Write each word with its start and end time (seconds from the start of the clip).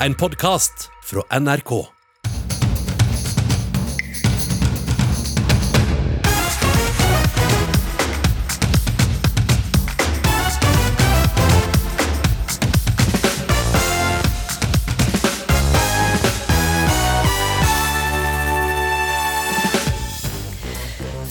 en 0.00 0.14
podkast 0.14 0.90
fra 1.02 1.38
NRK. 1.40 1.86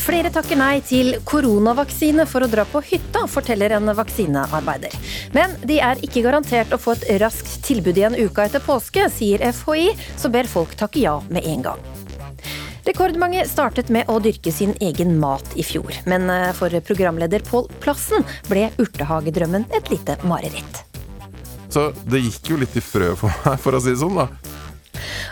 Flere 0.05 0.31
takker 0.31 0.57
nei 0.57 0.79
til 0.85 1.15
koronavaksine 1.27 2.25
for 2.29 2.45
å 2.45 2.49
dra 2.49 2.65
på 2.69 2.81
hytta, 2.87 3.25
forteller 3.29 3.75
en 3.77 3.93
vaksinearbeider. 3.97 4.95
Men 5.35 5.53
de 5.67 5.77
er 5.83 6.01
ikke 6.05 6.23
garantert 6.25 6.73
å 6.73 6.81
få 6.81 6.95
et 6.95 7.07
raskt 7.21 7.54
tilbud 7.65 7.97
igjen 7.97 8.17
uka 8.21 8.45
etter 8.47 8.63
påske, 8.63 9.09
sier 9.13 9.41
FHI, 9.51 9.91
så 10.17 10.31
ber 10.33 10.49
folk 10.49 10.75
takke 10.79 11.01
ja 11.01 11.17
med 11.29 11.45
en 11.49 11.65
gang. 11.65 11.85
Rekordmange 12.85 13.47
startet 13.49 13.89
med 13.89 14.09
å 14.13 14.19
dyrke 14.21 14.51
sin 14.53 14.75
egen 14.83 15.15
mat 15.17 15.55
i 15.57 15.63
fjor, 15.65 15.89
men 16.05 16.29
eh, 16.29 16.51
for 16.53 16.69
programleder 16.85 17.41
Pål 17.47 17.65
Plassen 17.81 18.25
ble 18.45 18.67
urtehagedrømmen 18.77 19.65
et 19.73 19.89
lite 19.89 20.19
mareritt. 20.29 20.83
Så 21.73 21.89
det 22.05 22.21
gikk 22.21 22.53
jo 22.53 22.59
litt 22.61 22.77
i 22.77 22.83
frø 22.85 23.15
for 23.17 23.33
meg, 23.41 23.57
for 23.63 23.75
å 23.75 23.81
si 23.81 23.95
det 23.95 24.01
sånn, 24.03 24.21
da. 24.21 24.29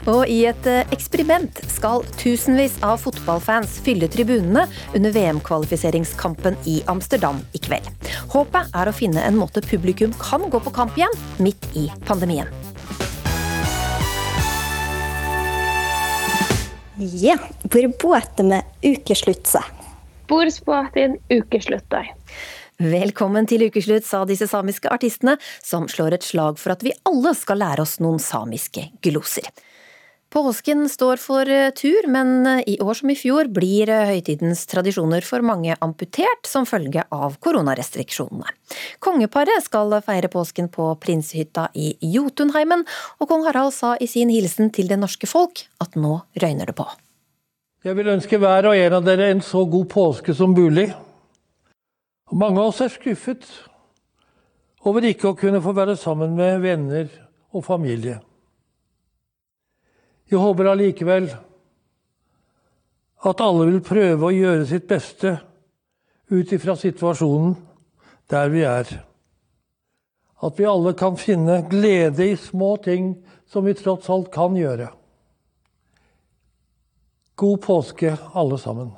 Og 0.10 0.28
i 0.30 0.44
et 0.50 0.68
eh, 0.70 0.84
eksperiment 0.96 1.62
skal 1.72 2.06
tusenvis 2.20 2.80
av 2.86 3.00
fotballfans 3.04 3.80
fylle 3.86 4.10
tribunene 4.12 4.66
under 4.94 5.16
VM-kvalifiseringskampen 5.16 6.60
i 6.70 6.80
Amsterdam 6.92 7.42
i 7.54 7.62
kveld. 7.64 7.90
Håpet 8.34 8.74
er 8.76 8.90
å 8.90 8.96
finne 8.96 9.24
en 9.24 9.40
måte 9.40 9.64
publikum 9.66 10.14
kan 10.22 10.50
gå 10.50 10.62
på 10.64 10.74
kamp 10.76 10.98
igjen, 11.00 11.18
midt 11.44 11.70
i 11.80 11.90
pandemien. 12.08 12.50
Ja, 16.98 17.40
hvor 17.68 17.88
båter 18.00 18.46
med 18.46 18.64
ukesluttse. 18.86 19.64
Bordsbåten 20.30 21.18
ukeslutter. 21.30 22.12
Velkommen 22.82 23.46
til 23.46 23.68
ukeslutt, 23.68 24.06
sa 24.08 24.24
disse 24.26 24.48
samiske 24.50 24.90
artistene, 24.90 25.36
som 25.62 25.86
slår 25.92 26.18
et 26.18 26.26
slag 26.26 26.58
for 26.58 26.74
at 26.74 26.82
vi 26.86 26.96
alle 27.06 27.36
skal 27.38 27.62
lære 27.62 27.86
oss 27.86 28.00
noen 28.02 28.18
samiske 28.22 28.88
gloser. 29.06 29.52
Påsken 30.34 30.88
står 30.90 31.20
for 31.22 31.46
eh, 31.46 31.70
tur, 31.78 32.08
men 32.10 32.48
eh, 32.50 32.64
i 32.74 32.78
år 32.82 32.98
som 32.98 33.12
i 33.14 33.16
fjor 33.18 33.52
blir 33.54 33.92
eh, 33.94 34.08
høytidens 34.10 34.64
tradisjoner 34.72 35.22
for 35.22 35.46
mange 35.46 35.76
amputert 35.86 36.50
som 36.50 36.66
følge 36.66 37.04
av 37.14 37.36
koronarestriksjonene. 37.46 38.50
Kongeparet 38.98 39.62
skal 39.68 39.94
feire 40.02 40.32
påsken 40.34 40.72
på 40.74 40.90
prinsehytta 41.06 41.68
i 41.78 41.94
Jotunheimen, 42.16 42.82
og 43.22 43.30
kong 43.30 43.46
Harald 43.46 43.78
sa 43.78 43.94
i 44.02 44.10
sin 44.10 44.34
hilsen 44.34 44.74
til 44.74 44.90
det 44.90 44.98
norske 45.04 45.30
folk 45.30 45.68
at 45.86 45.94
nå 45.94 46.24
røyner 46.42 46.74
det 46.74 46.80
på. 46.82 46.90
Jeg 47.86 48.00
vil 48.00 48.14
ønske 48.16 48.42
hver 48.42 48.72
og 48.72 48.80
en 48.80 48.98
av 48.98 49.06
dere 49.06 49.30
en 49.36 49.46
så 49.46 49.68
god 49.70 49.92
påske 49.94 50.34
som 50.34 50.58
mulig. 50.58 50.90
Og 52.34 52.40
mange 52.42 52.58
av 52.58 52.72
oss 52.72 52.80
er 52.82 52.90
skuffet 52.90 53.46
over 54.90 55.06
ikke 55.06 55.30
å 55.30 55.36
kunne 55.38 55.60
få 55.62 55.70
være 55.78 55.94
sammen 56.02 56.32
med 56.34 56.64
venner 56.64 57.12
og 57.54 57.62
familie. 57.62 58.16
Jeg 60.26 60.42
håper 60.42 60.72
allikevel 60.72 61.28
at 63.30 63.44
alle 63.46 63.68
vil 63.70 63.84
prøve 63.86 64.26
å 64.26 64.34
gjøre 64.34 64.66
sitt 64.66 64.90
beste 64.90 65.36
ut 66.34 66.56
ifra 66.58 66.74
situasjonen 66.74 67.54
der 68.34 68.50
vi 68.50 68.66
er. 68.66 68.90
At 70.42 70.58
vi 70.58 70.66
alle 70.66 70.96
kan 70.98 71.22
finne 71.22 71.62
glede 71.70 72.32
i 72.32 72.42
små 72.50 72.74
ting 72.82 73.14
som 73.46 73.70
vi 73.70 73.78
tross 73.78 74.10
alt 74.10 74.34
kan 74.34 74.58
gjøre. 74.58 74.90
God 77.38 77.62
påske, 77.62 78.18
alle 78.34 78.58
sammen. 78.58 78.90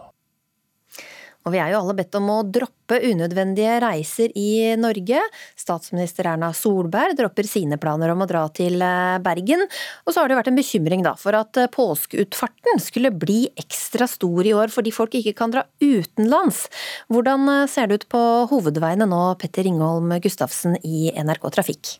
Og 1.45 1.53
vi 1.53 1.59
er 1.61 1.69
jo 1.69 1.79
alle 1.83 1.93
bedt 1.93 2.15
om 2.17 2.29
å 2.33 2.39
droppe 2.41 2.97
unødvendige 3.05 3.75
reiser 3.83 4.31
i 4.33 4.73
Norge. 4.81 5.19
Statsminister 5.61 6.25
Erna 6.31 6.49
Solberg 6.57 7.13
dropper 7.19 7.45
sine 7.45 7.77
planer 7.81 8.13
om 8.13 8.23
å 8.25 8.27
dra 8.29 8.47
til 8.49 8.81
eh, 8.81 9.17
Bergen. 9.21 9.61
Og 10.05 10.13
så 10.13 10.23
har 10.23 10.31
det 10.31 10.39
vært 10.39 10.49
en 10.49 10.57
bekymring 10.57 11.05
da, 11.05 11.13
for 11.21 11.37
at 11.37 11.61
eh, 11.61 11.69
påskeutfarten 11.69 12.81
skulle 12.81 13.13
bli 13.13 13.43
ekstra 13.61 14.09
stor 14.09 14.41
i 14.41 14.55
år 14.57 14.73
fordi 14.73 14.93
folk 14.95 15.17
ikke 15.21 15.35
kan 15.37 15.53
dra 15.53 15.67
utenlands. 15.83 16.65
Hvordan 17.13 17.45
eh, 17.59 17.67
ser 17.69 17.91
det 17.91 18.01
ut 18.01 18.07
på 18.15 18.23
hovedveiene 18.49 19.05
nå, 19.09 19.21
Petter 19.41 19.69
Ringholm 19.69 20.17
Gustavsen 20.25 20.79
i 20.81 21.11
NRK 21.13 21.53
Trafikk? 21.59 21.97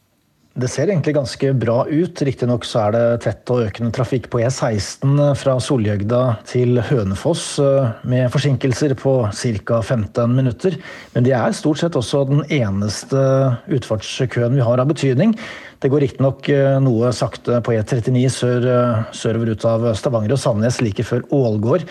Det 0.56 0.70
ser 0.72 0.88
egentlig 0.88 1.18
ganske 1.18 1.50
bra 1.60 1.82
ut. 1.84 2.22
Riktignok 2.24 2.64
så 2.64 2.86
er 2.86 2.94
det 2.96 3.24
tett 3.26 3.52
og 3.52 3.66
økende 3.66 3.92
trafikk 3.92 4.30
på 4.32 4.40
E16 4.40 5.18
fra 5.36 5.58
Solhjøgda 5.60 6.22
til 6.48 6.80
Hønefoss, 6.80 7.60
eh, 7.60 7.90
med 8.08 8.32
forsinkelser 8.32 8.96
på 8.96 9.18
ca. 9.36 9.82
15 9.82 10.32
minutter. 10.32 10.78
Men 11.12 11.28
det 11.28 11.34
er 11.36 11.52
stort 11.52 11.84
sett 11.84 12.00
også 12.00 12.24
den 12.30 12.46
eneste 12.48 13.20
utfartskøen 13.68 14.56
vi 14.56 14.64
har 14.64 14.80
av 14.80 14.88
betydning. 14.88 15.36
Det 15.84 15.92
går 15.92 16.08
riktignok 16.08 16.48
eh, 16.48 16.80
noe 16.80 17.12
sakte 17.12 17.60
på 17.60 17.76
E39 17.76 18.24
sør, 18.32 18.64
eh, 18.64 19.04
sørover 19.12 19.52
ut 19.52 19.66
av 19.68 19.92
Stavanger 20.00 20.38
og 20.38 20.40
Sandnes 20.40 20.80
like 20.80 21.04
før 21.04 21.28
Ålgård. 21.36 21.84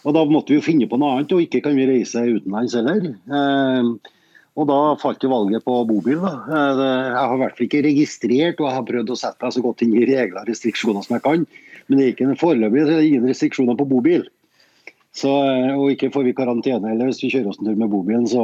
og 0.01 0.11
da 0.15 0.21
måtte 0.27 0.51
vi 0.53 0.57
jo 0.57 0.65
finne 0.65 0.87
på 0.89 0.97
noe 0.99 1.11
annet, 1.17 1.33
og 1.35 1.41
ikke 1.43 1.61
kan 1.65 1.75
vi 1.77 1.89
reise 1.89 2.19
utenlands 2.25 2.75
heller. 2.79 3.01
Og 4.57 4.63
da 4.65 4.79
falt 4.97 5.21
jo 5.21 5.29
valget 5.29 5.61
på 5.67 5.73
bobil. 5.85 6.17
Da. 6.23 6.33
Jeg 6.49 7.19
har 7.19 7.35
i 7.35 7.41
hvert 7.43 7.57
fall 7.59 7.67
ikke 7.67 7.85
registrert, 7.85 8.57
og 8.57 8.65
jeg 8.65 8.75
har 8.79 8.87
prøvd 8.87 9.09
å 9.13 9.19
sette 9.19 9.43
meg 9.45 9.53
så 9.53 9.61
godt 9.67 9.83
inn 9.85 9.93
i 9.93 10.09
regler 10.09 10.41
og 10.41 10.49
restriksjoner 10.49 11.01
som 11.05 11.13
jeg 11.17 11.23
kan. 11.27 11.41
Men 11.87 11.99
det 11.99 12.05
er 12.05 12.15
ikke 12.15 12.39
foreløpig 12.39 12.83
så 12.83 12.97
er 12.97 13.05
ingen 13.05 13.29
restriksjoner 13.29 13.77
på 13.79 13.87
bobil. 13.89 14.27
Så, 15.17 15.31
og 15.31 15.87
ikke 15.93 16.11
får 16.13 16.27
vi 16.27 16.35
karantene 16.37 16.91
heller 16.91 17.09
hvis 17.09 17.23
vi 17.23 17.31
kjører 17.33 17.49
oss 17.49 17.61
en 17.61 17.69
tur 17.69 17.79
med 17.79 17.89
bobilen. 17.89 18.27
Så, 18.29 18.43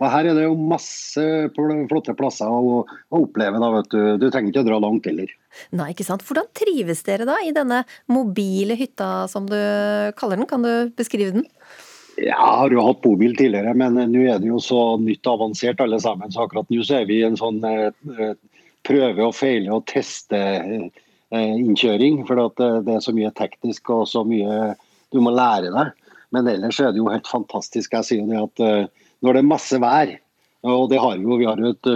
og 0.00 0.06
her 0.08 0.30
er 0.30 0.38
det 0.38 0.46
jo 0.46 0.54
masse 0.56 1.24
flotte 1.56 2.14
plasser 2.16 2.48
å, 2.48 2.80
å 2.86 3.20
oppleve. 3.20 3.60
Da, 3.60 3.68
vet 3.74 3.90
du. 3.92 4.00
du 4.22 4.26
trenger 4.30 4.54
ikke 4.54 4.64
å 4.64 4.68
dra 4.70 4.80
langt 4.80 5.10
heller. 5.10 5.34
Nei, 5.76 5.90
ikke 5.92 6.06
sant. 6.06 6.24
Hvordan 6.24 6.48
trives 6.56 7.04
dere 7.04 7.28
da 7.28 7.36
i 7.44 7.52
denne 7.56 7.82
mobile 8.08 8.78
hytta 8.80 9.28
som 9.28 9.50
du 9.50 9.58
kaller 10.16 10.40
den? 10.40 10.48
Kan 10.48 10.64
du 10.64 10.72
beskrive 10.96 11.36
den? 11.36 11.48
Ja, 12.20 12.36
jeg 12.36 12.56
har 12.62 12.72
jo 12.74 12.84
hatt 12.84 13.04
bobil 13.04 13.36
tidligere, 13.36 13.72
men 13.76 13.96
nå 13.96 14.24
er 14.28 14.40
det 14.40 14.48
jo 14.48 14.58
så 14.60 14.80
nytt 15.00 15.24
og 15.28 15.38
avansert 15.38 15.80
alle 15.84 16.00
sammen. 16.02 16.32
Så 16.32 16.44
akkurat 16.44 16.68
nå 16.72 16.80
så 16.84 17.00
er 17.00 17.06
vi 17.08 17.20
i 17.20 17.28
en 17.28 17.38
sånn 17.40 17.60
eh, 17.66 17.90
eh 18.16 18.34
prøve 18.86 19.26
og 19.26 19.34
feile 19.36 19.74
og 19.76 19.84
teste 19.90 20.38
eh, 20.38 20.86
innkjøring. 21.38 22.24
For 22.28 22.40
eh, 22.42 22.78
det 22.86 22.96
er 22.96 23.04
så 23.04 23.14
mye 23.16 23.32
teknisk 23.38 23.92
og 23.94 24.06
så 24.10 24.24
mye 24.26 24.74
du 25.10 25.20
må 25.24 25.34
lære 25.34 25.72
deg. 25.74 25.92
Men 26.34 26.48
ellers 26.50 26.78
er 26.78 26.92
det 26.94 27.02
jo 27.02 27.10
helt 27.10 27.28
fantastisk. 27.30 27.94
Jeg 27.94 28.06
sier 28.06 28.26
det 28.28 28.38
at 28.40 28.64
eh, 28.64 29.06
når 29.24 29.36
det 29.36 29.42
er 29.42 29.50
masse 29.50 29.80
vær, 29.82 30.12
og 30.66 30.90
det 30.92 31.00
har 31.00 31.16
vi 31.16 31.24
jo, 31.24 31.38
vi 31.40 31.48
har 31.48 31.60
jo 31.60 31.72
et 31.72 31.88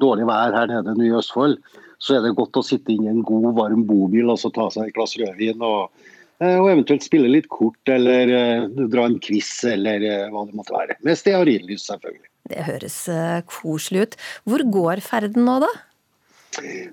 dårlig 0.00 0.24
vær 0.28 0.54
her 0.56 0.70
nede 0.70 0.94
i 1.04 1.12
Østfold, 1.12 1.58
så 2.00 2.16
er 2.16 2.24
det 2.24 2.36
godt 2.36 2.56
å 2.56 2.64
sitte 2.64 2.92
inne 2.92 3.10
i 3.10 3.12
en 3.12 3.24
god, 3.24 3.50
varm 3.56 3.82
bobil 3.88 4.32
og 4.32 4.38
så 4.40 4.48
ta 4.52 4.70
seg 4.72 4.88
et 4.88 4.96
glass 4.96 5.16
rødvin. 5.20 5.60
og 5.64 5.92
og 6.36 6.66
eventuelt 6.68 7.00
spille 7.00 7.30
litt 7.32 7.46
kort 7.48 7.88
eller 7.88 8.28
uh, 8.28 8.88
dra 8.92 9.06
en 9.08 9.14
quiz 9.24 9.48
eller 9.64 10.02
uh, 10.04 10.26
hva 10.28 10.42
det 10.44 10.58
måtte 10.58 10.74
være. 10.74 10.98
Med 11.00 11.16
stearinlys, 11.16 11.86
selvfølgelig. 11.88 12.28
Det 12.52 12.64
høres 12.66 12.96
uh, 13.08 13.38
koselig 13.48 14.02
ut. 14.02 14.18
Hvor 14.44 14.64
går 14.74 15.00
ferden 15.00 15.48
nå, 15.48 15.54
da? 15.64 15.70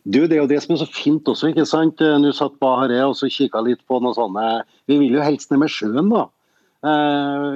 Du, 0.04 0.20
Det 0.28 0.36
er 0.36 0.42
jo 0.42 0.50
det 0.50 0.60
som 0.64 0.76
er 0.76 0.82
så 0.84 0.90
fint 0.90 1.28
også. 1.30 1.52
ikke 1.52 1.66
sant? 1.70 2.02
Nå 2.02 2.34
satt 2.36 2.60
Bahareh 2.60 3.06
og 3.08 3.16
så 3.20 3.32
kikka 3.32 3.64
litt 3.64 3.84
på 3.88 4.00
noe 4.04 4.16
sånne 4.18 4.64
Vi 4.90 4.98
vil 5.00 5.18
jo 5.20 5.24
helst 5.24 5.52
ned 5.52 5.64
med 5.64 5.72
sjøen, 5.72 6.12
da. 6.12 6.28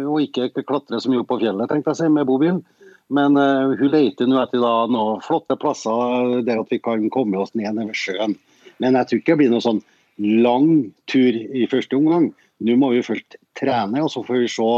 og 0.08 0.22
ikke 0.24 0.64
klatre 0.64 1.02
så 1.04 1.12
mye 1.12 1.26
opp 1.26 1.32
på 1.34 1.42
fjellet, 1.42 1.68
tenkte 1.68 1.92
jeg 1.92 1.98
å 1.98 2.02
si, 2.02 2.12
med 2.16 2.30
bobilen. 2.30 2.64
Men 3.10 3.38
eh, 3.40 3.76
hun 3.80 3.92
leter 3.92 4.28
nå 4.28 4.40
etter 4.42 4.62
da, 4.64 4.74
noen 4.92 5.22
flotte 5.24 5.56
plasser 5.60 6.42
der 6.48 6.62
at 6.62 6.74
vi 6.74 6.80
kan 6.84 7.08
komme 7.14 7.40
oss 7.40 7.54
ned 7.56 7.78
ned 7.78 7.92
ved 7.92 8.00
sjøen. 8.00 8.36
Men 8.84 9.00
jeg 9.00 9.10
tror 9.10 9.22
ikke 9.22 9.34
det 9.34 9.40
blir 9.42 9.54
noe 9.54 9.64
sånn 9.64 9.82
lang 10.18 10.70
tur 11.10 11.36
i 11.36 11.68
første 11.72 11.98
omgang. 11.98 12.32
Nå 12.66 12.76
må 12.82 12.92
vi 12.94 13.06
først 13.06 13.38
trene, 13.58 14.04
og 14.04 14.12
så 14.12 14.24
får 14.26 14.44
vi 14.44 14.52
se 14.52 14.70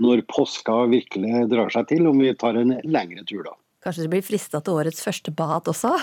når 0.00 0.24
påska 0.32 0.76
virkelig 0.90 1.46
drar 1.50 1.72
seg 1.72 1.88
til, 1.90 2.06
om 2.08 2.20
vi 2.20 2.32
tar 2.36 2.56
en 2.58 2.76
lengre 2.84 3.24
tur 3.28 3.44
da. 3.46 3.54
Kanskje 3.80 4.04
du 4.04 4.12
blir 4.12 4.24
frista 4.24 4.60
til 4.60 4.76
årets 4.76 5.00
første 5.04 5.32
bad 5.32 5.68
også? 5.72 5.94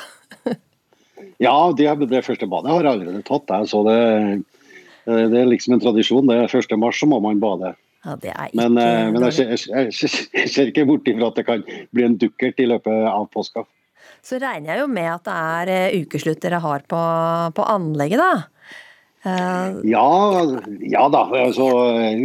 ja, 1.45 1.55
det, 1.77 1.89
det, 2.09 2.23
første 2.25 2.49
badet 2.49 2.73
har 2.73 2.87
jeg 2.87 2.95
allerede 2.97 3.25
tatt. 3.27 3.53
Jeg, 3.53 3.69
så 3.69 3.83
det, 3.85 3.99
det 5.05 5.41
er 5.41 5.51
liksom 5.51 5.77
en 5.77 5.83
tradisjon. 5.83 6.29
Det 6.29 6.39
er 6.41 6.57
1. 6.57 6.77
mars 6.81 6.99
så 7.01 7.09
må 7.09 7.21
man 7.23 7.41
bade. 7.43 7.75
Ja, 8.07 8.15
ikke... 8.47 8.55
Men, 8.55 8.77
eh, 8.79 9.07
men 9.11 9.25
jeg, 9.27 9.35
jeg, 9.41 9.59
jeg, 9.67 10.11
jeg, 10.33 10.49
ser 10.53 10.69
ikke 10.71 10.85
bort 10.87 11.09
ifra 11.09 11.31
at 11.31 11.39
det 11.39 11.45
kan 11.47 11.65
bli 11.95 12.05
en 12.05 12.17
dukkert 12.19 12.61
i 12.63 12.69
løpet 12.69 13.07
av 13.11 13.27
påska. 13.33 13.65
Så 14.23 14.39
regner 14.41 14.73
jeg 14.73 14.83
jo 14.83 14.91
med 14.91 15.09
at 15.11 15.25
det 15.27 15.37
er 15.37 15.71
eh, 15.73 15.97
ukeslutt 16.03 16.41
dere 16.43 16.61
har 16.63 16.85
på, 16.89 17.01
på 17.57 17.65
anlegget, 17.73 18.21
da? 18.21 18.77
Uh... 19.27 19.79
Ja, 19.87 20.07
ja, 20.87 21.03
da. 21.11 21.23
Altså, 21.41 21.67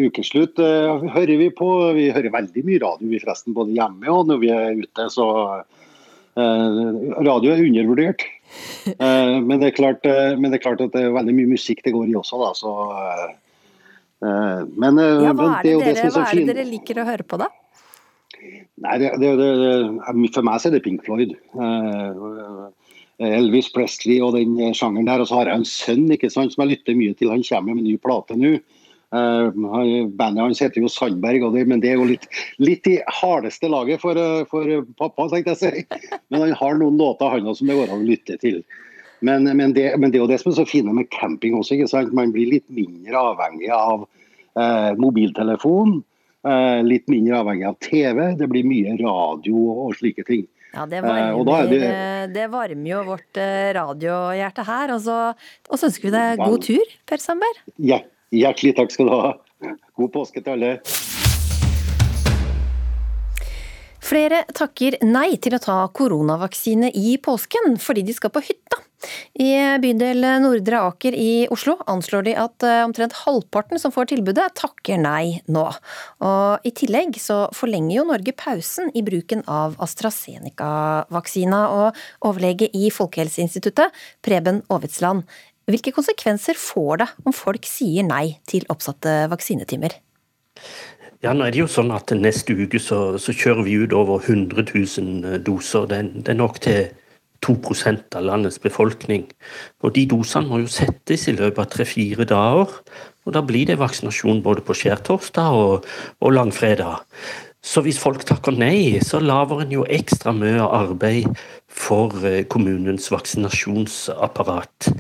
ukeslutt 0.07 0.61
uh, 0.63 1.03
hører 1.17 1.35
vi 1.41 1.51
på. 1.59 1.69
Vi 1.99 2.11
hører 2.15 2.35
veldig 2.35 2.67
mye 2.69 2.83
radio 2.85 3.11
vi 3.11 3.21
forresten, 3.23 3.57
både 3.57 3.75
hjemme 3.77 4.13
og 4.13 4.31
når 4.31 4.43
vi 4.43 4.53
er 4.55 4.79
ute. 4.79 5.09
Så 5.11 5.29
uh, 5.59 6.81
radio 7.19 7.57
er 7.57 7.67
undervurdert. 7.67 8.27
men, 9.01 9.55
det 9.63 9.71
er 9.71 9.77
klart, 9.79 10.05
men 10.37 10.53
det 10.53 10.59
er 10.59 10.65
klart 10.67 10.83
at 10.85 10.93
det 10.93 11.07
er 11.07 11.15
veldig 11.15 11.33
mye 11.39 11.55
musikk 11.55 11.79
det 11.87 11.95
går 11.95 12.11
i 12.13 12.19
også, 12.21 12.37
da. 12.43 12.51
Så 12.53 12.73
Eh, 14.23 14.63
men, 14.79 14.99
eh, 14.99 15.19
ja, 15.25 15.33
hva 15.35 15.49
er 15.59 15.65
det, 15.67 15.73
det, 15.83 15.95
dere, 15.99 16.11
hva 16.15 16.29
er 16.29 16.39
det 16.39 16.55
dere 16.55 16.69
liker 16.69 17.01
å 17.03 17.07
høre 17.09 17.27
på, 17.27 17.39
da? 17.43 17.49
Nei, 18.83 18.95
det, 19.03 19.31
For 20.35 20.47
meg 20.47 20.63
så 20.63 20.71
er 20.71 20.77
det 20.77 20.83
Pink 20.87 21.05
Floyd. 21.07 21.35
Uh, 21.55 22.71
Elvis 23.23 23.71
Presley 23.73 24.21
og 24.25 24.37
den 24.37 24.57
sjangeren 24.77 25.09
der. 25.09 25.23
Og 25.23 25.31
så 25.31 25.41
har 25.41 25.51
jeg 25.51 25.63
en 25.63 25.69
sønn 25.69 26.07
ikke 26.15 26.31
sant, 26.33 26.55
som 26.55 26.65
jeg 26.65 26.77
lytter 26.77 26.99
mye 26.99 27.17
til. 27.19 27.33
Han 27.33 27.45
kommer 27.47 27.75
med 27.77 27.85
en 27.85 27.91
ny 27.91 27.99
plate 28.03 28.39
nå. 28.39 28.57
Uh, 29.13 29.53
bandet 30.17 30.41
hans 30.41 30.63
heter 30.65 30.81
jo 30.81 30.89
Sandberg, 30.89 31.43
det, 31.53 31.67
men 31.69 31.83
det 31.83 31.91
er 31.91 31.99
jo 32.01 32.07
litt, 32.09 32.23
litt 32.57 32.87
i 32.89 32.95
hardeste 33.21 33.69
laget 33.69 34.01
for, 34.01 34.17
for, 34.49 34.71
pappa, 34.97 35.27
tenkte 35.29 35.53
jeg 35.53 35.61
si. 35.61 35.83
Men 36.33 36.47
han 36.47 36.55
har 36.57 36.79
noen 36.81 36.97
låter 36.97 37.29
han 37.29 37.45
også 37.45 37.61
som 37.61 37.69
det 37.69 37.77
går 37.77 37.93
an 37.93 38.07
å 38.07 38.09
lytte 38.09 38.39
til. 38.41 38.63
Men, 39.21 39.45
men, 39.45 39.75
det, 39.77 39.91
men, 40.01 40.11
det, 40.11 40.17
er 40.17 40.25
jo 40.25 40.31
det 40.31 40.41
som 40.41 40.51
er 40.51 40.57
så 40.63 40.67
fine 40.67 40.95
med 40.97 41.11
camping 41.13 41.55
også. 41.59 41.77
ikke 41.77 41.91
sant? 41.93 42.17
Man 42.17 42.33
blir 42.35 42.49
litt 42.51 42.67
mindre 42.73 43.21
avhengig 43.21 43.69
av 43.77 44.07
uh, 44.09 44.91
mobiltelefon. 44.99 46.01
Uh, 46.43 46.81
litt 46.83 47.05
mindre 47.13 47.39
avhengig 47.45 47.69
av 47.69 47.77
TV. 47.85 48.25
Det 48.41 48.49
blir 48.51 48.67
mye 48.67 48.97
radio 48.99 49.69
og 49.85 49.95
slike 50.01 50.25
ting. 50.27 50.49
Ja, 50.73 50.87
det 50.89 51.03
varmer, 51.05 51.53
eh, 51.53 51.69
det... 51.69 52.33
det 52.33 52.49
varmer, 52.53 52.89
jo 52.89 53.03
vårt 53.11 53.41
eh, 53.41 53.69
radiohjerte 53.77 54.65
her. 54.69 54.95
Og 54.97 55.03
så, 55.05 55.19
og 55.69 55.81
så 55.81 55.91
ønsker 55.91 56.09
vi 56.09 56.15
deg 56.17 56.43
god 56.43 56.69
tur, 56.69 56.95
Per 57.09 57.23
Sandberg. 57.23 57.65
Ja, 57.93 58.01
hjertelig 58.33 58.77
takk 58.81 58.95
skal 58.95 59.11
du 59.11 59.17
ha. 59.17 59.33
God 60.01 60.15
påske 60.17 60.41
til 60.41 60.57
alle. 60.57 60.77
Flere 64.13 64.43
takker 64.53 64.99
nei 65.09 65.39
til 65.41 65.55
å 65.57 65.61
ta 65.63 65.75
koronavaksine 65.97 66.91
i 66.99 67.15
påsken 67.23 67.79
fordi 67.81 68.03
de 68.05 68.13
skal 68.13 68.33
på 68.35 68.43
hytta. 68.45 68.77
I 69.41 69.79
bydel 69.81 70.21
Nordre 70.45 70.83
Aker 70.85 71.17
i 71.17 71.47
Oslo 71.55 71.79
anslår 71.89 72.27
de 72.27 72.35
at 72.37 72.67
eh, 72.67 72.83
omtrent 72.85 73.17
halvparten 73.23 73.81
som 73.81 73.95
får 73.95 74.11
tilbudet, 74.13 74.51
takker 74.61 75.01
nei 75.01 75.41
nå. 75.49 75.65
Og 76.29 76.69
I 76.69 76.75
tillegg 76.77 77.17
så 77.25 77.47
forlenger 77.57 77.97
jo 77.97 78.07
Norge 78.11 78.37
pausen 78.37 78.93
i 78.93 79.03
bruken 79.07 79.47
av 79.49 79.81
AstraZeneca-vaksina. 79.83 81.65
Og 81.73 82.29
overlege 82.29 82.69
i 82.77 82.93
Folkehelseinstituttet, 82.93 83.97
Preben 84.21 84.61
Aavitsland, 84.69 85.25
hvilke 85.73 85.95
konsekvenser 85.97 86.61
får 86.61 87.01
det 87.01 87.11
om 87.25 87.33
folk 87.33 87.65
sier 87.65 88.05
nei 88.05 88.43
til 88.51 88.69
oppsatte 88.69 89.23
vaksinetimer? 89.33 89.97
Ja, 91.23 91.31
nå 91.39 91.45
er 91.47 91.55
det 91.55 91.61
jo 91.61 91.69
sånn 91.71 91.93
at 91.95 92.11
Neste 92.19 92.57
uke 92.59 92.81
så, 92.83 93.15
så 93.23 93.31
kjører 93.31 93.63
vi 93.69 93.77
ut 93.85 93.93
over 93.95 94.25
100 94.25 94.65
000 94.67 95.39
doser. 95.47 95.87
Det, 95.87 96.01
det 96.27 96.33
er 96.33 96.39
nok 96.41 96.59
til 96.65 96.89
2% 97.47 98.17
av 98.19 98.27
landets 98.27 98.59
befolkning. 98.63 99.29
Og 99.87 99.95
De 99.95 100.03
dosene 100.11 100.51
må 100.51 100.59
jo 100.65 100.71
settes 100.71 101.29
i 101.31 101.37
løpet 101.37 101.63
av 101.63 101.71
tre-fire 101.71 102.27
dager. 102.27 102.75
og 103.23 103.37
Da 103.39 103.43
blir 103.47 103.71
det 103.71 103.79
vaksinasjon 103.79 104.43
både 104.43 104.67
på 104.67 104.75
skjærtorsdag 104.75 105.63
og, 105.63 105.87
og 106.19 106.35
langfredag. 106.35 107.07
Så 107.63 107.85
hvis 107.87 108.01
folk 108.03 108.25
takker 108.27 108.57
nei, 108.59 108.99
så 109.07 109.21
lager 109.23 109.63
en 109.63 109.71
jo 109.71 109.87
ekstra 109.87 110.35
mye 110.35 110.65
arbeid 110.67 111.29
for 111.71 112.11
eh, 112.27 112.43
kommunens 112.51 113.07
vaksinasjonsapparat. 113.15 114.91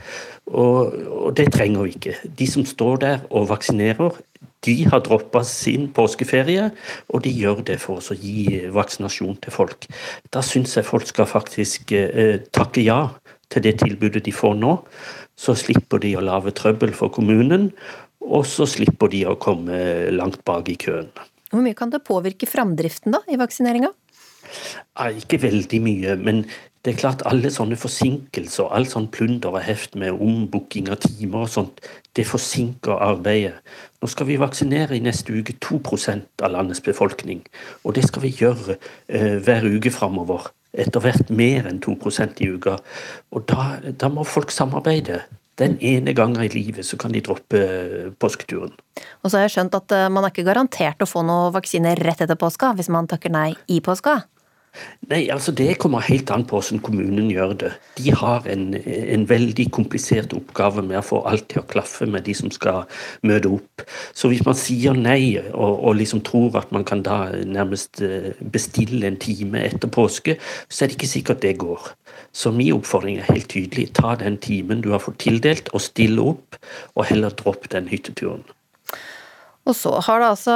Og, 0.50 0.94
og, 1.06 1.31
det 1.39 1.53
trenger 1.55 1.87
vi 1.87 1.94
ikke. 1.97 2.17
De 2.39 2.47
som 2.50 2.67
står 2.67 3.03
der 3.05 3.25
og 3.31 3.49
vaksinerer, 3.53 4.19
de 4.62 4.75
har 4.87 5.03
droppa 5.03 5.43
sin 5.47 5.89
påskeferie, 5.94 6.69
og 7.11 7.25
de 7.25 7.33
gjør 7.35 7.62
det 7.67 7.79
for 7.83 7.99
å 7.99 8.17
gi 8.19 8.62
vaksinasjon 8.75 9.39
til 9.43 9.55
folk. 9.55 9.89
Da 10.35 10.43
syns 10.47 10.77
jeg 10.77 10.87
folk 10.87 11.09
skal 11.09 11.31
faktisk 11.31 11.94
eh, 11.97 12.43
takke 12.55 12.85
ja 12.85 13.00
til 13.53 13.65
det 13.67 13.79
tilbudet 13.83 14.25
de 14.27 14.35
får 14.35 14.55
nå. 14.61 14.77
Så 15.39 15.56
slipper 15.59 16.03
de 16.03 16.15
å 16.17 16.25
lage 16.25 16.55
trøbbel 16.59 16.94
for 16.97 17.12
kommunen, 17.15 17.71
og 18.23 18.47
så 18.47 18.69
slipper 18.71 19.11
de 19.12 19.25
å 19.27 19.39
komme 19.41 19.79
langt 20.15 20.44
bak 20.46 20.70
i 20.70 20.79
køen. 20.79 21.11
Hvor 21.53 21.65
mye 21.65 21.77
kan 21.77 21.91
det 21.93 22.05
påvirke 22.06 22.49
framdriften 22.49 23.13
da, 23.13 23.20
i 23.29 23.39
vaksineringa? 23.41 23.91
Ikke 25.19 25.41
veldig 25.43 25.81
mye, 25.82 26.15
men 26.20 26.44
det 26.82 26.91
er 26.91 26.98
klart 26.98 27.22
alle 27.31 27.51
sånne 27.55 27.77
forsinkelser, 27.79 28.67
all 28.74 28.89
sånn 28.91 29.06
plunder 29.15 29.55
og 29.55 29.62
heft 29.62 29.94
med 29.98 30.19
ombooking 30.19 30.89
av 30.91 30.98
timer 31.05 31.44
og 31.44 31.53
sånt, 31.53 31.79
det 32.19 32.24
forsinker 32.27 32.98
arbeidet. 32.98 33.60
Nå 34.03 34.10
skal 34.10 34.27
vi 34.27 34.41
vaksinere 34.43 34.96
i 34.96 35.05
neste 35.05 35.31
uke 35.31 35.55
2% 35.62 36.43
av 36.43 36.51
landets 36.56 36.82
befolkning, 36.82 37.44
og 37.86 37.94
det 37.94 38.08
skal 38.08 38.27
vi 38.27 38.32
gjøre 38.34 38.74
eh, 38.74 39.39
hver 39.39 39.69
uke 39.70 39.94
framover. 39.94 40.51
Etter 40.72 41.05
hvert 41.05 41.31
mer 41.31 41.69
enn 41.69 41.82
2 41.84 41.94
i 42.41 42.48
uka. 42.48 42.79
Og 43.31 43.44
da, 43.46 43.77
da 43.84 44.08
må 44.08 44.24
folk 44.24 44.51
samarbeide. 44.51 45.20
Den 45.60 45.77
ene 45.84 46.15
gangen 46.17 46.41
i 46.41 46.48
livet 46.48 46.86
så 46.89 46.96
kan 46.96 47.12
de 47.12 47.20
droppe 47.20 47.60
eh, 47.60 48.10
påsketuren. 48.19 48.72
Og 49.22 49.31
så 49.31 49.36
har 49.36 49.46
jeg 49.46 49.55
skjønt 49.58 49.79
at 49.79 49.94
eh, 49.94 50.08
man 50.10 50.24
er 50.24 50.32
ikke 50.32 50.48
garantert 50.48 51.05
å 51.05 51.06
få 51.06 51.22
noe 51.29 51.53
vaksine 51.55 51.94
rett 52.01 52.24
etter 52.24 52.41
påska, 52.41 52.72
hvis 52.74 52.91
man 52.91 53.06
takker 53.06 53.31
nei 53.31 53.53
i 53.70 53.79
påska? 53.84 54.22
Nei, 55.10 55.26
altså 55.29 55.52
Det 55.52 55.76
kommer 55.82 56.00
helt 56.06 56.31
an 56.32 56.46
på 56.48 56.56
hvordan 56.56 56.81
kommunen 56.81 57.29
gjør 57.31 57.52
det. 57.60 57.72
De 57.98 58.12
har 58.17 58.46
en, 58.48 58.70
en, 58.74 59.26
veldig 59.29 59.67
komplisert 59.74 60.32
oppgave 60.32 60.84
med 60.86 60.96
å 60.96 61.05
få 61.05 61.19
alt 61.29 61.44
til 61.52 61.60
å 61.60 61.67
klaffe 61.69 62.08
med 62.08 62.24
de 62.24 62.34
som 62.38 62.52
skal 62.55 62.86
møte 63.29 63.50
opp. 63.52 63.84
Så 64.17 64.31
hvis 64.32 64.44
man 64.46 64.56
sier 64.56 64.96
nei 64.96 65.36
og, 65.43 65.74
og 65.76 65.98
liksom 66.00 66.22
tror 66.24 66.56
at 66.62 66.72
man 66.72 66.86
kan 66.88 67.05
da 67.05 67.19
nærmest 67.44 68.00
eh, 68.00 68.32
bestille 68.41 69.05
en 69.10 69.20
time 69.20 69.60
etter 69.67 69.93
påske, 69.93 70.38
så 70.69 70.84
er 70.84 70.93
det 70.93 70.98
ikke 71.00 71.12
sikkert 71.12 71.44
det 71.44 71.58
går. 71.60 71.93
Så 72.32 72.55
min 72.56 72.72
oppfordring 72.79 73.20
er 73.20 73.29
helt 73.29 73.50
tydelig. 73.52 73.91
Ta 73.98 74.17
den 74.17 74.41
timen 74.41 74.81
du 74.81 74.93
har 74.94 75.05
fått 75.05 75.20
tildelt, 75.26 75.69
og 75.76 75.84
stille 75.84 76.32
opp, 76.32 76.56
og 76.96 77.08
heller 77.10 77.34
dropp 77.36 77.69
den 77.74 77.93
hytteturen. 77.93 78.46
Og 79.63 79.77
så 79.79 79.93
har 80.03 80.19
det 80.19 80.29
altså 80.33 80.55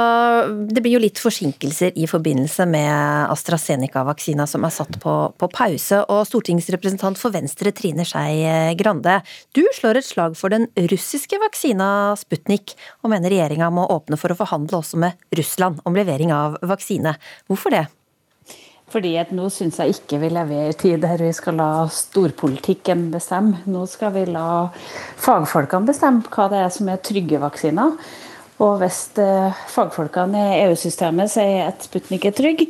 Det 0.67 0.81
blir 0.83 0.97
jo 0.97 1.03
litt 1.03 1.19
forsinkelser 1.21 1.95
i 1.95 2.07
forbindelse 2.11 2.65
med 2.67 3.31
AstraZeneca-vaksina 3.31 4.47
som 4.49 4.67
er 4.67 4.73
satt 4.75 4.99
på, 4.99 5.13
på, 5.31 5.49
pause. 5.53 6.01
Og 6.11 6.25
stortingsrepresentant 6.27 7.19
for 7.19 7.31
Venstre 7.35 7.71
Trine 7.75 8.03
Skei 8.07 8.73
Grande, 8.79 9.21
du 9.55 9.63
slår 9.75 10.01
et 10.01 10.09
slag 10.09 10.35
for 10.39 10.51
den 10.51 10.67
russiske 10.91 11.39
vaksina 11.39 11.89
Sputnik, 12.19 12.75
og 13.03 13.13
mener 13.13 13.31
regjeringa 13.31 13.71
må 13.71 13.87
åpne 13.95 14.19
for 14.19 14.33
å 14.33 14.39
forhandle 14.39 14.81
også 14.81 14.99
med 14.99 15.15
Russland 15.39 15.79
om 15.87 15.95
levering 15.95 16.33
av 16.35 16.59
vaksine. 16.67 17.15
Hvorfor 17.47 17.77
det? 17.77 17.85
Fordi 18.91 19.17
at 19.19 19.33
Nå 19.35 19.49
syns 19.51 19.79
jeg 19.81 19.97
ikke 19.97 20.19
vi 20.21 20.29
lever 20.31 20.55
i 20.55 20.67
en 20.69 20.77
tid 20.79 21.01
der 21.03 21.19
vi 21.19 21.33
skal 21.35 21.57
la 21.59 21.71
storpolitikken 21.91 23.09
bestemme. 23.11 23.59
Nå 23.67 23.83
skal 23.91 24.13
vi 24.15 24.23
la 24.31 24.69
fagfolkene 25.23 25.89
bestemme 25.89 26.23
hva 26.31 26.47
det 26.51 26.63
er 26.63 26.71
som 26.75 26.91
er 26.91 27.03
trygge 27.03 27.39
vaksiner. 27.43 27.95
Og 28.63 28.79
hvis 28.81 29.01
eh, 29.21 29.57
fagfolkene 29.69 30.43
i 30.55 30.61
EU-systemet 30.65 31.29
sier 31.29 31.67
at 31.67 31.83
Sputnik 31.85 32.25
er 32.25 32.33
trygg, 32.37 32.63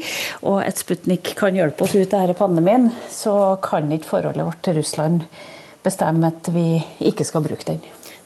og 0.43 0.59
at 0.65 0.81
Sputnik 0.81 1.31
kan 1.39 1.55
hjelpe 1.55 1.85
oss 1.85 1.95
ut 1.95 2.11
av 2.11 2.25
denne 2.25 2.35
pandemien, 2.35 2.89
så 3.11 3.55
kan 3.63 3.87
ikke 3.95 4.11
forholdet 4.11 4.49
vårt 4.49 4.59
til 4.67 4.81
Russland 4.81 5.23
bestemme 5.85 6.27
at 6.33 6.51
vi 6.51 6.81
ikke 7.07 7.27
skal 7.27 7.45
bruke 7.45 7.69
den. 7.69 7.79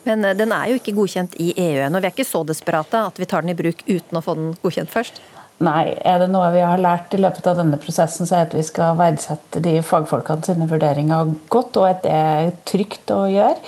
Men 0.09 0.25
eh, 0.25 0.37
den 0.37 0.53
er 0.55 0.71
jo 0.71 0.81
ikke 0.81 0.95
godkjent 0.97 1.37
i 1.37 1.51
EU 1.53 1.83
ennå. 1.85 2.01
Vi 2.01 2.09
er 2.09 2.15
ikke 2.15 2.25
så 2.31 2.41
desperate 2.47 3.05
at 3.11 3.21
vi 3.21 3.29
tar 3.29 3.45
den 3.45 3.53
i 3.53 3.59
bruk 3.59 3.85
uten 3.85 4.17
å 4.17 4.25
få 4.25 4.37
den 4.39 4.55
godkjent 4.63 4.93
først? 4.93 5.21
Nei, 5.61 5.93
er 6.01 6.17
det 6.23 6.31
noe 6.33 6.49
vi 6.55 6.63
har 6.65 6.81
lært 6.81 7.13
i 7.13 7.21
løpet 7.21 7.45
av 7.45 7.59
denne 7.59 7.77
prosessen, 7.77 8.25
så 8.25 8.39
er 8.39 8.47
det 8.47 8.55
at 8.55 8.57
vi 8.57 8.65
skal 8.65 8.97
verdsette 8.97 9.61
de 9.61 9.75
fagfolkene 9.85 10.47
sine 10.47 10.65
vurderinger 10.65 11.35
godt, 11.53 11.77
og 11.77 11.85
at 11.85 12.01
det 12.01 12.15
er 12.17 12.55
trygt 12.65 13.13
å 13.13 13.27
gjøre. 13.29 13.59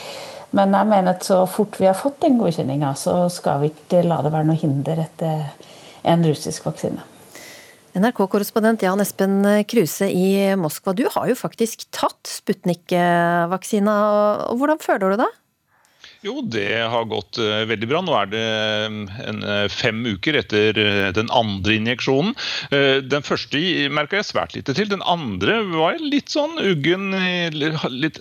Men 0.53 0.75
jeg 0.77 0.89
mener 0.89 1.15
at 1.15 1.25
så 1.25 1.39
fort 1.49 1.79
vi 1.81 1.87
har 1.89 1.97
fått 1.97 2.21
den 2.21 2.37
godkjenninga, 2.37 2.93
så 2.99 3.25
skal 3.33 3.63
vi 3.63 3.71
ikke 3.73 4.03
la 4.05 4.21
det 4.21 4.33
være 4.33 4.47
noe 4.49 4.59
hinder 4.59 5.01
etter 5.01 5.47
en 6.05 6.25
russisk 6.27 6.67
vaksine. 6.69 7.01
NRK-korrespondent 7.93 8.81
Jan 8.85 9.01
Espen 9.01 9.41
Kruse 9.69 10.07
i 10.09 10.53
Moskva, 10.57 10.95
du 10.97 11.05
har 11.13 11.27
jo 11.29 11.37
faktisk 11.37 11.85
tatt 11.93 12.29
Sputnik-vaksina. 12.29 13.97
Hvordan 14.57 14.81
føler 14.81 15.13
du 15.13 15.21
det? 15.21 15.29
Jo, 16.23 16.39
det 16.47 16.77
har 16.87 17.03
gått 17.11 17.35
uh, 17.35 17.65
veldig 17.67 17.87
bra. 17.91 17.99
Nå 18.03 18.13
er 18.15 18.29
det 18.31 18.43
en, 18.87 19.41
uh, 19.43 19.67
fem 19.67 19.99
uker 20.07 20.37
etter 20.39 20.79
den 21.15 21.29
andre 21.33 21.75
injeksjonen. 21.75 22.33
den 22.71 23.25
første 23.25 23.59
merka 23.93 24.17
jeg 24.17 24.27
svært 24.29 24.55
lite 24.55 24.73
til. 24.75 24.87
Den 24.89 25.03
andre 25.09 25.59
var 25.67 25.99
litt 25.99 26.31
sånn 26.31 26.55
uggen. 26.61 27.11
Litt, 27.93 28.19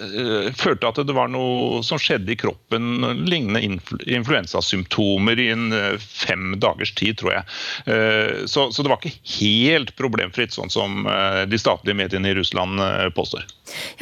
følte 0.59 0.91
at 0.91 1.01
det 1.07 1.15
var 1.17 1.31
noe 1.33 1.83
som 1.87 2.01
skjedde 2.01 2.35
i 2.35 2.39
kroppen, 2.39 3.05
lignende 3.29 3.63
influ 3.65 4.01
influensasymptomer 4.03 5.41
i 5.41 5.49
en 5.55 5.75
fem 5.99 6.57
dagers 6.63 6.95
tid, 6.99 7.19
tror 7.21 7.37
jeg. 7.37 8.47
Så, 8.51 8.69
så, 8.73 8.83
det 8.83 8.93
var 8.93 9.01
ikke 9.01 9.37
helt 9.39 9.95
problemfritt, 9.99 10.55
sånn 10.55 10.73
som 10.73 11.07
de 11.49 11.61
statlige 11.61 11.99
mediene 11.99 12.33
i 12.33 12.37
Russland 12.39 12.83
påstår. 13.17 13.47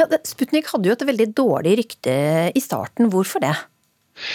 Ja, 0.00 0.08
Sputnik 0.26 0.70
hadde 0.72 0.90
jo 0.90 0.96
et 0.96 1.06
veldig 1.10 1.28
dårlig 1.36 1.76
rykte 1.84 2.16
i 2.54 2.64
starten. 2.64 3.10
Hvorfor 3.12 3.44
det? 3.44 3.54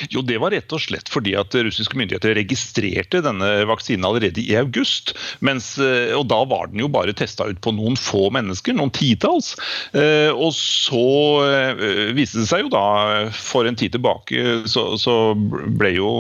Jo, 0.09 0.21
Det 0.25 0.37
var 0.41 0.53
rett 0.55 0.73
og 0.75 0.81
slett 0.81 1.09
fordi 1.11 1.35
at 1.37 1.55
russiske 1.55 1.97
myndigheter 1.97 2.35
registrerte 2.37 3.21
denne 3.25 3.49
vaksinen 3.69 4.05
allerede 4.07 4.41
i 4.41 4.55
august. 4.59 5.13
Mens, 5.45 5.75
eh, 5.79 6.13
og 6.15 6.27
Da 6.29 6.41
var 6.45 6.67
den 6.71 6.81
jo 6.83 6.89
bare 6.91 7.13
testa 7.13 7.47
ut 7.47 7.61
på 7.61 7.73
noen 7.75 7.97
få 7.99 8.29
mennesker, 8.33 8.75
noen 8.75 8.93
titalls. 8.95 9.53
Eh, 9.93 10.31
og 10.33 10.53
så 10.57 11.05
eh, 11.45 12.13
viste 12.17 12.41
det 12.41 12.49
seg 12.49 12.65
jo 12.65 12.71
da, 12.73 13.29
for 13.35 13.67
en 13.67 13.77
tid 13.77 13.95
tilbake, 13.95 14.65
så, 14.69 14.87
så 14.99 15.35
ble 15.35 15.95
jo 15.95 16.11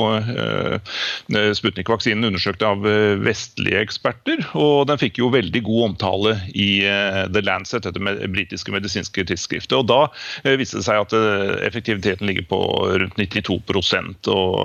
Sputnik-vaksinen 1.55 2.27
undersøkt 2.27 2.63
av 2.65 2.83
vestlige 3.23 3.81
eksperter. 3.83 4.43
Og 4.57 4.85
den 4.89 4.99
fikk 5.01 5.19
jo 5.19 5.31
veldig 5.33 5.61
god 5.65 5.85
omtale 5.89 6.35
i 6.53 6.69
The 7.31 7.43
Lancet, 7.45 7.85
dette 7.87 8.01
med 8.01 8.21
britiske 8.33 8.73
medisinske 8.73 9.25
tidsskriftet. 9.27 9.75
Og 9.77 9.89
da 9.89 10.55
viste 10.59 10.79
det 10.79 10.87
seg 10.87 11.01
at 11.01 11.15
effektiviteten 11.65 12.29
ligger 12.29 12.47
på 12.51 12.61
rundt 13.01 13.17
92 13.19 13.54
og 14.31 14.61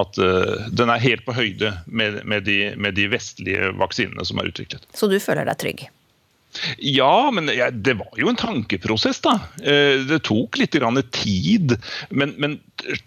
at 0.00 0.20
uh, 0.20 0.68
den 0.70 0.92
er 0.92 1.02
helt 1.02 1.24
på 1.26 1.36
høyde 1.36 1.74
med, 1.86 2.22
med, 2.24 2.46
de, 2.48 2.74
med 2.76 2.96
de 2.98 3.08
vestlige 3.12 3.72
vaksinene 3.80 4.24
som 4.26 4.40
er 4.40 4.50
utviklet. 4.52 4.86
Så 4.94 5.10
du 5.10 5.18
føler 5.22 5.48
deg 5.48 5.60
trygg? 5.60 5.86
Ja, 6.78 7.30
men 7.34 7.50
det 7.82 7.96
var 7.98 8.12
jo 8.18 8.28
en 8.30 8.38
tankeprosess, 8.38 9.20
da. 9.24 9.38
Eh, 9.62 10.04
det 10.06 10.20
tok 10.28 10.58
litt 10.60 10.76
tid. 11.14 11.76
Men, 12.10 12.34
men, 12.38 12.58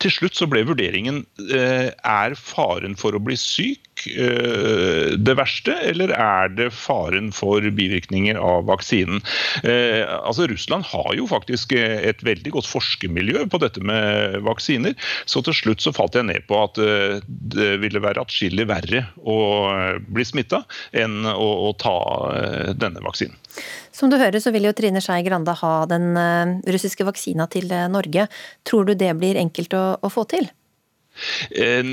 til 0.04 0.12
slutt 0.12 0.36
så 0.36 0.48
ble 0.50 0.66
vurderingen 0.68 1.24
eh, 1.48 1.94
er 1.96 2.36
faren 2.36 2.98
for 3.00 3.16
å 3.16 3.24
bli 3.24 3.38
syk 3.40 3.87
eh, 4.12 5.16
det 5.18 5.36
verste, 5.40 5.76
eller 5.90 6.14
er 6.16 6.52
det 6.54 6.70
faren 6.76 7.32
for 7.36 7.62
bivirkninger 7.62 8.40
av 8.40 8.68
vaksinen? 8.70 9.24
Altså, 9.64 10.48
Russland 10.50 10.86
har 10.92 11.14
jo 11.18 11.28
faktisk 11.30 11.74
et 11.78 12.22
veldig 12.26 12.54
godt 12.58 12.70
forskermiljø 12.70 13.46
på 13.52 13.60
dette 13.62 13.82
med 13.84 14.38
vaksiner. 14.46 14.96
Så 15.30 15.42
til 15.46 15.56
slutt 15.56 15.84
så 15.84 15.94
falt 15.96 16.18
jeg 16.18 16.28
ned 16.30 16.46
på 16.50 16.60
at 16.62 16.78
det 16.78 17.70
ville 17.82 18.02
være 18.04 18.24
atskillig 18.24 18.68
verre 18.70 19.06
å 19.18 19.38
bli 20.08 20.26
smitta 20.28 20.64
enn 20.98 21.26
å, 21.28 21.50
å 21.70 21.74
ta 21.80 21.98
denne 22.78 23.04
vaksinen. 23.04 23.38
Som 23.92 24.12
du 24.12 24.18
hører 24.22 24.42
så 24.44 24.54
vil 24.54 24.68
jo 24.68 24.76
Trine 24.78 25.02
Skei 25.02 25.24
Grande 25.26 25.56
ha 25.58 25.74
den 25.90 26.12
eh, 26.22 26.54
russiske 26.74 27.08
vaksina 27.08 27.48
til 27.50 27.72
eh, 27.74 27.88
Norge. 27.90 28.28
Tror 28.68 28.86
du 28.86 28.94
det 28.98 29.14
blir 29.18 29.40
enkelt 29.42 29.74
å, 29.78 29.86
å 29.98 30.14
få 30.14 30.28
til? 30.30 30.50
Eh, 31.52 31.84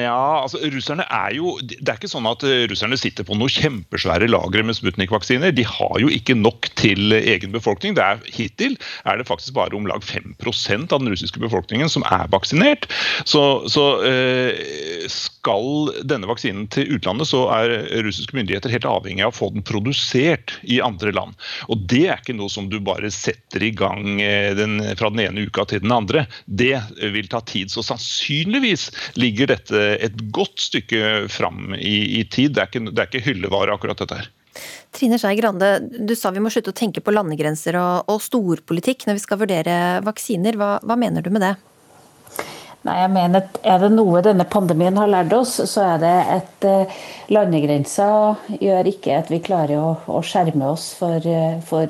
ja, 0.00 0.42
altså 0.42 0.60
russerne 0.72 1.06
er 1.08 1.34
jo 1.36 1.54
Det 1.62 1.80
er 1.82 1.98
ikke 1.98 2.10
sånn 2.10 2.28
at 2.28 2.44
eh, 2.46 2.64
russerne 2.70 2.98
sitter 3.00 3.26
på 3.26 3.36
noen 3.38 3.52
kjempesvære 3.52 4.28
lagre 4.30 4.64
med 4.66 4.76
Sputnik-vaksiner. 4.78 5.54
De 5.54 5.64
har 5.68 5.96
jo 6.02 6.10
ikke 6.12 6.36
nok 6.38 6.68
til 6.80 7.14
egen 7.16 7.54
befolkning. 7.54 7.96
Det 7.96 8.04
er, 8.04 8.22
hittil 8.34 8.76
er 9.04 9.20
det 9.20 9.28
faktisk 9.28 9.54
bare 9.56 9.76
om 9.76 9.88
lag 9.88 10.04
5% 10.04 10.92
av 10.92 11.02
den 11.02 11.12
russiske 11.12 11.40
befolkningen 11.42 11.90
som 11.92 12.04
er 12.10 12.28
vaksinert. 12.32 12.88
Så, 13.28 13.42
så 13.72 13.86
eh, 14.06 15.06
skal 15.12 15.92
denne 16.06 16.28
vaksinen 16.30 16.68
til 16.72 16.96
utlandet, 16.96 17.28
så 17.30 17.46
er 17.54 17.76
russiske 18.04 18.36
myndigheter 18.36 18.72
helt 18.72 18.88
avhengig 18.88 19.24
av 19.26 19.34
å 19.34 19.38
få 19.38 19.50
den 19.54 19.64
produsert 19.66 20.58
i 20.62 20.80
andre 20.84 21.14
land. 21.14 21.36
Og 21.72 21.86
det 21.90 22.06
er 22.08 22.20
ikke 22.20 22.36
noe 22.36 22.52
som 22.52 22.68
du 22.72 22.80
bare 22.84 23.10
setter 23.14 23.64
i 23.64 23.72
gang 23.74 24.20
eh, 24.22 24.52
den, 24.56 24.80
fra 24.98 25.10
den 25.12 25.24
ene 25.26 25.46
uka 25.48 25.66
til 25.70 25.82
den 25.84 25.94
andre. 25.94 26.26
Det 26.46 26.76
vil 27.14 27.30
ta 27.30 27.40
tid. 27.44 27.72
Så 27.72 27.84
sannsynligvis 27.86 28.73
heldigvis 28.74 29.16
ligger 29.16 29.46
dette 29.54 29.82
et 30.00 30.16
godt 30.32 30.60
stykke 30.60 31.28
fram 31.28 31.74
i, 31.74 32.20
i 32.20 32.24
tid. 32.24 32.54
Det 32.54 32.62
er, 32.62 32.68
ikke, 32.68 32.90
det 32.90 33.02
er 33.02 33.10
ikke 33.10 33.26
hyllevare, 33.28 33.74
akkurat 33.74 33.98
dette 33.98 34.14
her. 34.14 34.30
Trine 34.94 35.18
Skei 35.18 35.34
Grande, 35.36 35.80
du 35.82 36.14
sa 36.14 36.30
vi 36.30 36.40
må 36.40 36.50
slutte 36.50 36.70
å 36.70 36.76
tenke 36.76 37.02
på 37.02 37.12
landegrenser 37.14 37.74
og, 37.80 38.10
og 38.10 38.22
storpolitikk 38.22 39.06
når 39.06 39.18
vi 39.18 39.24
skal 39.24 39.40
vurdere 39.40 39.78
vaksiner. 40.06 40.56
Hva, 40.56 40.78
hva 40.82 40.96
mener 40.96 41.22
du 41.22 41.32
med 41.34 41.42
det? 41.42 41.56
Nei, 42.84 42.98
jeg 43.00 43.12
mener 43.14 43.40
at 43.40 43.54
Er 43.64 43.78
det 43.80 43.94
noe 43.94 44.20
denne 44.20 44.44
pandemien 44.44 44.98
har 45.00 45.08
lært 45.08 45.32
oss, 45.32 45.56
så 45.56 45.86
er 45.94 46.02
det 46.02 46.14
at 46.34 46.66
eh, 46.68 46.96
landegrenser 47.32 48.58
gjør 48.60 48.90
ikke 48.90 49.16
at 49.22 49.30
vi 49.32 49.40
klarer 49.40 49.80
å, 49.80 49.94
å 50.04 50.20
skjerme 50.20 50.68
oss 50.68 50.90
for, 50.98 51.16
eh, 51.24 51.56
for, 51.64 51.88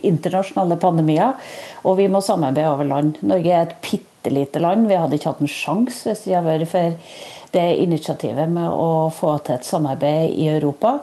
internasjonale 0.00 0.80
pandemier. 0.80 1.36
Og 1.84 2.00
vi 2.00 2.08
må 2.08 2.24
samarbeide 2.24 2.72
over 2.72 2.88
land. 2.88 3.20
Norge 3.20 3.52
er 3.52 3.68
et 3.68 3.76
bitte 3.84 4.09
lite 4.28 4.60
land. 4.60 4.88
Vi 4.90 4.98
hadde 5.00 5.16
ikke 5.16 5.32
hatt 5.32 5.40
en 5.40 5.48
sjanse 5.48 6.10
hvis 6.10 6.26
vi 6.28 6.36
hadde 6.36 6.50
vært 6.50 6.68
for 6.68 6.98
det 7.50 7.66
initiativet 7.82 8.50
med 8.50 8.68
å 8.70 9.10
få 9.14 9.34
til 9.42 9.56
et 9.56 9.66
samarbeid 9.66 10.34
i 10.38 10.46
Europa. 10.52 10.98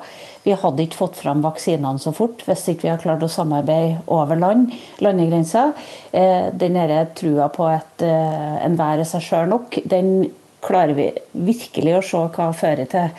Vi 0.46 0.56
hadde 0.56 0.86
ikke 0.86 1.02
fått 1.02 1.18
fram 1.20 1.42
vaksinene 1.44 2.00
så 2.00 2.14
fort 2.16 2.46
hvis 2.48 2.68
ikke 2.72 2.86
vi 2.86 2.92
hadde 2.94 3.04
klart 3.04 3.26
å 3.26 3.32
samarbeide 3.32 3.98
over 4.16 4.40
land, 4.40 4.72
landegrenser. 5.04 5.74
Eh, 6.16 6.48
den 6.56 6.80
trua 7.18 7.50
på 7.52 7.68
at 7.68 8.06
eh, 8.06 8.54
enhver 8.64 9.04
er 9.04 9.10
seg 9.10 9.26
sjøl 9.26 9.52
nok, 9.52 9.82
den 9.84 10.30
klarer 10.64 10.96
vi 10.96 11.10
virkelig 11.50 11.98
å 11.98 12.06
se 12.06 12.24
hva 12.38 12.48
fører 12.56 12.88
til 12.92 13.10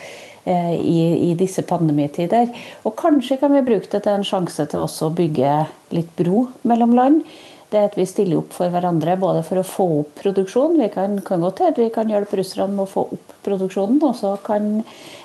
eh, 0.49 0.73
i, 0.79 0.97
i, 1.29 1.35
disse 1.37 1.61
pandemitider. 1.69 2.49
Og 2.81 2.97
kanskje 2.97 3.37
kan 3.41 3.53
vi 3.53 3.65
bruke 3.67 3.91
det 3.93 4.03
til 4.07 4.17
en 4.17 4.25
sjanse 4.25 4.65
til 4.71 4.87
også 4.87 5.09
å 5.11 5.15
bygge 5.21 5.53
litt 5.93 6.11
bro 6.17 6.47
mellom 6.65 6.97
land 6.97 7.21
det 7.69 7.77
er 7.77 7.87
at 7.91 7.97
vi 7.97 8.05
stiller 8.09 8.39
opp 8.41 8.53
for 8.55 8.73
hverandre 8.73 9.13
både 9.21 9.43
for 9.45 9.61
å 9.61 9.65
få 9.67 9.85
opp 9.99 10.15
produksjonen. 10.23 10.79
Vi 10.81 10.89
kan, 10.93 11.19
kan 11.25 11.43
godt 11.45 11.61
kan 11.93 12.09
hjelpe 12.09 12.39
russerne 12.39 12.73
med 12.73 12.87
å 12.87 12.89
få 12.89 13.05
opp 13.13 13.35
produksjonen, 13.45 13.99
og 14.01 14.15
så 14.17 14.33
kan 14.41 14.79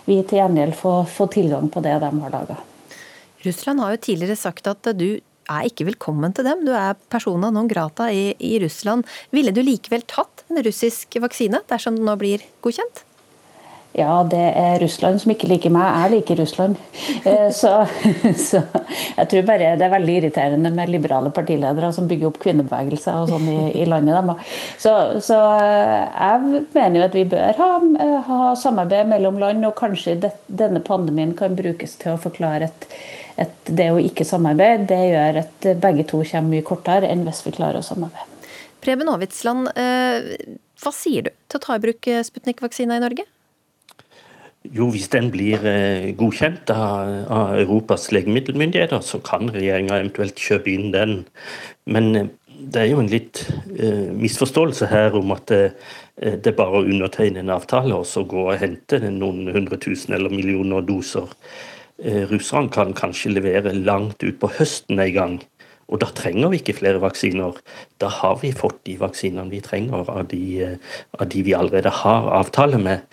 vi 0.05 0.19
til 0.23 0.43
gjengjeld 0.43 0.77
få, 0.77 0.99
få 1.09 1.29
tilgang 1.33 1.71
på 1.73 1.83
det 1.85 1.97
de 2.03 2.11
har 2.21 2.35
laga. 2.35 2.59
Russland 3.45 3.81
har 3.81 3.95
jo 3.95 4.03
tidligere 4.09 4.37
sagt 4.41 4.69
at 4.69 4.93
du 4.97 5.09
er 5.51 5.69
ikke 5.69 5.89
velkommen 5.89 6.33
til 6.37 6.47
dem. 6.49 6.65
Du 6.65 6.73
er 6.77 6.97
persona 7.13 7.51
non 7.53 7.69
grata 7.69 8.11
i, 8.13 8.33
i 8.37 8.59
Russland. 8.63 9.09
Ville 9.33 9.53
du 9.53 9.61
likevel 9.65 10.05
tatt 10.09 10.45
en 10.49 10.63
russisk 10.65 11.17
vaksine 11.25 11.61
dersom 11.69 11.99
den 11.99 12.09
nå 12.09 12.17
blir 12.21 12.45
godkjent? 12.65 13.05
Ja, 13.95 14.25
det 14.27 14.43
er 14.59 14.81
Russland 14.83 15.21
som 15.23 15.31
ikke 15.31 15.47
liker 15.47 15.71
meg. 15.71 15.87
Jeg 15.87 16.13
liker 16.17 16.43
Russland. 16.43 16.81
Eh, 17.25 17.51
så, 17.57 17.71
så, 18.49 18.61
jeg 19.17 19.29
tror 19.31 19.45
bare 19.49 19.71
det 19.79 19.85
er 19.87 19.93
veldig 19.93 20.15
irriterende 20.19 20.69
med 20.75 20.91
liberale 20.93 21.31
partiledere 21.33 21.89
som 21.95 22.09
bygger 22.11 22.29
opp 22.29 22.37
kvinnebevegelser 22.43 23.23
og 23.23 23.31
sånn 23.31 23.47
i, 23.49 23.57
i, 23.81 23.85
landet. 23.89 24.43
Så, 24.83 24.93
så, 25.25 25.39
eh, 25.63 26.03
jeg 26.11 26.65
mener 26.75 26.99
jo 26.99 27.05
at 27.07 27.17
vi 27.17 27.25
bør 27.33 27.61
ha, 27.61 27.69
eh, 28.05 28.29
ha 28.29 28.53
samarbeid 28.61 29.09
mellom 29.09 29.39
land, 29.41 29.65
og 29.65 29.77
kanskje 29.79 30.19
det, 30.27 30.35
denne 30.47 30.83
pandemien 30.85 31.33
kan 31.39 31.57
brukes 31.57 31.97
til 32.03 32.13
å 32.13 32.21
forklare 32.21 32.69
at, 32.69 32.89
at 33.41 33.73
det 33.73 33.89
å 33.95 34.03
ikke 34.03 34.27
samarbeide, 34.29 34.89
det 34.91 35.03
gjør 35.15 35.41
at 35.47 35.69
begge 35.87 36.05
to 36.11 36.21
kommer 36.21 36.57
mye 36.57 36.67
kortere 36.67 37.09
enn 37.09 37.25
hvis 37.29 37.45
vi 37.47 37.55
klarer 37.57 37.81
å 37.81 37.87
samarbeide. 37.87 38.51
Preben 38.85 39.09
Aavitsland, 39.09 39.71
hva 39.73 40.93
sier 40.93 41.31
du 41.31 41.33
til 41.33 41.61
å 41.63 41.65
ta 41.71 41.79
i 41.79 41.85
bruk 41.87 42.11
Sputnik-vaksina 42.29 42.99
i 42.99 43.07
Norge? 43.07 43.25
Jo, 44.65 44.89
hvis 44.95 45.11
den 45.13 45.31
blir 45.33 45.61
godkjent 46.17 46.71
av, 46.73 47.59
Europas 47.59 48.09
legemiddelmyndigheter, 48.15 49.03
så 49.05 49.21
kan 49.25 49.53
regjeringa 49.53 49.99
eventuelt 50.01 50.41
kjøpe 50.41 50.73
inn 50.73 50.89
den. 50.95 51.19
Men 51.85 52.31
det 52.49 52.81
er 52.81 52.89
jo 52.93 53.03
en 53.03 53.13
litt 53.13 53.43
uh, 53.51 54.09
misforståelse 54.17 54.89
her 54.89 55.17
om 55.19 55.35
at 55.37 55.51
det, 55.51 56.47
er 56.47 56.57
bare 56.57 56.81
å 56.81 56.87
undertegne 56.87 57.43
en 57.43 57.53
avtale 57.53 57.97
og 57.99 58.07
så 58.09 58.23
gå 58.25 58.47
og 58.47 58.61
hente 58.61 59.03
noen 59.05 59.51
hundre 59.53 59.77
tusen 59.83 60.15
eller 60.17 60.33
millioner 60.33 60.85
doser. 60.87 61.29
Russerne 62.31 62.73
kan 62.75 62.95
kanskje 62.97 63.35
levere 63.37 63.75
langt 63.75 64.23
utpå 64.27 64.49
høsten 64.57 65.03
en 65.03 65.13
gang. 65.15 65.37
Og 65.89 66.01
da 66.03 66.09
trenger 66.17 66.53
vi 66.53 66.63
ikke 66.63 66.77
flere 66.79 67.03
vaksiner. 67.03 67.59
Da 68.03 68.09
har 68.21 68.39
vi 68.43 68.55
fått 68.57 68.81
de 68.89 68.97
vaksinene 69.03 69.51
vi 69.53 69.61
trenger 69.65 70.09
av 70.11 70.25
de, 70.31 70.45
uh, 70.65 70.97
av 71.19 71.29
de 71.33 71.45
vi 71.45 71.57
allerede 71.57 71.93
har 72.03 72.31
avtale 72.41 72.81
med. 72.81 73.05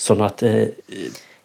Sånn 0.00 0.22
at 0.26 0.44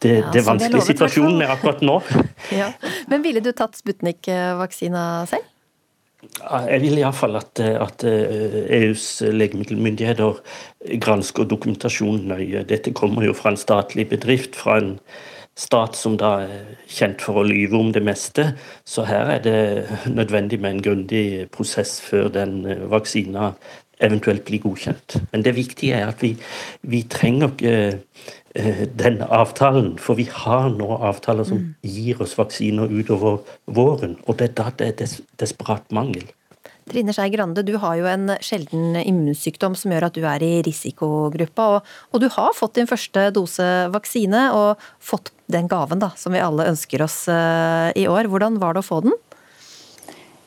det, 0.04 0.14
ja, 0.20 0.30
det 0.34 0.42
er 0.42 0.48
vanskelig 0.48 0.84
situasjonen 0.84 1.46
er 1.46 1.56
akkurat 1.56 1.82
nå. 1.86 1.98
ja. 2.62 2.74
Men 3.12 3.24
ville 3.24 3.44
du 3.44 3.54
tatt 3.56 3.78
Sputnik-vaksina 3.80 5.04
selv? 5.32 5.50
Jeg 6.24 6.80
vil 6.84 7.00
iallfall 7.02 7.36
at, 7.36 7.60
at 7.60 8.04
EUs 8.08 9.06
eh, 9.22 9.30
e 9.30 9.34
legemiddelmyndigheter 9.36 10.40
gransker 11.04 11.48
dokumentasjonen 11.52 12.32
nøye. 12.32 12.64
Dette 12.68 12.94
kommer 12.96 13.28
jo 13.28 13.36
fra 13.36 13.52
en 13.52 13.60
statlig 13.60 14.08
bedrift, 14.12 14.56
fra 14.60 14.78
en 14.80 14.94
stat 15.60 15.98
som 15.98 16.18
da 16.18 16.34
er 16.46 16.76
kjent 16.90 17.22
for 17.22 17.42
å 17.42 17.48
lyve 17.48 17.78
om 17.78 17.92
det 17.94 18.04
meste. 18.06 18.52
Så 18.86 19.06
her 19.10 19.36
er 19.36 19.44
det 19.46 19.60
nødvendig 20.10 20.60
med 20.62 20.78
en 20.78 20.86
grundig 20.86 21.26
prosess 21.54 22.00
før 22.02 22.32
den 22.34 22.64
eh, 22.66 22.86
vaksina 22.92 23.54
eventuelt 24.04 24.44
blir 24.48 24.64
godkjent. 24.64 25.20
Men 25.32 25.46
det 25.46 25.56
viktige 25.56 25.96
er 26.02 26.10
at 26.12 26.24
vi, 26.24 26.34
vi 26.82 27.04
trenger 27.08 27.54
ikke 27.54 27.76
Eh, 28.56 28.88
den 28.88 29.22
avtalen. 29.22 29.96
For 29.98 30.14
vi 30.14 30.28
har 30.30 30.68
nå 30.70 30.92
avtaler 31.02 31.48
som 31.48 31.58
mm. 31.58 31.70
gir 31.90 32.20
oss 32.22 32.36
vaksiner 32.38 32.92
utover 32.92 33.40
våren. 33.66 34.20
Og 34.28 34.38
det 34.38 34.52
er 34.52 34.58
da 34.60 34.70
det 34.78 34.90
er 34.92 34.98
des 35.02 35.16
desperat 35.42 35.90
mangel. 35.90 36.28
Trine 36.86 37.16
Skei 37.16 37.32
Grande, 37.34 37.64
du 37.66 37.80
har 37.82 37.96
jo 37.98 38.06
en 38.12 38.36
sjelden 38.44 39.00
immunsykdom 39.00 39.74
som 39.80 39.96
gjør 39.96 40.06
at 40.10 40.20
du 40.20 40.28
er 40.30 40.46
i 40.46 40.52
risikogruppa. 40.68 41.66
Og, 41.78 41.90
og, 42.12 42.22
du 42.22 42.28
har 42.36 42.54
fått 42.54 42.76
din 42.78 42.90
første 42.90 43.32
dose 43.34 43.66
vaksine, 43.96 44.46
og 44.54 44.84
fått 45.02 45.33
den 45.52 45.68
gaven 45.72 46.02
da, 46.02 46.14
som 46.18 46.34
vi 46.36 46.42
alle 46.44 46.70
ønsker 46.72 47.04
oss 47.06 47.24
uh, 47.32 47.92
i 47.96 48.08
år. 48.08 48.30
Hvordan 48.32 48.60
var 48.62 48.76
det 48.76 48.84
å 48.84 48.88
få 48.88 49.04
den? 49.06 49.16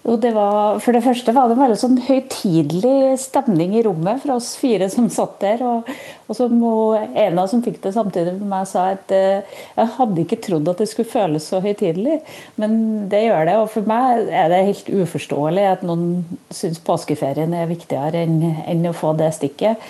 Jo, 0.07 0.15
det 0.23 0.31
var, 0.37 0.79
For 0.79 0.95
det 0.95 1.03
første 1.03 1.33
var 1.35 1.49
det 1.49 1.57
en 1.57 1.63
veldig 1.65 1.79
sånn 1.81 1.97
høytidelig 2.07 3.17
stemning 3.19 3.73
i 3.75 3.83
rommet 3.83 4.21
for 4.23 4.37
oss 4.37 4.53
fire 4.55 4.87
som 4.93 5.09
satt 5.11 5.41
der. 5.43 5.65
Og, 5.67 5.89
og 6.31 6.39
som 6.39 6.61
og 6.63 6.95
en 7.19 7.41
av 7.43 7.49
som 7.51 7.65
fikk 7.65 7.81
det 7.83 7.97
samtidig 7.97 8.37
med 8.37 8.47
meg, 8.53 8.69
sa 8.71 8.93
at 8.95 9.11
uh, 9.11 9.59
jeg 9.75 9.95
hadde 9.99 10.23
ikke 10.23 10.41
trodd 10.47 10.71
at 10.71 10.83
det 10.83 10.87
skulle 10.93 11.11
føles 11.11 11.51
så 11.51 11.59
høytidelig, 11.65 12.21
men 12.63 12.77
det 13.11 13.25
gjør 13.27 13.51
det. 13.51 13.57
Og 13.65 13.73
for 13.75 13.91
meg 13.91 14.31
er 14.31 14.53
det 14.53 14.67
helt 14.69 14.93
uforståelig 14.95 15.71
at 15.73 15.87
noen 15.87 16.23
syns 16.55 16.79
påskeferien 16.87 17.57
er 17.59 17.73
viktigere 17.73 18.23
enn, 18.23 18.39
enn 18.63 18.87
å 18.87 18.95
få 18.95 19.17
det 19.19 19.35
stikket. 19.35 19.83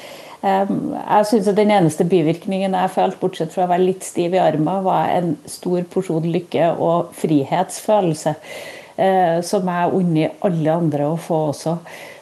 Jeg 0.46 1.26
synes 1.26 1.48
at 1.50 1.56
Den 1.58 1.72
eneste 1.74 2.04
bivirkningen 2.06 2.74
jeg 2.76 2.94
følte, 2.94 3.20
bortsett 3.20 3.54
fra 3.54 3.66
å 3.66 3.70
være 3.70 3.86
litt 3.88 4.06
stiv 4.06 4.36
i 4.36 4.42
armen, 4.42 4.84
var 4.86 5.10
en 5.16 5.36
stor 5.50 5.82
porsjon 5.90 6.28
lykke 6.30 6.72
og 6.82 7.12
frihetsfølelse 7.18 8.34
eh, 8.34 9.40
som 9.46 9.70
jeg 9.72 9.96
unner 10.00 10.36
alle 10.46 10.76
andre 10.76 11.08
å 11.10 11.16
få 11.20 11.40
også. 11.50 11.76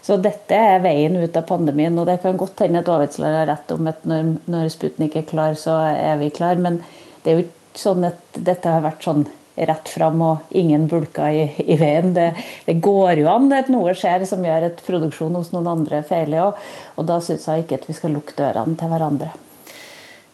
Så 0.04 0.18
dette 0.20 0.56
er 0.56 0.82
veien 0.84 1.16
ut 1.16 1.36
av 1.36 1.46
pandemien. 1.48 1.96
Og 2.00 2.08
det 2.08 2.18
kan 2.22 2.36
godt 2.40 2.60
hende 2.64 2.82
at 2.82 2.88
Davidsland 2.88 3.38
har 3.38 3.48
rett 3.48 3.72
om 3.72 3.88
at 3.88 4.04
når, 4.08 4.34
når 4.52 4.72
Sputnik 4.74 5.16
er 5.16 5.28
klar, 5.28 5.56
så 5.56 5.78
er 5.94 6.18
vi 6.20 6.28
klar. 6.34 6.60
Men 6.60 6.82
det 7.24 7.32
er 7.32 7.38
jo 7.38 7.46
ikke 7.46 7.80
sånn 7.84 8.08
at 8.10 8.20
dette 8.36 8.70
har 8.70 8.84
vært 8.84 9.06
sånn 9.06 9.24
rett 9.54 9.88
fram 9.88 10.22
og 10.24 10.54
ingen 10.56 10.88
bulker 10.90 11.30
i, 11.30 11.46
i 11.62 11.78
veien. 11.78 12.12
Det, 12.16 12.30
det, 12.66 12.78
går 12.82 13.22
jo 13.22 13.30
an 13.30 13.52
at 13.54 13.70
noe 13.72 13.94
skjer 13.96 14.26
som 14.28 14.44
gjør 14.44 14.70
at 14.70 14.82
produksjonen 14.86 15.38
hos 15.38 15.52
noen 15.54 15.70
andre 15.70 16.02
feiler. 16.06 16.50
Og, 16.50 16.60
og 16.98 17.08
da 17.08 17.20
syns 17.22 17.46
jeg 17.48 17.64
ikke 17.64 17.80
at 17.80 17.88
vi 17.90 17.96
skal 17.96 18.14
lukke 18.16 18.36
dørene 18.38 18.78
til 18.80 18.92
hverandre. 18.92 19.32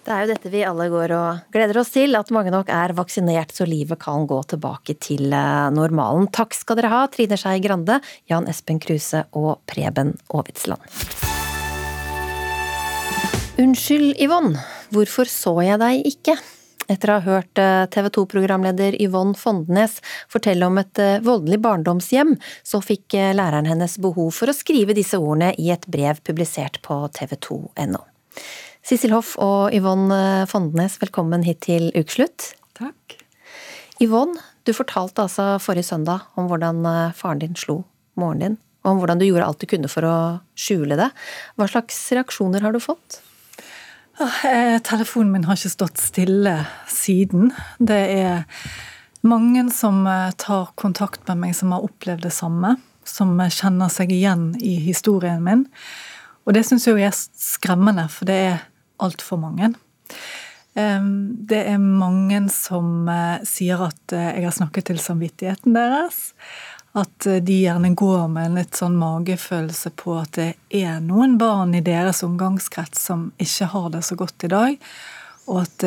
Det 0.00 0.14
er 0.14 0.22
jo 0.24 0.30
dette 0.30 0.50
vi 0.50 0.62
alle 0.64 0.86
går 0.88 1.12
og 1.12 1.50
gleder 1.52 1.76
oss 1.82 1.92
til, 1.92 2.16
at 2.16 2.30
mange 2.32 2.50
nok 2.50 2.70
er 2.72 2.94
vaksinert 2.96 3.52
så 3.52 3.66
livet 3.68 4.00
kan 4.00 4.24
gå 4.26 4.38
tilbake 4.48 4.96
til 4.98 5.28
eh, 5.28 5.66
normalen. 5.76 6.30
Takk 6.32 6.56
skal 6.56 6.80
dere 6.80 6.92
ha, 6.92 7.02
Trine 7.12 7.36
Skei 7.38 7.60
Grande, 7.62 8.00
Jan 8.30 8.48
Espen 8.50 8.80
Kruse 8.80 9.26
og 9.36 9.60
Preben 9.68 10.14
Aavitsland. 10.32 10.80
Unnskyld, 13.60 14.14
Yvonne, 14.24 14.56
hvorfor 14.88 15.28
så 15.28 15.52
jeg 15.66 15.76
deg 15.82 16.08
ikke? 16.08 16.38
Etter 16.90 17.12
å 17.12 17.18
ha 17.20 17.24
hørt 17.24 17.60
eh, 17.62 17.84
TV 17.94 18.10
2-programleder 18.16 18.96
Yvonne 19.02 19.38
Fondenes 19.38 20.00
fortelle 20.30 20.66
om 20.66 20.80
et 20.82 20.98
eh, 20.98 21.20
voldelig 21.22 21.60
barndomshjem, 21.62 22.34
så 22.66 22.82
fikk 22.82 23.14
læreren 23.38 23.68
hennes 23.70 23.94
behov 24.02 24.32
for 24.34 24.50
å 24.50 24.56
skrive 24.56 24.96
disse 24.98 25.20
ordene 25.20 25.52
i 25.54 25.70
et 25.70 25.86
brev 25.90 26.18
publisert 26.26 26.80
på 26.86 27.04
tv2.no. 27.16 28.02
Sissel 28.86 29.12
Hoff 29.14 29.36
og 29.38 29.74
Yvonne 29.76 30.48
Fondenes, 30.50 30.96
velkommen 31.02 31.44
hit 31.46 31.62
til 31.68 31.90
ukeslutt. 31.94 32.54
Takk. 32.78 33.18
Yvonne, 34.00 34.40
du 34.64 34.72
fortalte 34.76 35.26
altså 35.26 35.58
forrige 35.60 35.90
søndag 35.92 36.26
om 36.40 36.48
hvordan 36.50 36.84
eh, 36.88 37.16
faren 37.16 37.42
din 37.42 37.56
slo 37.58 37.82
moren 38.20 38.42
din, 38.42 38.60
og 38.84 38.94
om 38.94 39.02
hvordan 39.02 39.20
du 39.20 39.26
gjorde 39.28 39.46
alt 39.46 39.62
du 39.62 39.68
kunne 39.70 39.90
for 39.92 40.06
å 40.08 40.16
skjule 40.58 40.98
det. 40.98 41.10
Hva 41.60 41.68
slags 41.70 42.00
reaksjoner 42.16 42.64
har 42.64 42.74
du 42.74 42.80
fått? 42.82 43.20
Eh, 44.20 44.78
telefonen 44.84 45.32
min 45.32 45.44
har 45.48 45.56
ikke 45.56 45.72
stått 45.72 46.00
stille 46.00 46.54
siden. 46.90 47.50
Det 47.78 48.00
er 48.20 48.42
mange 49.24 49.64
som 49.72 50.02
eh, 50.06 50.34
tar 50.36 50.74
kontakt 50.80 51.24
med 51.30 51.40
meg 51.46 51.56
som 51.56 51.72
har 51.72 51.86
opplevd 51.86 52.26
det 52.26 52.34
samme. 52.36 52.74
Som 53.08 53.38
kjenner 53.40 53.88
seg 53.88 54.12
igjen 54.12 54.52
i 54.60 54.76
historien 54.84 55.40
min. 55.44 55.64
Og 56.44 56.52
det 56.54 56.66
syns 56.68 56.84
jeg 56.86 57.00
er 57.08 57.16
skremmende, 57.16 58.06
for 58.12 58.28
det 58.28 58.36
er 58.50 58.60
altfor 59.00 59.40
mange. 59.40 59.72
Det 60.74 61.58
er 61.66 61.80
mange 61.82 62.44
som 62.54 63.08
eh, 63.10 63.40
sier 63.48 63.80
at 63.88 64.14
eh, 64.14 64.36
jeg 64.36 64.46
har 64.46 64.54
snakket 64.54 64.90
til 64.90 65.00
samvittigheten 65.02 65.74
deres. 65.74 66.20
At 66.98 67.26
eh, 67.26 67.42
de 67.44 67.60
gjerne 67.62 67.92
går 67.94 68.26
med 68.32 68.50
en 68.50 68.58
litt 68.60 68.78
sånn 68.78 68.98
magefølelse 68.98 69.92
på 70.00 70.16
at 70.20 70.34
det 70.38 70.50
er 70.74 71.00
noen 71.04 71.36
barn 71.40 71.74
i 71.78 71.84
deres 71.84 72.24
omgangskrets 72.26 73.06
som 73.10 73.30
ikke 73.38 73.70
har 73.74 73.88
det 73.94 74.04
så 74.06 74.18
godt 74.18 74.46
i 74.48 74.52
dag. 74.52 74.90
Og 75.50 75.64
at 75.64 75.82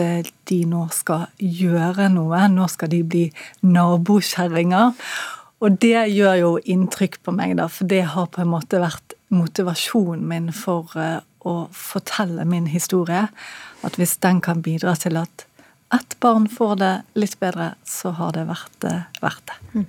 de 0.49 0.57
nå 0.67 0.87
skal 0.91 1.27
gjøre 1.39 2.09
noe. 2.11 2.41
Nå 2.51 2.67
skal 2.71 2.89
de 2.91 2.99
bli 3.07 3.27
nabokjerringer. 3.63 4.97
Og 5.63 5.77
det 5.79 6.09
gjør 6.11 6.35
jo 6.41 6.49
inntrykk 6.59 7.21
på 7.23 7.31
meg, 7.31 7.55
da, 7.55 7.69
for 7.71 7.87
det 7.87 8.01
har 8.11 8.27
på 8.33 8.41
en 8.43 8.51
måte 8.51 8.81
vært 8.83 9.15
motivasjonen 9.31 10.25
min 10.27 10.51
for 10.51 10.91
å 11.47 11.55
fortelle 11.71 12.43
min 12.49 12.67
historie. 12.71 13.29
At 13.87 13.99
hvis 13.99 14.17
den 14.23 14.41
kan 14.43 14.63
bidra 14.65 14.97
til 14.99 15.19
at 15.21 15.47
ett 15.93 16.17
barn 16.19 16.47
får 16.49 16.75
det 16.81 16.93
litt 17.19 17.39
bedre, 17.39 17.73
så 17.87 18.15
har 18.17 18.33
det 18.35 18.47
vært 18.49 18.79
det. 18.83 18.95
verdt 19.21 19.51
det. 19.51 19.85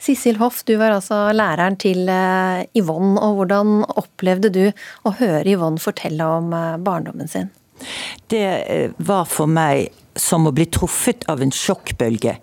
Sissel 0.00 0.38
Hoff, 0.40 0.62
du 0.66 0.74
var 0.80 0.94
altså 0.96 1.28
læreren 1.32 1.76
til 1.80 2.08
eh, 2.10 2.64
Yvonne. 2.78 3.18
og 3.20 3.40
Hvordan 3.40 3.84
opplevde 3.96 4.50
du 4.54 4.64
å 5.04 5.14
høre 5.18 5.54
Yvonne 5.54 5.82
fortelle 5.82 6.26
om 6.38 6.52
eh, 6.54 6.78
barndommen 6.78 7.30
sin? 7.30 7.52
Det 8.30 8.46
var 9.02 9.26
for 9.28 9.50
meg 9.50 9.88
som 10.16 10.46
å 10.46 10.52
bli 10.54 10.68
truffet 10.70 11.24
av 11.28 11.42
en 11.42 11.50
sjokkbølge. 11.52 12.36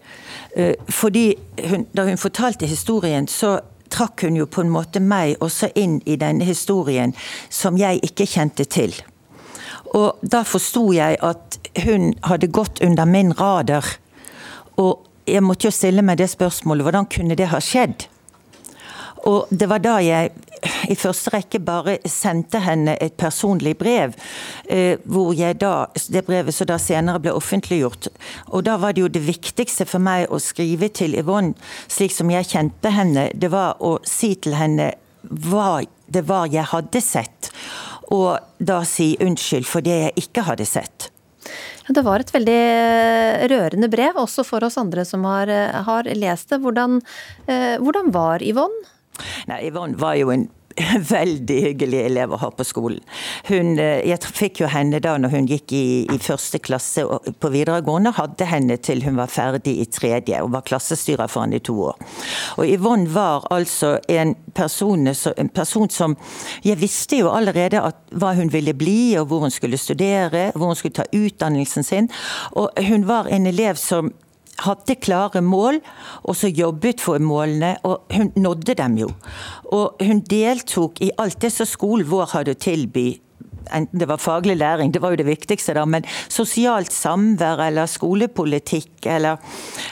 Fordi 0.91 1.23
hun, 1.69 1.85
Da 1.95 2.03
hun 2.03 2.19
fortalte 2.19 2.67
historien, 2.67 3.29
så 3.31 3.61
trakk 3.91 4.25
hun 4.27 4.35
jo 4.35 4.47
på 4.47 4.63
en 4.65 4.73
måte 4.73 4.99
meg 5.03 5.39
også 5.43 5.71
inn 5.79 6.01
i 6.05 6.17
denne 6.19 6.45
historien 6.47 7.15
som 7.49 7.79
jeg 7.79 8.03
ikke 8.05 8.27
kjente 8.27 8.67
til. 8.67 8.95
Og 9.97 10.19
da 10.23 10.43
forsto 10.47 10.87
jeg 10.95 11.17
at 11.23 11.57
hun 11.83 12.13
hadde 12.23 12.51
gått 12.53 12.81
under 12.83 13.07
min 13.09 13.33
radar. 13.35 13.85
Og 14.79 15.07
jeg 15.27 15.43
måtte 15.43 15.67
jo 15.67 15.75
stille 15.75 16.03
meg 16.05 16.19
det 16.21 16.29
spørsmålet, 16.31 16.85
hvordan 16.87 17.09
kunne 17.11 17.37
det 17.37 17.51
ha 17.51 17.59
skjedd? 17.63 18.07
Og 19.29 19.49
det 19.53 19.67
var 19.69 19.81
da 19.83 19.99
jeg 20.01 20.31
i 20.89 20.95
første 20.97 21.31
rekke 21.33 21.59
bare 21.61 21.97
sendte 22.09 22.61
henne 22.61 22.95
et 23.01 23.13
personlig 23.21 23.75
brev. 23.77 24.15
Eh, 24.69 24.97
hvor 25.05 25.33
jeg 25.37 25.59
da, 25.61 25.87
Det 25.93 26.25
brevet 26.25 26.53
som 26.53 26.67
da 26.67 26.77
senere 26.77 27.19
ble 27.19 27.33
offentliggjort. 27.33 28.09
Og 28.49 28.65
da 28.65 28.77
var 28.77 28.93
det 28.93 29.01
jo 29.01 29.07
det 29.07 29.25
viktigste 29.25 29.85
for 29.85 29.99
meg 29.99 30.29
å 30.29 30.39
skrive 30.39 30.89
til 30.89 31.15
Yvonne, 31.17 31.53
slik 31.87 32.11
som 32.11 32.29
jeg 32.29 32.49
kjente 32.49 32.89
henne, 32.89 33.29
det 33.33 33.51
var 33.51 33.77
å 33.79 33.99
si 34.03 34.35
til 34.35 34.57
henne 34.57 34.93
hva 35.21 35.83
det 36.07 36.27
var 36.27 36.47
jeg 36.51 36.65
hadde 36.73 37.01
sett. 37.01 37.51
Og 38.11 38.39
da 38.59 38.81
si 38.83 39.15
unnskyld 39.21 39.65
for 39.65 39.81
det 39.81 39.97
jeg 39.97 40.25
ikke 40.25 40.45
hadde 40.49 40.65
sett. 40.65 41.11
Det 41.91 42.03
var 42.05 42.23
et 42.23 42.31
veldig 42.31 42.61
rørende 43.51 43.89
brev, 43.91 44.17
også 44.21 44.45
for 44.47 44.63
oss 44.63 44.79
andre 44.79 45.03
som 45.07 45.25
har, 45.27 45.51
har 45.87 46.07
lest 46.15 46.53
det. 46.53 46.61
Hvordan, 46.63 47.01
eh, 47.47 47.75
hvordan 47.81 48.11
var 48.15 48.43
Yvonne? 48.45 48.87
Nei, 49.51 49.59
Yvonne 49.67 49.99
var 49.99 50.15
jo 50.19 50.31
en 50.33 50.47
veldig 51.15 51.57
hyggelig 51.65 52.01
elev 52.05 52.33
å 52.35 52.39
ha 52.41 52.49
på 52.55 52.65
skolen. 52.67 53.01
Hun, 53.49 53.73
eh, 53.79 54.01
jeg 54.07 54.31
fikk 54.37 54.61
jo 54.63 54.69
henne 54.71 55.01
da 55.03 55.15
når 55.21 55.35
hun 55.35 55.49
gikk 55.49 55.73
i, 55.77 55.85
i 56.11 56.19
første 56.21 56.61
klasse 56.63 57.05
på 57.05 57.51
videregående, 57.53 58.13
hadde 58.17 58.47
henne 58.49 58.77
til 58.83 59.03
hun 59.05 59.19
var 59.19 59.31
ferdig 59.31 59.77
i 59.81 59.87
tredje, 59.91 60.41
og 60.41 60.53
var 60.55 60.65
klassestyrer 60.67 61.31
for 61.31 61.45
henne 61.45 61.61
i 61.61 61.65
to 61.65 61.77
år. 61.91 61.99
Og 62.57 62.65
Yvonne 62.67 63.11
var 63.11 63.47
altså 63.53 63.97
en 64.11 64.35
person, 64.55 65.07
en 65.07 65.53
person 65.53 65.89
som 65.89 66.17
Jeg 66.63 66.77
visste 66.81 67.17
jo 67.17 67.29
allerede 67.31 67.79
at, 67.81 67.97
hva 68.11 68.33
hun 68.37 68.51
ville 68.51 68.73
bli, 68.77 69.15
og 69.19 69.27
hvor 69.29 69.45
hun 69.45 69.53
skulle 69.53 69.79
studere, 69.79 70.51
hvor 70.55 70.71
hun 70.71 70.75
skulle 70.75 70.97
ta 70.99 71.05
utdannelsen 71.13 71.83
sin. 71.83 72.09
Og 72.51 72.69
hun 72.87 73.07
var 73.07 73.29
en 73.31 73.47
elev 73.47 73.79
som 73.79 74.11
hadde 74.61 74.95
klare 75.01 75.41
mål, 75.41 75.79
og 76.23 76.35
så 76.37 76.51
jobbet 76.51 77.01
for 77.01 77.21
målene, 77.23 77.75
og 77.87 78.11
hun 78.13 78.31
nådde 78.35 78.75
dem 78.77 78.97
jo. 79.01 79.09
Og 79.71 80.01
hun 80.03 80.21
deltok 80.29 81.01
i 81.01 81.11
alt 81.21 81.41
det 81.41 81.51
som 81.55 81.69
skolen 81.69 82.09
vår 82.09 82.31
hadde 82.35 82.55
å 82.55 82.61
tilby. 82.61 83.07
Enten 83.71 84.01
det 84.01 84.07
var 84.09 84.21
faglig 84.21 84.57
læring, 84.57 84.93
det 84.93 85.01
var 85.01 85.13
jo 85.13 85.21
det 85.21 85.29
viktigste, 85.29 85.75
da, 85.77 85.85
men 85.85 86.05
sosialt 86.29 86.91
samvær 86.93 87.61
eller 87.67 87.89
skolepolitikk 87.89 89.05
eller, 89.05 89.37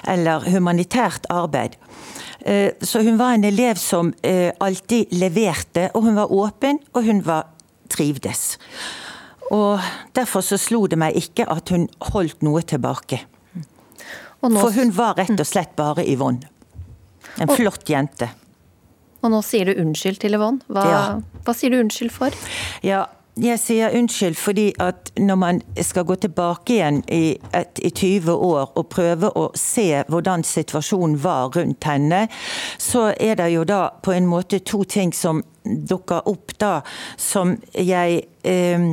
eller 0.10 0.48
humanitært 0.50 1.30
arbeid. 1.30 1.78
Eh, 2.42 2.72
så 2.82 3.04
hun 3.06 3.20
var 3.20 3.36
en 3.36 3.48
elev 3.48 3.80
som 3.80 4.14
eh, 4.24 4.52
alltid 4.60 5.14
leverte, 5.16 5.90
og 5.94 6.08
hun 6.08 6.20
var 6.20 6.34
åpen, 6.34 6.80
og 6.94 7.06
hun 7.06 7.24
var 7.26 7.50
trivdes. 7.90 8.58
Og 9.52 9.80
Derfor 10.16 10.44
så 10.46 10.58
slo 10.62 10.86
det 10.88 10.98
meg 11.00 11.16
ikke 11.18 11.48
at 11.50 11.70
hun 11.74 11.88
holdt 12.12 12.44
noe 12.46 12.62
tilbake. 12.62 13.24
Nå... 14.42 14.60
For 14.60 14.72
hun 14.76 14.94
var 14.96 15.18
rett 15.20 15.36
og 15.36 15.48
slett 15.48 15.76
bare 15.80 16.06
Yvonne. 16.08 16.48
En 17.40 17.52
flott 17.52 17.90
jente. 17.90 18.30
Og 19.20 19.32
nå 19.34 19.42
sier 19.44 19.68
du 19.68 19.82
unnskyld 19.82 20.22
til 20.24 20.38
Yvonne. 20.38 20.64
Hva, 20.72 20.84
ja. 20.88 21.06
hva 21.46 21.56
sier 21.56 21.74
du 21.74 21.82
unnskyld 21.82 22.14
for? 22.16 22.36
Ja, 22.86 23.04
jeg 23.40 23.60
sier 23.62 23.94
unnskyld 23.96 24.36
fordi 24.36 24.66
at 24.84 25.12
når 25.20 25.36
man 25.40 25.62
skal 25.82 26.04
gå 26.04 26.16
tilbake 26.16 26.74
igjen 26.74 27.02
i, 27.08 27.38
et, 27.56 27.80
i 27.84 27.90
20 27.90 28.32
år 28.32 28.72
og 28.76 28.90
prøve 28.92 29.30
å 29.38 29.46
se 29.56 30.04
hvordan 30.08 30.44
situasjonen 30.44 31.20
var 31.24 31.54
rundt 31.56 31.88
henne, 31.88 32.26
så 32.78 33.14
er 33.20 33.40
det 33.40 33.52
jo 33.54 33.64
da 33.68 33.90
på 34.04 34.16
en 34.16 34.28
måte 34.28 34.60
to 34.60 34.84
ting 34.84 35.14
som 35.16 35.44
dukker 35.64 36.28
opp 36.28 36.56
da, 36.60 36.82
som 37.18 37.56
jeg 37.74 38.24
eh, 38.44 38.86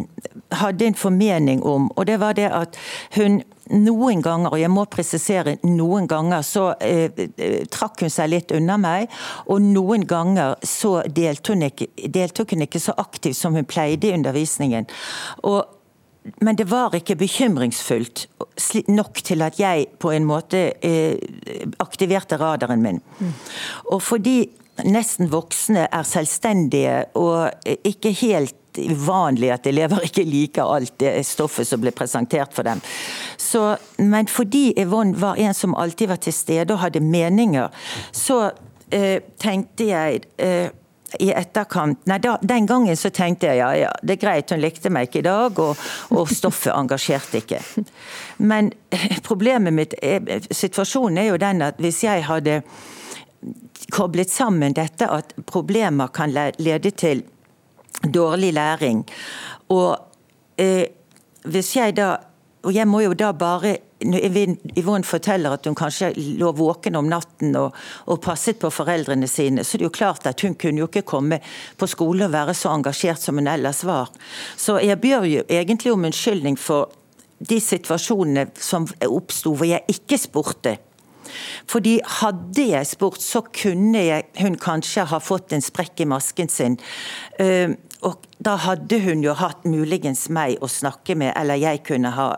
hadde 0.61 0.91
en 0.91 0.99
formening 0.99 1.63
om. 1.63 1.91
Og 1.97 2.07
det 2.07 2.21
var 2.23 2.39
det 2.39 2.51
at 2.53 2.79
hun 3.17 3.43
noen 3.75 4.23
ganger, 4.23 4.53
og 4.53 4.61
jeg 4.61 4.71
må 4.73 4.85
presisere 4.91 5.57
noen 5.67 6.07
ganger, 6.11 6.45
så 6.47 6.67
eh, 6.81 7.11
eh, 7.37 7.63
trakk 7.73 8.05
hun 8.05 8.13
seg 8.13 8.31
litt 8.33 8.55
unna 8.57 8.79
meg. 8.81 9.13
Og 9.53 9.63
noen 9.65 10.07
ganger 10.09 10.57
så 10.67 11.01
deltok 11.07 11.55
hun, 11.55 11.67
ikke, 11.71 11.89
deltok 12.13 12.55
hun 12.55 12.67
ikke 12.67 12.83
så 12.83 12.97
aktivt 13.01 13.39
som 13.39 13.57
hun 13.57 13.69
pleide 13.69 14.11
i 14.11 14.15
undervisningen. 14.17 14.89
Og 15.47 15.65
men 16.43 16.57
det 16.59 16.65
var 16.67 16.91
ikke 16.91 17.15
bekymringsfullt 17.21 18.25
nok 18.91 19.21
til 19.23 19.45
at 19.47 19.61
jeg 19.61 19.85
på 20.03 20.11
en 20.11 20.25
måte 20.27 20.73
eh, 20.83 21.15
aktiverte 21.79 22.35
radaren 22.41 22.83
min. 22.83 22.99
Mm. 23.21 23.35
Og 23.95 24.03
fordi 24.03 24.41
nesten 24.91 25.31
voksne 25.31 25.87
er 25.87 26.03
selvstendige 26.03 26.97
og 27.15 27.55
ikke 27.87 28.11
helt 28.25 28.59
uvanlig 28.79 29.51
at 29.55 29.67
elever 29.67 30.05
ikke 30.09 30.25
liker 30.27 30.69
alt 30.77 30.97
det 31.03 31.15
stoffet 31.27 31.69
som 31.69 31.83
ble 31.83 31.93
presentert 31.97 32.55
for 32.57 32.67
dem. 32.67 32.83
Så, 33.37 33.77
men 33.99 34.29
fordi 34.31 34.71
Yvonne 34.79 35.17
var 35.21 35.41
en 35.41 35.55
som 35.55 35.75
alltid 35.75 36.13
var 36.13 36.23
til 36.23 36.35
stede 36.35 36.75
og 36.75 36.83
hadde 36.85 37.05
meninger, 37.05 37.69
så 38.13 38.51
eh, 38.91 39.23
tenkte 39.41 39.91
jeg 39.91 40.27
eh, 40.43 40.69
i 41.23 41.31
etterkant 41.33 42.07
Nei, 42.11 42.19
da, 42.23 42.37
den 42.43 42.67
gangen 42.67 42.97
så 42.99 43.11
tenkte 43.15 43.49
jeg 43.51 43.61
ja, 43.61 43.71
ja, 43.79 43.93
det 44.03 44.17
er 44.17 44.23
greit, 44.25 44.51
hun 44.53 44.63
likte 44.63 44.91
meg 44.93 45.09
ikke 45.09 45.23
i 45.23 45.27
dag, 45.27 45.61
og, 45.63 45.87
og 46.13 46.33
stoffet 46.33 46.75
engasjerte 46.75 47.41
ikke. 47.43 47.63
Men 48.51 48.73
eh, 48.91 49.19
problemet 49.25 49.75
mitt, 49.77 49.97
er, 50.03 50.47
situasjonen 50.51 51.23
er 51.23 51.31
jo 51.31 51.41
den 51.41 51.65
at 51.67 51.81
hvis 51.83 52.03
jeg 52.07 52.27
hadde 52.27 52.61
koblet 53.95 54.33
sammen 54.33 54.75
dette 54.75 55.07
at 55.13 55.35
problemer 55.47 56.11
kan 56.15 56.33
lede 56.35 56.91
til 56.91 57.23
dårlig 58.03 58.53
læring. 58.55 59.05
Og 59.69 59.99
eh, 60.59 60.87
hvis 61.45 61.77
jeg 61.77 61.97
da 61.97 62.17
Og 62.67 62.75
jeg 62.75 62.89
må 62.89 62.99
jo 63.01 63.13
da 63.15 63.29
bare 63.31 63.77
Yvonne 64.77 65.05
forteller 65.05 65.53
at 65.55 65.67
hun 65.67 65.77
kanskje 65.79 66.09
lå 66.17 66.49
våken 66.53 66.97
om 66.97 67.07
natten 67.07 67.55
og, 67.57 67.77
og, 68.07 68.21
passet 68.21 68.59
på 68.59 68.71
foreldrene 68.71 69.29
sine, 69.29 69.65
så 69.65 69.79
det 69.79 69.85
er 69.85 69.87
jo 69.87 69.95
klart 69.95 70.27
at 70.27 70.41
hun 70.41 70.57
kunne 70.59 70.83
jo 70.83 70.89
ikke 70.91 71.05
komme 71.07 71.39
på 71.79 71.87
skole 71.87 72.27
og 72.27 72.33
være 72.33 72.55
så 72.55 72.75
engasjert 72.75 73.23
som 73.23 73.39
hun 73.39 73.47
ellers 73.47 73.85
var. 73.87 74.11
Så 74.57 74.81
jeg 74.83 75.01
ber 75.01 75.25
jo 75.25 75.45
egentlig 75.49 75.93
om 75.93 76.05
unnskyldning 76.05 76.59
for 76.59 76.91
de 77.39 77.61
situasjonene 77.61 78.51
som 78.59 78.89
oppsto 79.07 79.55
hvor 79.55 79.71
jeg 79.71 79.87
ikke 79.89 80.19
spurte. 80.19 80.77
Fordi 81.67 81.99
Hadde 82.21 82.69
jeg 82.71 82.87
spurt, 82.87 83.23
så 83.23 83.41
kunne 83.41 83.99
jeg, 83.99 84.29
hun 84.41 84.57
kanskje 84.61 85.07
ha 85.11 85.19
fått 85.23 85.53
en 85.53 85.65
sprekk 85.65 86.05
i 86.05 86.09
masken 86.09 86.51
sin. 86.53 86.79
Uh, 87.41 87.75
og 88.05 88.27
da 88.43 88.57
hadde 88.61 89.01
hun 89.05 89.25
jo 89.25 89.37
hatt 89.39 89.65
muligens 89.69 90.27
meg 90.33 90.61
å 90.61 90.69
snakke 90.71 91.17
med, 91.19 91.33
eller 91.39 91.61
jeg 91.61 91.85
kunne 91.87 92.13
ha 92.17 92.35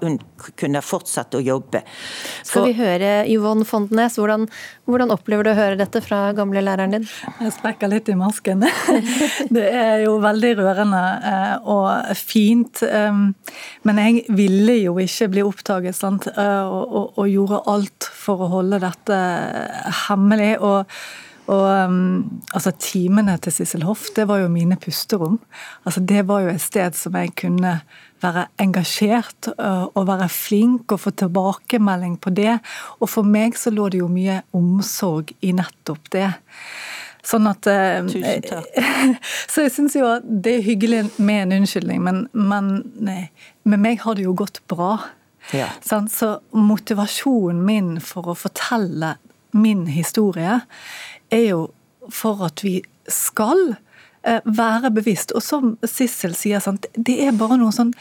hun 0.00 0.16
kunne 0.56 0.80
fortsatt 0.84 1.34
å 1.36 1.40
jobbe. 1.44 1.82
For... 1.84 2.48
Skal 2.48 2.66
vi 2.70 2.76
høre 2.78 3.10
Yvonne 3.30 3.66
Fondenes, 3.68 4.16
hvordan, 4.18 4.46
hvordan, 4.88 5.12
opplever 5.14 5.46
du 5.46 5.50
å 5.52 5.56
høre 5.58 5.78
dette 5.78 6.00
fra 6.04 6.30
gamle 6.36 6.62
læreren 6.64 6.96
din? 6.96 7.04
Jeg 7.42 7.54
sprekker 7.58 7.92
litt 7.92 8.08
i 8.10 8.16
masken. 8.18 8.64
Det 9.56 9.66
er 9.68 10.06
jo 10.06 10.16
veldig 10.24 10.54
rørende 10.62 11.02
eh, 11.32 11.68
og 11.76 12.16
fint. 12.18 12.82
Um, 12.88 13.28
men 13.86 14.02
jeg 14.02 14.24
ville 14.38 14.78
jo 14.80 14.96
ikke 15.02 15.30
bli 15.36 15.44
oppdaget, 15.46 15.98
sant? 15.98 16.30
Eh, 16.32 16.64
og, 16.64 16.82
og, 16.86 17.20
og 17.20 17.30
gjorde 17.30 17.62
alt 17.76 18.10
for 18.16 18.46
å 18.46 18.50
holde 18.58 18.82
dette 18.82 19.22
hemmelig. 20.06 20.56
og 20.64 20.98
og 21.46 21.66
um, 21.86 22.40
altså 22.54 22.72
Timene 22.82 23.36
til 23.42 23.54
Sissel 23.54 23.84
Hoff 23.86 24.08
det 24.16 24.26
var 24.26 24.42
jo 24.42 24.50
mine 24.50 24.78
pusterom. 24.82 25.38
Altså 25.86 26.02
Det 26.02 26.24
var 26.26 26.42
jo 26.42 26.50
et 26.50 26.62
sted 26.62 26.98
som 26.98 27.14
jeg 27.14 27.34
kunne 27.38 27.78
være 28.22 28.46
engasjert 28.62 29.50
uh, 29.54 29.86
og 29.94 30.08
være 30.08 30.28
flink 30.32 30.92
og 30.92 31.00
få 31.04 31.12
tilbakemelding 31.14 32.18
på 32.20 32.32
det. 32.34 32.58
Og 32.98 33.10
for 33.12 33.22
meg 33.22 33.58
så 33.58 33.70
lå 33.70 33.88
det 33.92 34.02
jo 34.02 34.10
mye 34.10 34.40
omsorg 34.56 35.34
i 35.40 35.52
nettopp 35.54 36.10
det. 36.16 36.30
Sånn 37.26 37.46
at 37.50 37.68
uh, 37.70 38.06
Tusen 38.10 38.42
takk. 38.46 38.66
så 39.52 39.66
jeg 39.66 39.74
syns 39.74 39.98
jo 39.98 40.06
at 40.08 40.26
det 40.26 40.58
er 40.58 40.66
hyggelig 40.66 41.04
med 41.18 41.44
en 41.44 41.60
unnskyldning, 41.60 42.02
men, 42.02 42.24
men 42.34 42.72
nei, 43.02 43.28
med 43.66 43.82
meg 43.82 44.02
har 44.02 44.18
det 44.18 44.26
jo 44.26 44.34
gått 44.38 44.62
bra. 44.70 44.96
Ja. 45.54 45.70
Sånn, 45.86 46.10
så 46.10 46.40
motivasjonen 46.54 47.62
min 47.66 47.94
for 48.02 48.32
å 48.32 48.38
fortelle 48.38 49.14
min 49.56 49.86
historie 49.90 50.60
er 51.30 51.48
jo 51.50 51.62
for 52.12 52.44
at 52.46 52.62
vi 52.64 52.80
skal 53.10 53.76
eh, 54.26 54.40
være 54.44 54.92
bevisst. 54.94 55.34
Og 55.36 55.42
som 55.42 55.74
Sissel 55.86 56.36
sier, 56.38 56.62
sant, 56.62 56.86
det 56.94 57.18
er 57.24 57.36
bare 57.38 57.58
noen 57.60 57.74
sånn 57.74 57.92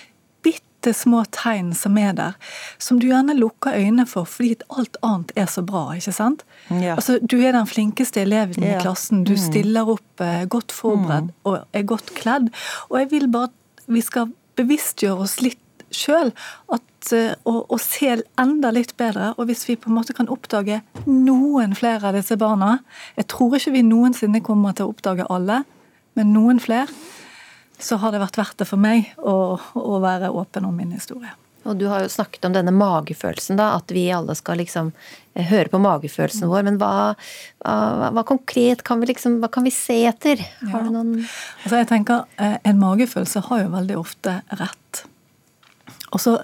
bitte 0.46 0.94
små 0.94 1.24
tegn 1.34 1.72
som 1.78 1.98
er 1.98 2.14
der, 2.18 2.38
som 2.78 3.00
du 3.02 3.08
gjerne 3.10 3.34
lukker 3.38 3.74
øynene 3.74 4.06
for 4.10 4.30
fordi 4.30 4.60
alt 4.70 5.00
annet 5.02 5.34
er 5.40 5.50
så 5.50 5.66
bra. 5.66 5.88
ikke 5.98 6.14
sant? 6.14 6.46
Ja. 6.70 6.96
Altså, 6.96 7.18
Du 7.22 7.40
er 7.42 7.56
den 7.58 7.70
flinkeste 7.70 8.22
eleven 8.22 8.64
ja. 8.64 8.78
i 8.78 8.82
klassen. 8.82 9.26
Du 9.26 9.34
mm. 9.34 9.44
stiller 9.48 9.94
opp 9.98 10.22
eh, 10.22 10.46
godt 10.46 10.76
forberedt 10.76 11.32
mm. 11.32 11.38
og 11.50 11.62
er 11.74 11.90
godt 11.90 12.14
kledd. 12.18 12.52
Og 12.90 13.00
jeg 13.02 13.12
vil 13.12 13.30
bare 13.32 13.50
at 13.50 13.86
vi 13.88 14.02
skal 14.02 14.34
bevisstgjøre 14.56 15.26
oss 15.26 15.40
litt 15.44 15.60
sjøl 15.96 16.32
og, 16.72 16.82
å 17.46 17.78
se 17.82 18.12
enda 18.42 18.72
litt 18.74 18.96
bedre. 18.98 19.34
Og 19.38 19.50
hvis 19.50 19.66
vi 19.70 19.78
på 19.80 19.92
en 19.92 19.98
måte 20.00 20.16
kan 20.18 20.32
oppdage 20.32 20.82
noen 21.06 21.76
flere 21.78 22.10
av 22.10 22.18
disse 22.18 22.38
barna 22.40 22.80
Jeg 23.18 23.28
tror 23.32 23.58
ikke 23.58 23.76
vi 23.76 23.86
noensinne 23.86 24.42
kommer 24.46 24.76
til 24.76 24.88
å 24.88 24.96
oppdage 24.96 25.28
alle, 25.30 25.64
men 26.16 26.34
noen 26.34 26.62
flere. 26.64 26.90
Så 27.80 28.00
har 28.00 28.14
det 28.14 28.24
vært 28.24 28.40
verdt 28.40 28.62
det 28.62 28.70
for 28.70 28.80
meg 28.80 29.12
å, 29.20 29.58
å 29.76 29.98
være 30.04 30.32
åpen 30.32 30.68
om 30.68 30.76
min 30.76 30.96
historie. 30.96 31.34
Og 31.66 31.78
Du 31.78 31.88
har 31.90 32.04
jo 32.04 32.12
snakket 32.14 32.46
om 32.46 32.54
denne 32.54 32.74
magefølelsen, 32.76 33.58
da, 33.58 33.72
at 33.80 33.90
vi 33.94 34.06
alle 34.14 34.36
skal 34.38 34.60
liksom 34.62 34.92
eh, 35.34 35.46
høre 35.50 35.72
på 35.74 35.82
magefølelsen 35.82 36.50
vår. 36.52 36.66
Men 36.68 36.78
hva, 36.82 37.16
hva, 37.66 38.12
hva 38.14 38.24
konkret 38.28 38.84
kan 38.86 39.02
vi, 39.02 39.10
liksom, 39.10 39.40
hva 39.42 39.50
kan 39.52 39.66
vi 39.66 39.74
se 39.74 39.98
etter? 40.06 40.44
Har 40.62 40.84
ja. 40.84 40.86
du 40.86 40.94
noen 40.94 41.16
altså 41.24 41.82
jeg 41.82 41.90
tenker, 41.90 42.30
eh, 42.38 42.60
En 42.70 42.80
magefølelse 42.82 43.48
har 43.50 43.66
jo 43.66 43.74
veldig 43.74 43.98
ofte 43.98 44.38
rett. 44.62 45.06
Og 46.16 46.24
så 46.24 46.40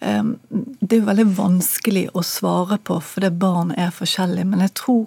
Ehm, 0.00 0.38
det 0.80 0.96
er 0.96 1.00
jo 1.00 1.08
veldig 1.08 1.26
vanskelig 1.38 2.04
å 2.12 2.22
svare 2.24 2.78
på 2.78 2.98
fordi 3.00 3.30
barn 3.32 3.72
er 3.76 3.94
forskjellige, 3.94 4.48
men 4.50 4.64
jeg 4.66 4.74
tror 4.82 5.06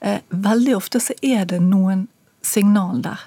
eh, 0.00 0.20
veldig 0.28 0.76
ofte 0.76 1.00
så 1.00 1.16
er 1.24 1.46
det 1.48 1.62
noen 1.64 2.06
signal 2.44 3.00
der. 3.06 3.24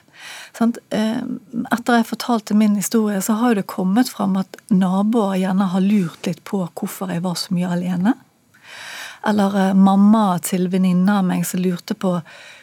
Ehm, 0.61 1.39
etter 1.71 1.99
jeg 1.99 2.09
fortalte 2.11 2.57
min 2.57 2.77
historie, 2.77 3.21
så 3.25 3.39
har 3.41 3.57
det 3.57 3.67
kommet 3.71 4.11
fram 4.13 4.37
at 4.39 4.59
naboer 4.69 5.39
gjerne 5.41 5.71
har 5.73 5.85
lurt 5.85 6.29
litt 6.29 6.43
på 6.45 6.61
hvorfor 6.67 7.13
jeg 7.13 7.25
var 7.25 7.39
så 7.39 7.57
mye 7.57 7.73
alene. 7.73 8.13
Eller 9.27 9.57
eh, 9.57 9.73
mamma 9.73 10.37
til 10.45 10.69
venninna 10.69 11.19
av 11.23 11.27
meg 11.31 11.47
som 11.47 11.63
lurte 11.63 11.97
på 11.97 12.19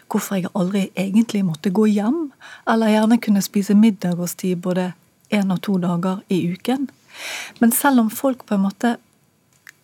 hvorfor 0.07 0.39
jeg 0.39 0.53
aldri 0.55 0.85
egentlig 0.95 1.43
måtte 1.43 1.75
gå 1.75 1.89
hjem, 1.91 2.29
eller 2.71 2.95
gjerne 2.95 3.19
kunne 3.19 3.43
spise 3.43 3.75
middag 3.75 4.15
hos 4.21 4.37
de 4.39 4.55
både 4.55 4.93
én 5.35 5.51
og 5.51 5.59
to 5.67 5.81
dager 5.83 6.23
i 6.31 6.45
uken. 6.55 6.87
Men 7.59 7.73
selv 7.73 8.05
om 8.05 8.11
folk 8.11 8.47
på 8.47 8.57
en 8.57 8.67
måte 8.67 8.97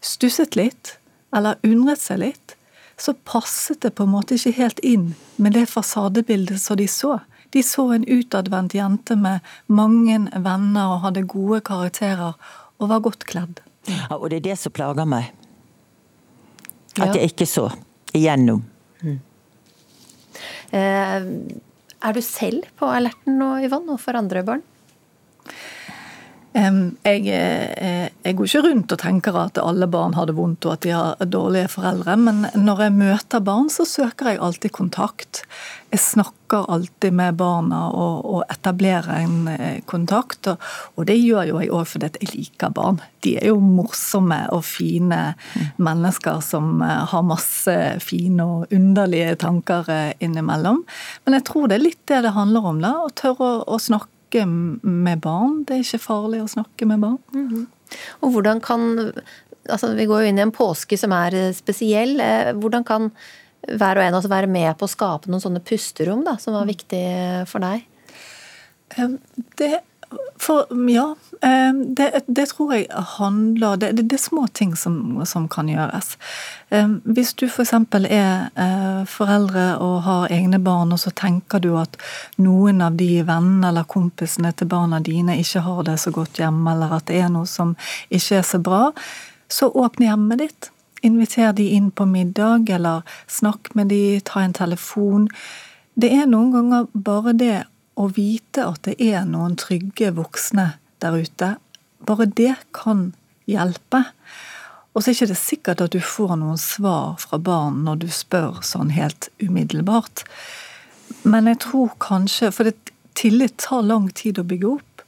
stusset 0.02 0.56
litt, 0.58 0.96
eller 1.32 1.60
undret 1.66 2.02
seg 2.02 2.20
litt, 2.22 2.56
så 3.00 3.14
passet 3.26 3.80
det 3.82 3.94
på 3.96 4.04
en 4.06 4.12
måte 4.12 4.36
ikke 4.36 4.54
helt 4.58 4.80
inn 4.86 5.12
med 5.42 5.56
det 5.56 5.66
fasadebildet 5.70 6.60
som 6.60 6.78
de 6.78 6.86
så. 6.90 7.18
De 7.52 7.62
så 7.66 7.88
en 7.94 8.04
utadvendt 8.08 8.76
jente 8.76 9.16
med 9.18 9.44
mange 9.66 10.18
venner 10.32 10.94
og 10.94 11.02
hadde 11.06 11.24
gode 11.28 11.60
karakterer 11.66 12.36
og 12.78 12.90
var 12.90 13.02
godt 13.04 13.26
kledd. 13.28 13.62
Ja, 13.90 14.14
og 14.16 14.28
det 14.30 14.40
er 14.40 14.46
det 14.52 14.58
som 14.60 14.74
plager 14.74 15.08
meg. 15.08 15.32
At 17.00 17.12
ja. 17.12 17.22
jeg 17.22 17.32
ikke 17.32 17.48
så 17.48 17.66
igjennom. 18.14 18.62
Mm. 19.02 19.18
Eh, 20.76 21.28
er 22.02 22.16
du 22.16 22.22
selv 22.24 22.68
på 22.78 22.88
alerten 22.90 23.38
nå, 23.40 23.54
Yvonne, 23.66 23.96
og 23.96 24.02
for 24.02 24.18
andre 24.18 24.44
barn? 24.46 24.64
Jeg, 26.52 27.22
eh, 27.32 28.08
jeg, 28.12 28.34
går 28.36 28.48
ikke 28.48 28.60
rundt 28.66 28.92
og 28.92 29.00
tenker 29.00 29.36
at 29.40 29.58
alle 29.62 29.86
barn 29.88 30.12
har 30.18 30.28
det 30.28 30.34
vondt 30.36 30.66
og 30.68 30.74
at 30.74 30.82
de 30.84 30.90
har 30.92 31.24
dårlige 31.24 31.70
foreldre, 31.72 32.16
men 32.20 32.44
når 32.60 32.82
jeg 32.84 32.96
møter 32.98 33.44
barn, 33.44 33.70
så 33.72 33.86
søker 33.88 34.28
jeg 34.28 34.42
alltid 34.44 34.74
kontakt. 34.76 35.42
Jeg 35.92 36.02
snakker 36.04 36.68
alltid 36.72 37.16
med 37.16 37.40
barna 37.40 37.86
og, 37.96 38.28
og 38.28 38.52
etablerer 38.52 39.22
en 39.22 39.48
eh, 39.48 39.80
kontakt. 39.88 40.50
Og, 40.52 40.68
og, 40.96 41.08
det 41.08 41.16
gjør 41.22 41.48
jo 41.48 41.58
jeg 41.62 41.72
òg 41.72 41.88
fordi 41.88 42.12
jeg 42.20 42.32
liker 42.34 42.76
barn. 42.76 43.00
De 43.24 43.38
er 43.40 43.48
jo 43.48 43.56
morsomme 43.64 44.42
og 44.52 44.64
fine 44.68 45.22
mennesker 45.80 46.44
som 46.44 46.84
eh, 46.84 47.04
har 47.12 47.28
masse 47.32 47.78
fine 48.04 48.44
og 48.44 48.72
underlige 48.76 49.38
tanker 49.40 49.88
innimellom. 50.20 50.84
Men 51.24 51.40
jeg 51.40 51.48
tror 51.48 51.72
det 51.72 51.80
er 51.80 51.88
litt 51.88 52.02
det 52.12 52.26
det 52.28 52.36
handler 52.36 52.74
om, 52.74 52.84
da, 52.84 52.98
å 53.06 53.14
tørre 53.16 53.54
å, 53.56 53.62
å 53.72 53.80
snakke 53.80 54.12
snakke 54.32 54.46
med 54.82 55.20
barn. 55.20 55.64
Det 55.64 55.76
er 55.76 55.84
ikke 55.84 56.02
farlig 56.02 56.42
å 56.42 56.48
snakke 56.48 56.86
med 56.86 57.00
barn. 57.00 57.18
Mm 57.34 57.48
-hmm. 57.48 57.66
Og 58.22 58.32
hvordan 58.32 58.60
kan 58.60 59.12
altså 59.70 59.94
Vi 59.94 60.06
går 60.06 60.22
jo 60.22 60.26
inn 60.26 60.38
i 60.38 60.42
en 60.42 60.50
påske 60.50 60.98
som 60.98 61.12
er 61.12 61.52
spesiell. 61.52 62.20
Eh, 62.20 62.52
hvordan 62.52 62.84
kan 62.84 63.12
hver 63.68 63.96
og 63.96 64.02
en 64.02 64.14
av 64.14 64.18
oss 64.18 64.30
være 64.30 64.48
med 64.48 64.76
på 64.76 64.84
å 64.84 64.90
skape 64.90 65.30
noen 65.30 65.40
sånne 65.40 65.62
pusterom 65.62 66.24
da, 66.24 66.36
som 66.36 66.52
var 66.54 66.66
viktig 66.66 67.46
for 67.46 67.60
deg? 67.60 67.84
Det 69.56 69.80
for 70.42 70.66
ja, 70.90 71.14
det, 71.96 72.06
det, 72.26 72.46
tror 72.50 72.72
jeg 72.74 72.86
handler 73.16 73.76
det, 73.76 73.92
det, 73.96 74.04
det, 74.10 74.16
er 74.18 74.22
små 74.22 74.46
ting 74.54 74.74
som, 74.76 75.22
som 75.26 75.48
kan 75.48 75.68
gjøres. 75.70 76.16
Hvis 77.04 77.32
du 77.38 77.46
f.eks. 77.46 77.72
er 78.08 78.50
eh, 78.56 79.02
foreldre 79.08 79.66
og 79.82 80.02
har 80.06 80.34
egne 80.34 80.58
barn, 80.62 80.92
og 80.94 81.02
så 81.02 81.12
tenker 81.14 81.62
du 81.62 81.72
at 81.78 81.98
noen 82.42 82.82
av 82.82 82.98
de 82.98 83.22
vennene 83.26 83.70
eller 83.70 83.88
kompisene 83.88 84.52
til 84.56 84.70
barna 84.72 85.00
dine 85.04 85.38
ikke 85.40 85.64
har 85.66 85.82
det 85.88 85.98
så 86.02 86.14
godt 86.14 86.42
hjemme, 86.42 86.74
eller 86.74 86.98
at 86.98 87.08
det 87.10 87.22
er 87.22 87.32
noe 87.32 87.48
som 87.48 87.76
ikke 88.10 88.40
er 88.40 88.46
så 88.46 88.62
bra, 88.62 88.84
så 89.52 89.68
åpne 89.68 90.08
hjemmet 90.10 90.46
ditt. 90.46 90.70
Inviter 91.02 91.52
de 91.52 91.72
inn 91.74 91.90
på 91.90 92.06
middag, 92.06 92.70
eller 92.70 93.02
snakk 93.26 93.74
med 93.74 93.90
de, 93.90 94.20
ta 94.24 94.44
en 94.44 94.54
telefon. 94.54 95.28
Det 95.98 96.12
er 96.14 96.30
noen 96.30 96.52
ganger 96.54 96.88
bare 96.94 97.34
det 97.36 97.56
å 97.98 98.08
vite 98.16 98.64
at 98.64 98.82
det 98.86 98.96
er 99.02 99.26
noen 99.28 99.56
trygge 99.60 100.12
voksne 100.16 100.72
der 101.02 101.18
ute, 101.18 101.54
bare 102.06 102.26
det 102.26 102.54
kan 102.76 103.10
hjelpe. 103.50 104.04
Og 104.92 105.02
så 105.02 105.12
er 105.12 105.14
det 105.16 105.28
ikke 105.32 105.40
sikkert 105.40 105.84
at 105.84 105.94
du 105.94 106.00
får 106.04 106.36
noen 106.40 106.60
svar 106.60 107.16
fra 107.22 107.38
barn 107.40 107.82
når 107.86 108.02
du 108.04 108.08
spør 108.12 108.60
sånn 108.66 108.92
helt 108.92 109.30
umiddelbart. 109.42 110.24
Men 111.28 111.48
jeg 111.50 111.60
tror 111.66 111.92
kanskje 112.02 112.50
For 112.52 112.68
det, 112.68 112.92
tillit 113.14 113.58
tar 113.60 113.84
lang 113.84 114.08
tid 114.16 114.40
å 114.40 114.46
bygge 114.48 114.68
opp. 114.68 115.04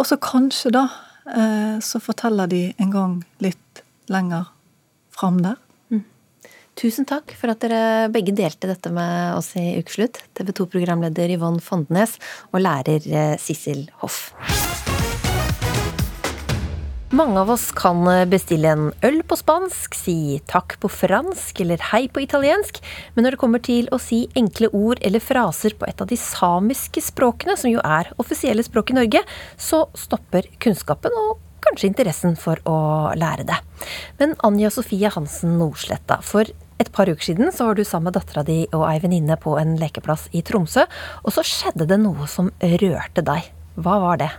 Og 0.00 0.08
så 0.08 0.16
kanskje, 0.20 0.72
da, 0.76 0.88
eh, 1.26 1.80
så 1.80 2.00
forteller 2.00 2.46
de 2.46 2.74
en 2.78 2.90
gang 2.90 3.14
litt 3.40 3.82
lenger 4.08 4.48
fram 5.10 5.40
der. 5.44 5.56
Tusen 6.78 7.04
takk 7.08 7.34
for 7.36 7.52
at 7.52 7.60
dere 7.64 8.08
begge 8.12 8.32
delte 8.36 8.70
dette 8.70 8.92
med 8.94 9.36
oss 9.36 9.52
i 9.58 9.74
Ukeslutt. 9.80 10.22
TV 10.38 10.54
2-programleder 10.62 11.34
Yvonne 11.34 11.60
Fondenes 11.64 12.16
og 12.52 12.62
lærer 12.62 13.04
eh, 13.10 13.36
Sissel 13.42 13.88
Hoff. 14.00 14.30
Mange 17.10 17.40
av 17.42 17.48
oss 17.50 17.72
kan 17.74 18.06
bestille 18.30 18.70
en 18.70 18.92
øl 19.02 19.18
på 19.26 19.34
spansk, 19.34 19.96
si 19.98 20.38
takk 20.46 20.76
på 20.78 20.86
fransk 20.94 21.58
eller 21.64 21.82
hei 21.90 22.04
på 22.06 22.22
italiensk, 22.22 22.78
men 23.16 23.26
når 23.26 23.34
det 23.34 23.40
kommer 23.42 23.64
til 23.66 23.90
å 23.90 23.98
si 23.98 24.22
enkle 24.38 24.70
ord 24.70 25.02
eller 25.02 25.18
fraser 25.18 25.74
på 25.74 25.90
et 25.90 25.98
av 25.98 26.06
de 26.06 26.14
samiske 26.14 27.02
språkene, 27.02 27.58
som 27.58 27.74
jo 27.74 27.82
er 27.82 28.12
offisielle 28.22 28.62
språk 28.62 28.94
i 28.94 29.00
Norge, 29.02 29.26
så 29.58 29.88
stopper 29.98 30.46
kunnskapen 30.62 31.18
og 31.26 31.49
kanskje 31.64 31.90
interessen 31.90 32.36
for 32.40 32.60
å 32.68 32.78
lære 33.18 33.46
det. 33.48 33.60
Men 34.20 34.34
Anja 34.46 34.70
Sofie 34.72 35.10
Hansen 35.12 35.56
Nordsletta, 35.60 36.20
for 36.26 36.48
et 36.80 36.92
par 36.92 37.10
uker 37.10 37.30
siden 37.30 37.52
så 37.52 37.68
var 37.68 37.76
du 37.76 37.84
sammen 37.84 38.08
med 38.08 38.16
dattera 38.16 38.44
di 38.46 38.62
og 38.72 38.86
ei 38.88 39.00
venninne 39.02 39.36
på 39.40 39.56
en 39.60 39.74
lekeplass 39.80 40.28
i 40.36 40.40
Tromsø, 40.46 40.86
og 41.24 41.34
så 41.36 41.44
skjedde 41.44 41.88
det 41.90 42.00
noe 42.00 42.28
som 42.30 42.52
rørte 42.60 43.24
deg. 43.26 43.50
Hva 43.80 43.98
var 44.02 44.22
det? 44.22 44.30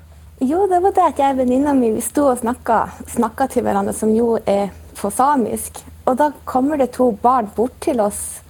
Jo, 0.41 0.63
det 0.65 0.79
var 0.81 0.93
det 0.97 1.03
at 1.05 1.19
jeg 1.21 1.36
og 1.36 1.41
venninna 1.43 1.73
mi 1.77 1.91
sto 2.01 2.25
og 2.31 2.39
snakka, 2.41 3.45
til 3.45 3.62
hverandre, 3.62 3.93
som 3.93 4.10
jo 4.10 4.39
er 4.49 4.71
på 4.97 5.12
samisk. 5.13 5.84
Og 6.10 6.17
da 6.17 6.31
kommer 6.49 6.81
det 6.81 6.95
to 6.97 7.12
barn 7.21 7.51
bort 7.55 7.77
til 7.86 8.01
oss 8.01 8.41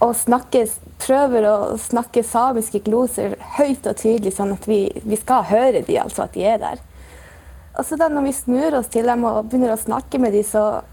og 0.00 0.14
snakker, 0.16 0.70
prøver 1.04 1.44
å 1.48 1.56
snakke 1.80 2.24
samiske 2.24 2.80
gloser 2.86 3.36
høyt 3.58 3.84
og 3.84 4.00
tydelig, 4.00 4.32
sånn 4.38 4.54
at 4.56 4.64
vi, 4.68 4.86
vi 5.04 5.20
skal 5.20 5.44
høre 5.50 5.84
de, 5.84 5.98
altså 6.00 6.24
at 6.24 6.32
de 6.36 6.48
er 6.48 6.58
der. 6.62 6.80
Og 7.74 7.88
da 7.98 8.06
når 8.06 8.28
vi 8.28 8.32
snur 8.36 8.76
oss 8.78 8.90
til 8.94 9.08
dem 9.10 9.24
og 9.26 9.48
begynner 9.48 9.74
å 9.74 9.80
snakke 9.80 10.20
med 10.22 10.36
dem, 10.36 10.44
så, 10.46 10.84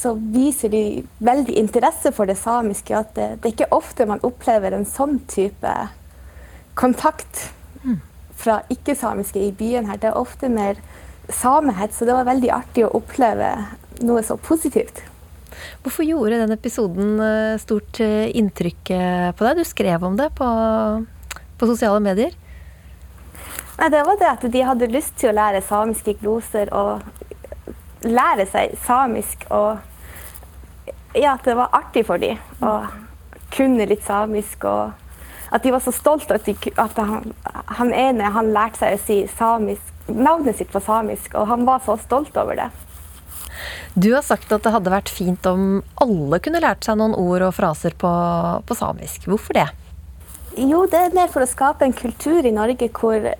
så, 0.00 0.14
viser 0.16 0.72
de 0.72 1.02
veldig 1.20 1.56
interesse 1.60 2.14
for 2.16 2.30
det 2.30 2.38
samiske. 2.40 2.96
At 2.96 3.12
det, 3.18 3.28
det, 3.42 3.50
er 3.50 3.56
ikke 3.56 3.76
ofte 3.76 4.08
man 4.08 4.24
opplever 4.24 4.72
en 4.72 4.88
sånn 4.88 5.18
type 5.28 5.74
kontakt 6.80 7.50
fra 8.40 8.60
ikke-samiske 8.72 9.42
i 9.42 9.52
byen 9.52 9.90
her. 9.90 10.00
Det 10.00 10.10
er 10.10 10.18
ofte 10.18 10.48
mer 10.52 10.80
samehets, 11.28 12.00
så 12.00 12.08
det 12.08 12.16
var 12.16 12.28
veldig 12.28 12.50
artig 12.54 12.86
å 12.86 12.94
oppleve 12.98 13.52
noe 14.06 14.22
så 14.24 14.38
positivt. 14.40 15.02
Hvorfor 15.84 16.06
gjorde 16.06 16.40
den 16.40 16.54
episoden 16.54 17.18
eh, 17.20 17.58
stort 17.60 18.00
eh, 18.00 18.30
inntrykk 18.36 18.92
eh, 18.96 19.30
på 19.36 19.44
deg? 19.44 19.60
Du 19.60 19.68
skrev 19.68 20.06
om 20.06 20.16
det 20.16 20.30
på, 20.38 20.48
på 21.60 21.68
sosiale 21.68 22.00
medier. 22.04 22.32
Nei, 23.80 23.88
det 23.88 24.02
var 24.04 24.18
det 24.20 24.28
at 24.28 24.42
de 24.52 24.60
hadde 24.60 24.90
lyst 24.92 25.14
til 25.16 25.30
å 25.30 25.38
lære 25.38 25.62
samiske 25.64 26.12
gloser 26.20 26.68
og 26.76 27.00
lære 28.04 28.44
seg 28.50 28.74
samisk. 28.84 29.46
Og 29.56 29.80
ja, 31.16 31.32
at 31.32 31.48
det 31.48 31.56
var 31.56 31.72
artig 31.78 32.04
for 32.04 32.20
dem 32.20 32.36
å 32.60 32.74
kunne 33.56 33.88
litt 33.88 34.04
samisk. 34.04 34.68
Og 34.68 34.92
at 35.48 35.64
de 35.64 35.72
var 35.72 35.80
så 35.80 35.96
stolte 35.96 36.36
at, 36.36 36.44
de, 36.44 36.74
at 36.76 37.00
han, 37.00 37.32
han, 37.80 37.96
ene 37.96 38.28
han 38.36 38.52
lærte 38.52 38.82
seg 38.82 38.98
å 38.98 39.02
si 39.06 39.18
samisk, 39.32 39.96
navnet 40.12 40.60
sitt 40.60 40.76
på 40.76 40.84
samisk, 40.84 41.32
og 41.40 41.48
han 41.48 41.64
var 41.64 41.80
så 41.86 41.96
stolt 42.04 42.36
over 42.36 42.60
det. 42.60 42.68
Du 43.96 44.12
har 44.12 44.22
sagt 44.22 44.52
at 44.52 44.62
det 44.62 44.76
hadde 44.76 44.92
vært 44.92 45.08
fint 45.08 45.46
om 45.48 45.80
alle 46.04 46.38
kunne 46.44 46.60
lært 46.60 46.84
seg 46.84 47.00
noen 47.00 47.16
ord 47.16 47.48
og 47.48 47.56
fraser 47.56 47.96
på, 47.96 48.12
på 48.60 48.76
samisk. 48.76 49.24
Hvorfor 49.24 49.56
det? 49.56 49.70
Jo, 50.60 50.84
det 50.90 51.00
er 51.00 51.16
mer 51.16 51.32
for 51.32 51.46
å 51.46 51.48
skape 51.48 51.88
en 51.88 51.96
kultur 51.96 52.44
i 52.44 52.52
Norge 52.52 52.92
hvor 52.92 53.32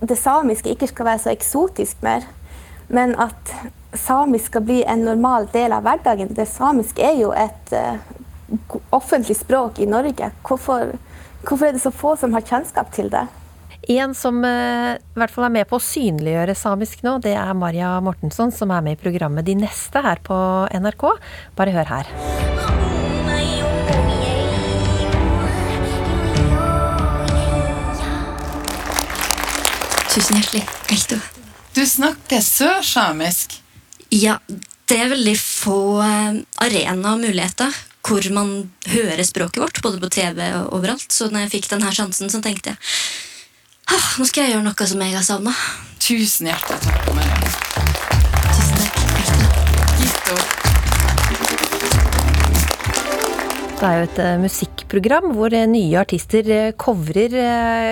det 0.00 0.18
samiske 0.18 0.72
ikke 0.72 0.88
skal 0.90 1.10
være 1.10 1.22
så 1.24 1.32
eksotisk 1.32 2.02
mer, 2.06 2.26
men 2.88 3.14
at 3.20 3.54
samisk 3.96 4.52
skal 4.52 4.64
bli 4.66 4.82
en 4.86 5.04
normal 5.06 5.48
del 5.54 5.74
av 5.74 5.86
hverdagen. 5.86 6.34
Det 6.34 6.46
samiske 6.50 7.02
er 7.02 7.16
jo 7.20 7.32
et 7.36 7.74
uh, 7.74 7.96
offentlig 8.94 9.38
språk 9.38 9.80
i 9.82 9.88
Norge. 9.90 10.30
Hvorfor, 10.46 10.94
hvorfor, 11.42 11.66
er 11.66 11.76
det 11.76 11.82
så 11.82 11.94
få 11.94 12.14
som 12.20 12.36
har 12.36 12.46
kjennskap 12.46 12.92
til 12.94 13.10
det? 13.12 13.26
En 13.96 14.14
som 14.18 14.38
uh, 14.42 14.94
i 14.98 15.18
hvert 15.18 15.34
fall 15.34 15.48
er 15.48 15.56
med 15.60 15.68
på 15.70 15.78
å 15.78 15.86
synliggjøre 15.88 16.56
samisk 16.58 17.04
nå, 17.06 17.18
det 17.24 17.36
er 17.38 17.58
Maria 17.58 17.96
Mortensson, 18.02 18.54
som 18.54 18.74
er 18.74 18.86
med 18.86 18.98
i 18.98 19.02
programmet 19.02 19.46
De 19.46 19.58
neste 19.58 20.02
her 20.02 20.22
på 20.26 20.38
NRK. 20.74 21.10
Bare 21.58 21.76
hør 21.76 21.94
her. 21.96 22.65
Tusen 30.16 30.38
hjertelig. 30.40 30.64
Veldig. 30.88 31.18
Du 31.76 31.82
snakker 31.84 32.40
sørsamisk? 32.40 33.58
Ja, 34.08 34.38
det 34.88 34.96
er 34.96 35.10
veldig 35.12 35.34
få 35.36 36.00
eh, 36.00 36.38
arenaer 36.64 37.18
og 37.18 37.20
muligheter 37.20 37.74
hvor 38.06 38.24
man 38.32 38.70
hører 38.88 39.20
språket 39.26 39.60
vårt, 39.60 39.82
både 39.82 40.00
på 40.00 40.08
TV 40.14 40.40
og 40.60 40.72
overalt. 40.78 41.10
Så 41.12 41.28
når 41.28 41.46
jeg 41.46 41.54
fikk 41.58 41.70
denne 41.74 41.92
sjansen, 41.92 42.30
så 42.32 42.40
tenkte 42.40 42.72
jeg 42.72 42.80
ah, 43.92 44.08
nå 44.16 44.28
skal 44.30 44.46
jeg 44.46 44.56
gjøre 44.56 44.68
noe 44.70 44.88
som 44.88 45.02
jeg 45.04 45.18
har 45.18 45.26
savna. 45.26 45.56
Tusen 46.00 46.48
hjertelig 46.48 46.80
takk, 46.86 47.10
Marianne. 47.12 47.50
Tusen 48.54 48.86
takk. 48.86 49.50
Gitt 50.00 50.32
opp. 50.32 50.65
Det 53.76 53.84
er 53.84 53.98
jo 53.98 54.04
et 54.06 54.18
uh, 54.24 54.38
musikkprogram 54.40 55.34
hvor 55.36 55.52
uh, 55.52 55.66
nye 55.68 55.98
artister 56.00 56.46
uh, 56.48 56.68
covrer 56.80 57.34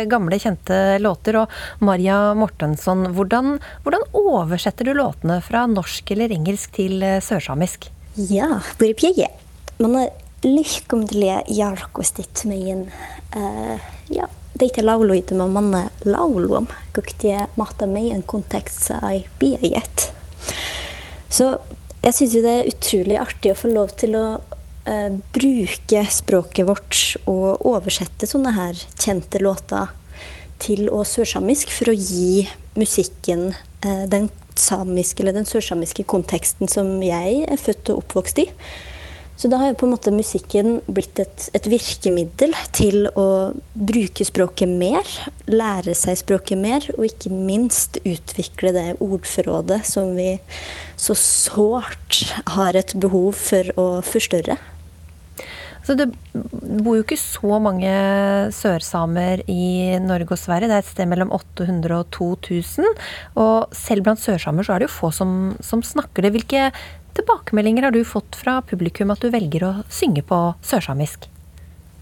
gamle, 0.08 0.38
kjente 0.40 0.78
låter. 1.04 1.36
Og 1.42 1.84
Maria 1.84 2.32
Mortensson, 2.32 3.10
hvordan, 3.12 3.58
hvordan, 3.84 4.06
oversetter 4.16 4.88
du 4.88 4.94
låtene 4.96 5.42
fra 5.44 5.66
norsk 5.68 6.14
eller 6.14 6.32
engelsk 6.32 6.72
til 6.78 7.04
sørsamisk? 7.20 7.90
Ja, 8.16 8.48
Burpjeje. 8.80 9.28
Man 9.84 9.98
er 10.00 10.14
lyhkumdelige 10.46 11.42
jarkostit 11.52 12.46
meien. 12.48 12.86
Ja, 14.08 14.30
teitä 14.58 14.86
lauluita 14.86 15.36
mä 15.36 15.50
manne 15.52 15.88
lauluam, 16.08 16.66
kuktie 16.96 17.44
mahta 17.60 17.84
en 17.84 18.22
kontekst 18.22 18.90
ei 19.02 19.26
bieget. 19.38 20.12
Så 21.28 21.58
jeg 22.00 22.14
syns 22.14 22.34
jo 22.34 22.42
det 22.42 22.56
er 22.56 22.72
utrolig 22.72 23.20
artig 23.20 23.52
å 23.52 23.58
få 23.58 23.68
lov 23.68 23.96
til 24.00 24.16
å 24.16 24.26
eh, 24.88 25.18
bruke 25.34 26.04
språket 26.10 26.68
vårt 26.68 27.02
og 27.30 27.64
oversette 27.66 28.28
sånne 28.28 28.54
her 28.56 28.80
kjente 28.94 29.42
låter 29.42 29.92
til 30.62 30.88
og 30.88 31.04
sørsamisk 31.08 31.72
for 31.74 31.92
å 31.92 31.98
gi 31.98 32.46
musikken 32.78 33.52
eh, 33.84 34.06
den 34.10 34.30
samiske 34.58 35.22
eller 35.22 35.36
den 35.36 35.48
sørsamiske 35.48 36.06
konteksten 36.08 36.70
som 36.70 36.96
jeg 37.02 37.44
er 37.48 37.60
født 37.60 37.90
og 37.92 38.04
oppvokst 38.04 38.44
i. 38.44 38.50
Så 39.34 39.48
da 39.50 39.58
har 39.58 39.72
jo 39.72 39.78
på 39.80 39.86
en 39.88 39.94
måte 39.96 40.12
musikken 40.14 40.76
blitt 40.86 41.18
et, 41.18 41.48
et, 41.58 41.64
virkemiddel 41.66 42.54
til 42.76 43.08
å 43.18 43.26
bruke 43.74 44.22
språket 44.26 44.70
mer, 44.70 45.08
lære 45.50 45.96
seg 45.98 46.20
språket 46.20 46.60
mer, 46.60 46.86
og 46.94 47.08
ikke 47.08 47.32
minst 47.34 47.98
utvikle 48.06 48.70
det 48.76 48.86
ordforrådet 49.02 49.80
som 49.90 50.14
vi 50.14 50.36
så 50.94 51.18
sårt 51.18 52.22
har 52.54 52.78
et 52.78 52.94
behov 52.94 53.34
for 53.40 53.74
å 53.74 53.88
forstørre. 54.06 54.56
Så 55.84 55.96
det 55.98 56.08
bor 56.32 56.96
jo 56.96 57.04
ikke 57.04 57.20
så 57.20 57.58
mange 57.62 57.92
sørsamer 58.56 59.42
i 59.50 59.98
Norge 60.00 60.32
og 60.32 60.40
Sverige. 60.40 60.70
Det 60.70 60.78
er 60.78 60.84
et 60.84 60.90
sted 60.90 61.10
mellom 61.10 61.32
800 61.36 61.98
og 61.98 62.08
2000. 62.16 62.88
Og 63.40 63.76
selv 63.76 64.06
blant 64.06 64.22
sørsamer 64.22 64.64
så 64.64 64.74
er 64.74 64.82
det 64.82 64.88
jo 64.88 64.96
få 64.96 65.12
som, 65.12 65.52
som 65.60 65.84
snakker 65.84 66.24
det. 66.24 66.32
Hvilke 66.38 66.70
tilbakemeldinger 67.18 67.88
har 67.88 67.94
du 67.94 68.00
fått 68.08 68.38
fra 68.38 68.58
publikum 68.64 69.12
at 69.14 69.22
du 69.22 69.30
velger 69.34 69.68
å 69.68 69.74
synge 69.92 70.24
på 70.26 70.40
sørsamisk? 70.64 71.28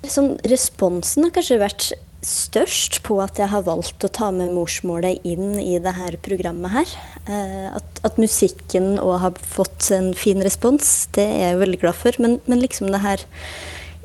Sånn, 0.08 0.34
responsen 0.50 1.26
har 1.26 1.34
kanskje 1.34 1.60
vært 1.62 1.92
størst 2.22 3.00
på 3.02 3.16
at 3.22 3.38
jeg 3.40 3.50
har 3.50 3.64
valgt 3.66 4.04
å 4.06 4.10
ta 4.14 4.30
med 4.34 4.52
morsmålet 4.54 5.24
inn 5.26 5.58
i 5.60 5.76
det 5.82 5.94
her 5.96 6.16
programmet 6.22 6.74
her. 6.74 6.94
Eh, 7.26 7.68
at, 7.74 8.02
at 8.06 8.18
musikken 8.22 8.94
òg 9.02 9.16
har 9.24 9.42
fått 9.42 9.90
en 9.94 10.12
fin 10.14 10.42
respons, 10.44 11.08
det 11.16 11.26
er 11.26 11.52
jeg 11.52 11.62
veldig 11.64 11.80
glad 11.82 11.98
for. 11.98 12.18
Men, 12.22 12.38
men 12.46 12.62
liksom 12.62 12.92
det 12.94 13.02
her 13.02 13.26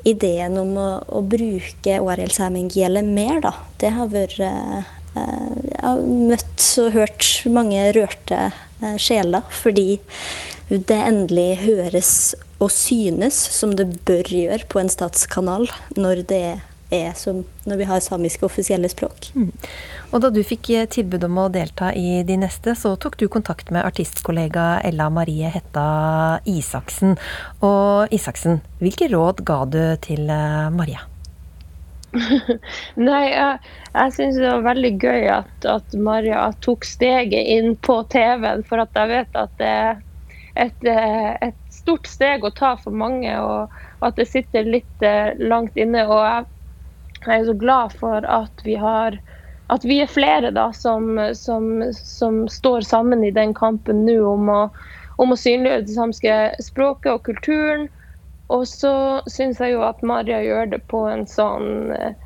ideen 0.08 0.58
om 0.58 0.74
å, 0.78 0.88
å 1.06 1.22
bruke 1.26 1.98
ORL 2.02 2.32
Sæminggiele 2.34 3.04
mer, 3.06 3.42
da, 3.44 3.54
det 3.82 3.94
har 3.96 4.10
vært 4.12 4.38
eh, 4.42 4.94
Jeg 5.18 5.82
har 5.82 6.02
møtt 6.02 6.66
og 6.82 6.92
hørt 6.94 7.30
mange 7.50 7.86
rørte 7.96 8.42
eh, 8.48 8.98
sjeler 9.00 9.46
fordi 9.54 9.98
det 10.68 10.98
endelig 10.98 11.62
høres 11.62 12.12
og 12.58 12.70
synes 12.74 13.38
som 13.54 13.72
det 13.78 13.86
bør 14.06 14.28
gjøre 14.28 14.66
på 14.68 14.82
en 14.82 14.90
statskanal 14.92 15.68
når 15.96 16.26
det 16.28 16.42
er 16.50 16.67
som 17.14 17.42
når 17.68 17.76
vi 17.76 17.86
har 17.88 18.00
samiske 18.00 18.46
offisielle 18.46 18.88
språk. 18.88 19.28
Mm. 19.34 19.50
Og 20.08 20.22
da 20.24 20.30
du 20.32 20.40
fikk 20.46 20.70
eh, 20.72 20.86
tilbud 20.88 21.26
om 21.26 21.42
å 21.42 21.50
delta 21.52 21.90
i 21.92 22.22
De 22.28 22.38
neste, 22.40 22.72
så 22.78 22.94
tok 22.96 23.18
du 23.20 23.26
kontakt 23.28 23.68
med 23.74 23.84
artistkollega 23.84 24.80
Ella 24.88 25.10
Marie 25.12 25.50
Hetta 25.52 26.40
Isaksen. 26.48 27.18
Og 27.60 28.14
Isaksen, 28.14 28.62
hvilke 28.80 29.10
råd 29.12 29.44
ga 29.48 29.60
du 29.68 29.82
til 30.04 30.24
eh, 30.32 30.72
Maria? 30.72 31.04
Nei, 33.08 33.24
jeg, 33.34 33.60
jeg 33.92 34.14
syns 34.16 34.40
det 34.40 34.48
var 34.48 34.68
veldig 34.70 34.94
gøy 34.96 35.28
at, 35.34 35.54
at, 35.68 35.96
Maria 36.00 36.46
tok 36.64 36.88
steget 36.88 37.52
inn 37.58 37.74
på 37.84 38.00
TV-en, 38.08 38.64
for 38.64 38.80
at 38.80 38.96
jeg 38.96 39.12
vet 39.12 39.36
at 39.36 39.52
det 39.60 39.72
er 39.76 39.98
et, 40.56 40.88
eh, 40.88 41.32
et, 41.50 41.64
stort 41.78 42.08
steg 42.10 42.42
å 42.44 42.50
ta 42.52 42.74
for 42.80 42.96
mange, 42.96 43.30
og 43.40 44.04
at 44.04 44.16
det 44.18 44.26
sitter 44.28 44.66
litt 44.66 45.04
langt 45.40 45.76
inne. 45.80 46.02
Og 46.04 46.18
jeg, 46.20 46.48
jeg 47.26 47.40
er 47.40 47.48
så 47.48 47.56
glad 47.58 47.94
for 47.98 48.24
at 48.24 48.64
vi 48.64 48.78
har 48.78 49.18
at 49.68 49.84
vi 49.84 49.98
er 50.00 50.08
flere 50.08 50.50
da, 50.56 50.70
som, 50.72 51.18
som, 51.36 51.82
som 51.92 52.46
står 52.48 52.86
sammen 52.88 53.24
i 53.24 53.34
den 53.34 53.52
kampen 53.54 54.06
nå 54.06 54.16
om 54.30 54.48
å, 54.48 54.60
om 55.20 55.34
å 55.34 55.36
synliggjøre 55.36 55.84
det 55.84 55.96
samiske 55.96 56.36
språket 56.64 57.12
og 57.12 57.26
kulturen. 57.28 57.88
Og 58.48 58.64
så 58.68 58.92
syns 59.28 59.60
jeg 59.60 59.74
jo 59.74 59.84
at 59.84 60.00
Maria 60.00 60.40
gjør 60.40 60.72
det 60.72 60.80
på 60.88 61.02
en 61.10 61.26
sånn 61.28 61.92
eh, 61.92 62.16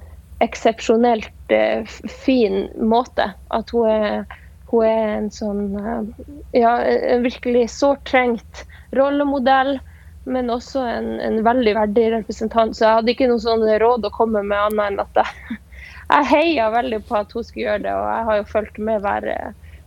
eksepsjonelt 0.44 1.55
eh, 1.55 1.83
fin 2.22 2.68
måte. 2.78 3.33
At 3.50 3.74
hun 3.74 3.90
er, 3.90 4.38
hun 4.70 4.87
er 4.87 5.16
en 5.16 5.31
sånn 5.35 5.64
eh, 5.83 6.28
Ja, 6.62 6.76
en 6.85 7.26
virkelig 7.26 7.72
sårt 7.74 8.05
trengt 8.07 8.66
rollemodell. 8.94 9.81
Men 10.25 10.53
også 10.55 10.85
en, 10.87 11.17
en, 11.21 11.41
veldig 11.45 11.75
verdig 11.75 12.05
representant. 12.13 12.77
Så 12.77 12.85
jeg 12.87 13.01
hadde 13.01 13.15
ikke 13.15 13.29
noe 13.31 13.43
sånn 13.43 13.65
råd 13.83 14.07
å 14.07 14.15
komme 14.15 14.45
med 14.47 14.69
annet 14.69 14.93
enn 14.93 15.03
at 15.03 15.23
jeg 15.23 15.59
jeg 16.13 16.29
heia 16.29 16.69
veldig 16.75 17.01
på 17.09 17.17
at 17.17 17.33
hun 17.33 17.45
skulle 17.47 17.67
gjøre 17.71 17.83
det, 17.87 17.93
og 17.97 18.07
jeg 18.11 18.25
har 18.29 18.39
jo 18.39 18.49
fulgt 18.51 18.79
med 18.85 19.03
hver, 19.05 19.29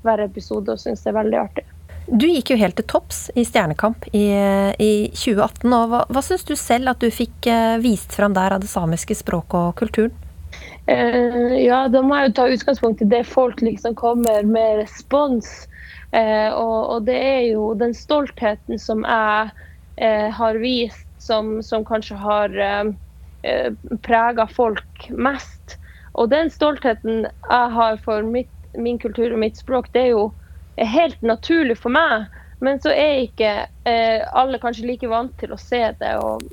hver 0.02 0.24
episode 0.26 0.74
og 0.74 0.82
syns 0.82 1.04
det 1.06 1.12
er 1.12 1.17
veldig 1.19 1.39
artig. 1.43 1.65
Du 2.06 2.28
gikk 2.30 2.52
jo 2.54 2.58
helt 2.60 2.76
til 2.78 2.86
topps 2.86 3.19
i 3.34 3.41
Stjernekamp 3.45 4.06
i, 4.13 4.28
i 4.78 4.91
2018. 5.13 5.74
og 5.74 5.88
Hva, 5.89 6.04
hva 6.13 6.21
syns 6.26 6.45
du 6.45 6.54
selv 6.58 6.93
at 6.93 7.02
du 7.02 7.10
fikk 7.13 7.50
eh, 7.50 7.78
vist 7.82 8.13
fram 8.13 8.36
der 8.38 8.54
av 8.54 8.62
det 8.62 8.69
samiske 8.69 9.17
språket 9.17 9.58
og 9.58 9.74
kulturen? 9.80 10.13
Uh, 10.86 11.56
ja, 11.58 11.88
da 11.89 12.04
må 12.06 12.19
jeg 12.19 12.30
jo 12.30 12.36
ta 12.38 12.45
utgangspunkt 12.54 13.02
i 13.02 13.10
det 13.10 13.24
folk 13.26 13.63
liksom 13.65 13.95
kommer 13.98 14.45
med 14.45 14.84
respons. 14.84 15.50
Uh, 16.13 16.54
og, 16.54 16.78
og, 16.93 17.00
det 17.10 17.17
er 17.17 17.41
jo 17.50 17.71
den 17.80 17.95
stoltheten 17.98 18.78
som 18.80 19.02
jeg 19.02 19.50
har 19.95 20.58
vist, 20.60 21.08
som, 21.23 21.63
som 21.63 21.86
kanskje 21.88 22.17
har 22.19 22.55
eh, 22.60 23.71
prega 24.03 24.47
folk 24.47 25.10
mest. 25.10 25.77
Og 26.15 26.29
den 26.31 26.51
stoltheten 26.51 27.25
jeg 27.27 27.75
har 27.77 27.99
for 28.03 28.23
mitt, 28.23 28.51
min 28.77 28.99
kultur 28.99 29.34
og 29.34 29.39
mitt 29.39 29.60
språk, 29.60 29.91
det 29.93 30.08
er 30.08 30.12
jo 30.13 30.25
helt 30.77 31.21
naturlig 31.23 31.77
for 31.79 31.95
meg. 31.95 32.27
Men 32.63 32.79
så 32.81 32.91
er 32.95 33.25
ikke 33.25 33.51
eh, 33.88 34.23
alle 34.31 34.60
kanskje 34.62 34.88
like 34.88 35.10
vant 35.12 35.34
til 35.41 35.51
å 35.51 35.60
se 35.60 35.81
det. 35.99 36.13
Og, 36.23 36.43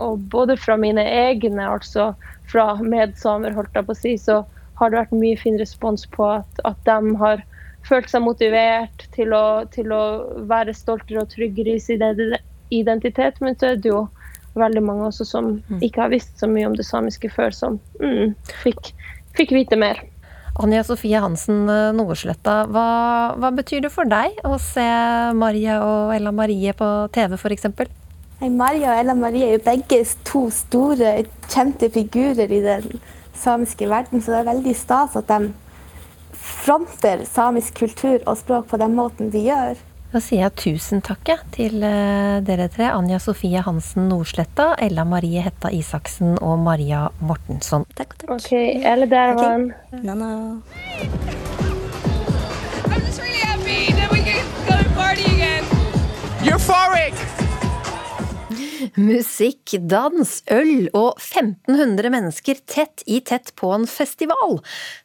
og 0.00 0.24
både 0.32 0.56
fra 0.60 0.78
mine 0.80 1.04
egne, 1.04 1.66
altså 1.68 2.12
fra 2.48 2.74
medsamer, 2.80 3.54
holdt 3.56 3.76
jeg 3.76 3.88
på 3.88 3.96
å 3.96 4.00
si, 4.00 4.16
så 4.20 4.42
har 4.80 4.90
det 4.90 5.02
vært 5.02 5.16
mye 5.16 5.38
fin 5.38 5.58
respons 5.60 6.06
på 6.14 6.30
at, 6.40 6.62
at 6.68 6.80
de 6.88 7.16
har 7.20 7.44
følt 7.86 8.08
seg 8.10 8.24
motivert 8.24 9.04
til 9.14 9.34
å, 9.36 9.64
til 9.74 9.92
å 9.94 10.02
være 10.48 10.74
stoltere 10.76 11.24
og 11.24 11.30
tryggere 11.34 11.76
i 11.76 11.82
sin 11.82 12.02
identitet. 12.80 13.40
Men 13.44 13.58
så 13.58 13.72
er 13.72 13.80
det 13.82 13.92
jo 13.92 14.06
veldig 14.58 14.82
mange 14.84 15.08
også 15.08 15.26
som 15.28 15.50
mm. 15.68 15.82
ikke 15.84 16.04
har 16.04 16.12
visst 16.12 16.40
så 16.40 16.48
mye 16.50 16.68
om 16.68 16.76
det 16.76 16.86
samiske 16.88 17.30
før, 17.32 17.54
som 17.56 17.78
mm, 18.00 18.34
fikk, 18.64 18.92
fikk, 19.38 19.54
vite 19.56 19.78
mer. 19.80 20.02
Anja 20.60 20.82
Sofie 20.84 21.20
Hansen 21.20 21.64
eh, 21.72 21.96
hva, 21.96 22.86
hva, 23.40 23.50
betyr 23.56 23.86
det 23.86 23.92
for 23.94 24.08
deg 24.08 24.36
å 24.44 24.58
se 24.60 24.84
Maria 25.38 25.78
og 25.80 26.12
Ella 26.12 26.32
Marie 26.34 26.74
på 26.76 26.90
TV 27.14 27.38
f.eks.? 27.38 27.70
Maria 28.42 28.92
og 28.92 29.00
Ella 29.00 29.14
Marie 29.16 29.48
er 29.48 29.56
jo 29.56 29.64
begge 29.64 30.02
to 30.28 30.48
store, 30.52 31.22
kjente 31.48 31.88
figurer 31.94 32.50
i 32.50 32.60
den 32.64 33.00
samiske 33.38 33.86
verden, 33.88 34.20
så 34.20 34.34
det 34.34 34.40
er 34.42 34.50
veldig 34.50 34.74
stas 34.76 35.16
at 35.18 35.30
de 35.30 35.52
fronter 36.42 37.22
samisk 37.28 37.78
kultur 37.78 38.18
og 38.26 38.36
språk 38.40 38.68
på 38.70 38.80
den 38.82 38.96
måten 38.98 39.30
de 39.32 39.46
gjør. 39.46 39.78
Da 40.12 40.20
sier 40.20 40.42
jeg 40.42 40.52
tusen 40.60 41.00
takk 41.00 41.30
til 41.54 41.80
eh, 41.88 42.42
dere 42.44 42.66
tre. 42.68 42.90
Anja 42.92 43.16
Sofie 43.22 43.62
Hansen 43.64 44.10
Nordsletta, 44.10 44.74
Ella 44.76 45.06
Marie 45.08 45.40
Hetta 45.40 45.70
Isaksen 45.72 46.36
og 46.44 46.58
Maria 46.60 47.06
Mortensson. 47.24 47.86
Takk, 47.96 48.18
takk. 48.20 48.34
Ok, 48.36 48.52
eller 48.52 49.08
der 49.08 49.32
var 49.38 49.48
han. 49.54 49.72
No, 50.04 50.12
no. 50.14 50.60
Euphoric! 56.42 57.51
Musikk, 58.98 59.74
dans, 59.88 60.32
øl 60.52 60.88
og 60.92 61.20
1500 61.20 62.12
mennesker 62.12 62.60
tett 62.68 63.04
i 63.06 63.20
tett 63.24 63.52
på 63.58 63.72
en 63.74 63.86
festival. 63.90 64.58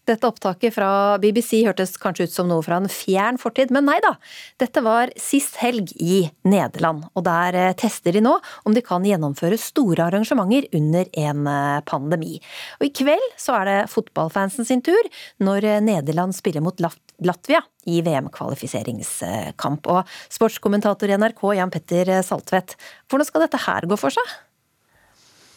Dette 0.08 0.28
opptaket 0.30 0.76
fra 0.76 0.90
BBC 1.22 1.64
hørtes 1.66 1.96
kanskje 2.02 2.28
ut 2.28 2.36
som 2.36 2.50
noe 2.50 2.64
fra 2.66 2.80
en 2.82 2.90
fjern 2.92 3.40
fortid, 3.42 3.74
men 3.76 3.88
nei 3.90 3.98
da. 4.04 4.16
Dette 4.62 4.84
var 4.86 5.12
sist 5.20 5.60
helg 5.62 5.92
i 6.00 6.24
Nederland, 6.48 7.08
og 7.14 7.26
der 7.28 7.58
eh, 7.58 7.74
tester 7.78 8.16
de 8.16 8.24
nå 8.24 8.38
om 8.68 8.76
de 8.76 8.84
kan 8.86 9.06
gjennomføre 9.06 9.60
store 9.62 10.08
arrangementer 10.08 10.70
under 10.78 11.10
en 11.20 11.48
eh, 11.52 11.82
pandemi. 11.88 12.38
Og 12.80 12.90
i 12.90 12.94
kveld 13.02 13.28
så 13.40 13.60
er 13.60 13.70
det 13.70 13.80
fotballfansen 13.94 14.68
sin 14.68 14.84
tur, 14.86 15.12
når 15.44 15.68
eh, 15.68 15.84
Nederland 15.84 16.36
spiller 16.38 16.64
mot 16.64 16.80
Latvia 17.26 17.62
i 17.90 18.02
VM-kvalifiseringskamp. 18.06 19.88
Og 19.94 20.18
sportskommentator 20.34 21.10
i 21.10 21.18
NRK 21.18 21.46
Jan 21.58 21.74
Petter 21.74 22.12
Saltvedt, 22.26 22.76
hvordan 23.10 23.30
skal 23.30 23.48
dette 23.48 23.64
her 23.66 23.90
gå 23.90 23.98
for 24.00 24.14
seg? 24.14 24.36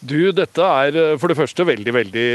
Du, 0.00 0.32
dette 0.32 0.64
er 0.64 0.96
eh, 0.96 1.16
for 1.20 1.28
det 1.28 1.36
første 1.36 1.66
veldig, 1.68 1.92
veldig 1.92 2.28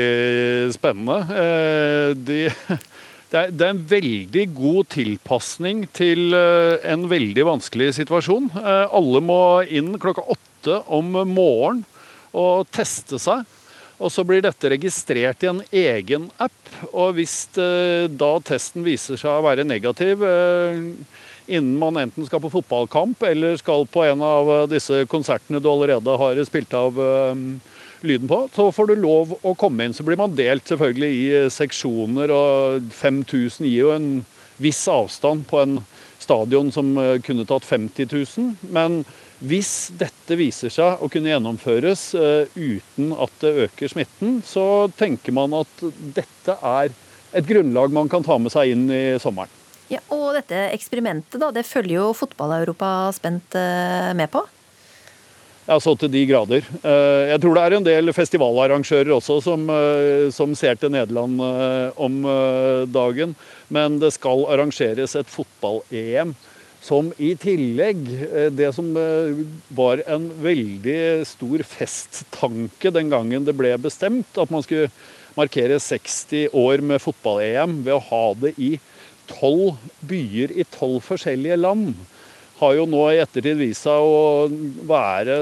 spennende. 0.75 1.17
Eh, 1.33 2.11
de, 2.13 2.39
det, 3.31 3.41
er, 3.41 3.71
en 3.71 3.81
veldig 3.89 4.45
god 4.53 4.91
tilpasning 4.93 5.87
til 5.97 6.37
eh, 6.37 6.77
en 6.93 7.07
veldig 7.09 7.47
vanskelig 7.49 7.95
situasjon. 7.97 8.51
Alle 8.61 9.23
må 9.25 9.39
inn 9.65 9.95
klokka 10.01 10.27
åtte 10.35 10.83
om 10.93 11.09
morgenen 11.25 11.85
og 12.35 12.67
teste 12.75 13.17
seg. 13.21 13.45
Og 13.95 14.11
så 14.11 14.25
blir 14.27 14.43
dette 14.43 14.69
registrert 14.73 15.43
i 15.45 15.51
en 15.51 15.61
egen 15.71 16.29
app. 16.41 16.71
Og 16.91 17.15
hvis 17.15 17.35
da 17.55 18.31
testen 18.43 18.83
viser 18.83 19.19
seg 19.19 19.31
å 19.31 19.45
være 19.45 19.63
negativ 19.67 20.25
innen 21.47 21.77
man 21.79 21.97
enten 21.97 22.25
skal 22.25 22.41
på 22.41 22.51
fotballkamp 22.53 23.23
eller 23.29 23.57
skal 23.61 23.85
på 23.89 24.03
en 24.05 24.23
av 24.25 24.51
eh, 24.51 24.67
disse 24.75 25.03
konsertene 25.11 25.61
du 25.61 25.69
allerede 25.69 26.17
har 26.19 26.41
spilt 26.47 26.73
av 26.77 26.97
lyden 28.05 28.29
på, 28.29 28.39
så 28.53 28.69
får 28.73 28.89
du 28.89 28.95
lov 29.01 29.35
å 29.41 29.55
komme 29.57 29.85
inn. 29.85 29.95
Så 29.95 30.05
blir 30.05 30.19
man 30.19 30.35
delt 30.37 30.67
selvfølgelig 30.69 31.11
i 31.11 31.27
eh, 31.41 31.51
seksjoner, 31.53 32.33
og 32.33 32.89
5000 32.93 33.67
gir 33.67 33.85
jo 33.85 33.93
en 33.95 34.09
viss 34.61 34.85
avstand 34.89 35.45
på 35.49 35.61
en 35.61 35.79
stadion 36.21 36.71
som 36.71 36.95
kunne 37.25 37.45
tatt 37.45 37.65
50 37.67 38.07
000. 38.09 38.53
Men 38.73 39.01
hvis 39.45 39.73
dette 39.97 40.37
viser 40.39 40.73
seg 40.73 41.01
å 41.03 41.09
kunne 41.11 41.31
gjennomføres 41.31 42.07
uh, 42.17 42.51
uten 42.55 43.11
at 43.13 43.33
det 43.43 43.53
øker 43.67 43.91
smitten, 43.91 44.39
så 44.45 44.87
tenker 44.97 45.35
man 45.35 45.53
at 45.61 45.85
dette 46.15 46.57
er 46.59 46.95
et 47.35 47.47
grunnlag 47.47 47.93
man 47.93 48.09
kan 48.11 48.23
ta 48.23 48.37
med 48.39 48.53
seg 48.53 48.73
inn 48.73 48.87
i 48.89 49.05
sommeren. 49.21 49.51
Ja, 49.91 50.01
og 50.13 50.33
dette 50.33 50.57
eksperimentet, 50.73 51.37
da, 51.41 51.51
det 51.53 51.65
følger 51.67 51.99
jo 51.99 52.11
fotball-Europa 52.17 53.11
spent 53.13 53.57
eh, 53.59 54.11
med 54.17 54.31
på? 54.33 54.41
Ja, 55.65 55.77
så 55.81 55.95
til 55.97 56.11
de 56.13 56.23
grader. 56.29 56.65
Eh, 56.81 57.21
jeg 57.31 57.41
tror 57.43 57.57
det 57.57 57.65
er 57.65 57.75
en 57.77 57.85
del 57.85 58.13
festivalarrangører 58.13 59.13
også 59.13 59.39
som, 59.45 59.67
eh, 59.69 60.25
som 60.33 60.57
ser 60.57 60.79
til 60.81 60.93
Nederland 60.93 61.41
om 62.01 62.17
dagen. 62.89 63.37
Men 63.69 63.99
det 64.01 64.13
skal 64.17 64.45
arrangeres 64.55 65.17
et 65.19 65.29
fotball-EM 65.29 66.33
som 66.85 67.09
i 67.17 67.31
tillegg 67.41 68.03
Det 68.53 68.69
som 68.75 68.91
var 69.73 70.03
en 70.05 70.29
veldig 70.43 71.25
stor 71.25 71.63
festtanke 71.65 72.91
den 72.93 73.09
gangen 73.13 73.47
det 73.47 73.55
ble 73.57 73.73
bestemt 73.81 74.37
at 74.37 74.53
man 74.53 74.65
skulle 74.65 74.91
markere 75.35 75.81
60 75.81 76.53
år 76.55 76.83
med 76.85 77.01
fotball-EM 77.03 77.79
ved 77.83 77.97
å 77.97 78.03
ha 78.11 78.25
det 78.39 78.53
i 78.61 78.75
tolv 79.27 79.81
byer 80.05 80.53
i 80.53 80.67
tolv 80.69 81.01
forskjellige 81.03 81.57
land 81.59 81.95
har 82.59 82.75
jo 82.77 82.85
nå 82.87 83.01
i 83.11 83.19
ettertid 83.19 83.57
vist 83.59 83.83
seg 83.83 83.99
å 83.99 84.47
være 84.87 85.35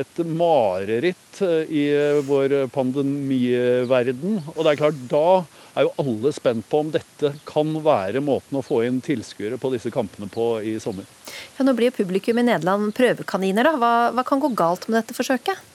et 0.00 0.20
mareritt 0.22 1.40
i 1.66 1.86
vår 2.28 2.54
pandemiverden. 2.74 4.38
Og 4.54 4.60
det 4.62 4.72
er 4.72 4.78
klart, 4.78 5.00
da 5.10 5.42
er 5.74 5.86
jo 5.86 5.94
alle 6.02 6.32
spent 6.34 6.66
på 6.70 6.82
om 6.84 6.92
dette 6.94 7.32
kan 7.48 7.72
være 7.84 8.22
måten 8.24 8.58
å 8.58 8.64
få 8.64 8.82
inn 8.86 9.00
tilskuere 9.04 9.58
på 9.60 9.72
disse 9.74 9.92
kampene 9.94 10.30
på 10.32 10.52
i 10.66 10.76
sommer. 10.82 11.08
Ja, 11.56 11.66
nå 11.66 11.74
blir 11.78 11.94
publikum 11.94 12.40
i 12.40 12.46
Nederland 12.46 12.94
prøvekaniner. 12.96 13.70
da. 13.70 13.76
Hva, 13.80 13.92
hva 14.16 14.26
kan 14.26 14.42
gå 14.42 14.52
galt 14.58 14.88
med 14.88 15.00
dette 15.00 15.16
forsøket? 15.16 15.66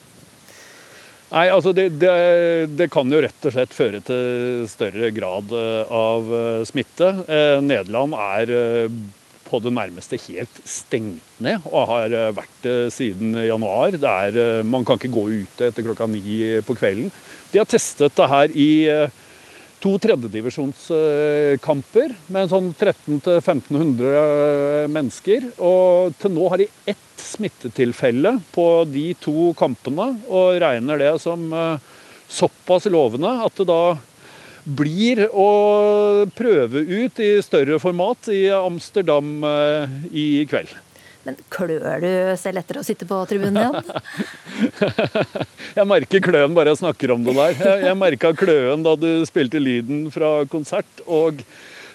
Nei, 1.26 1.48
altså 1.50 1.72
det, 1.74 1.88
det, 1.98 2.14
det, 2.78 2.86
kan 2.94 3.10
jo 3.10 3.18
rett 3.24 3.46
og 3.48 3.54
slett 3.54 3.74
føre 3.74 3.98
til 4.06 4.66
større 4.70 5.10
grad 5.14 5.50
eh, 5.58 5.90
av 5.90 6.28
eh, 6.38 6.64
smitte. 6.68 7.08
Eh, 7.26 7.58
Nederland 7.64 8.14
er 8.14 8.52
på 9.46 9.58
det 9.62 9.72
nærmeste 9.74 10.18
helt 10.26 10.60
stengt 10.66 11.42
ned, 11.42 11.66
og 11.70 11.90
har 11.90 12.14
vært 12.34 12.62
det 12.64 12.76
siden 12.94 13.34
januar. 13.46 13.94
Er, 13.94 14.38
man 14.66 14.86
kan 14.86 14.98
ikke 14.98 15.12
gå 15.14 15.26
ute 15.42 15.68
etter 15.68 15.86
klokka 15.86 16.08
ni 16.10 16.22
på 16.66 16.74
kvelden. 16.78 17.12
De 17.52 17.60
har 17.62 17.68
testet 17.70 18.14
det 18.18 18.26
her 18.30 18.54
i 18.58 18.70
to 19.82 19.98
tredjedivisjonskamper 20.02 22.14
med 22.32 22.50
sånn 22.50 22.74
1300-1500 22.74 24.88
mennesker. 24.92 25.40
Og 25.62 26.14
til 26.20 26.30
nå 26.34 26.44
har 26.52 26.58
de 26.62 26.68
ett 26.88 26.96
smittetilfelle 27.20 28.32
på 28.54 28.84
de 28.90 29.14
to 29.20 29.52
kampene, 29.58 30.06
og 30.28 30.60
regner 30.62 30.98
det 31.00 31.20
som 31.22 31.52
eh, 31.52 31.78
såpass 32.28 32.84
lovende 32.92 33.44
at 33.46 33.54
det 33.58 33.66
da 33.68 33.96
blir 34.66 35.28
å 35.30 35.50
prøve 36.34 36.78
ut 36.82 37.20
i 37.22 37.42
større 37.44 37.78
format 37.82 38.28
i 38.34 38.48
Amsterdam 38.54 39.44
eh, 39.46 39.88
i 40.10 40.46
kveld. 40.50 40.85
Men 41.26 41.38
klør 41.50 42.02
du 42.02 42.10
selv 42.38 42.62
etter 42.62 42.78
å 42.78 42.84
sitte 42.86 43.08
på 43.08 43.18
tribunen 43.26 43.58
igjen? 43.58 44.76
jeg 45.78 45.88
merker 45.90 46.22
kløen 46.22 46.54
bare 46.54 46.72
jeg 46.72 46.82
snakker 46.84 47.16
om 47.16 47.26
det 47.26 47.34
der. 47.34 47.56
Jeg, 47.58 47.82
jeg 47.88 47.98
merka 47.98 48.30
kløen 48.38 48.86
da 48.86 48.94
du 49.00 49.10
spilte 49.26 49.62
lyden 49.62 50.06
fra 50.14 50.38
konsert, 50.52 51.02
og 51.06 51.42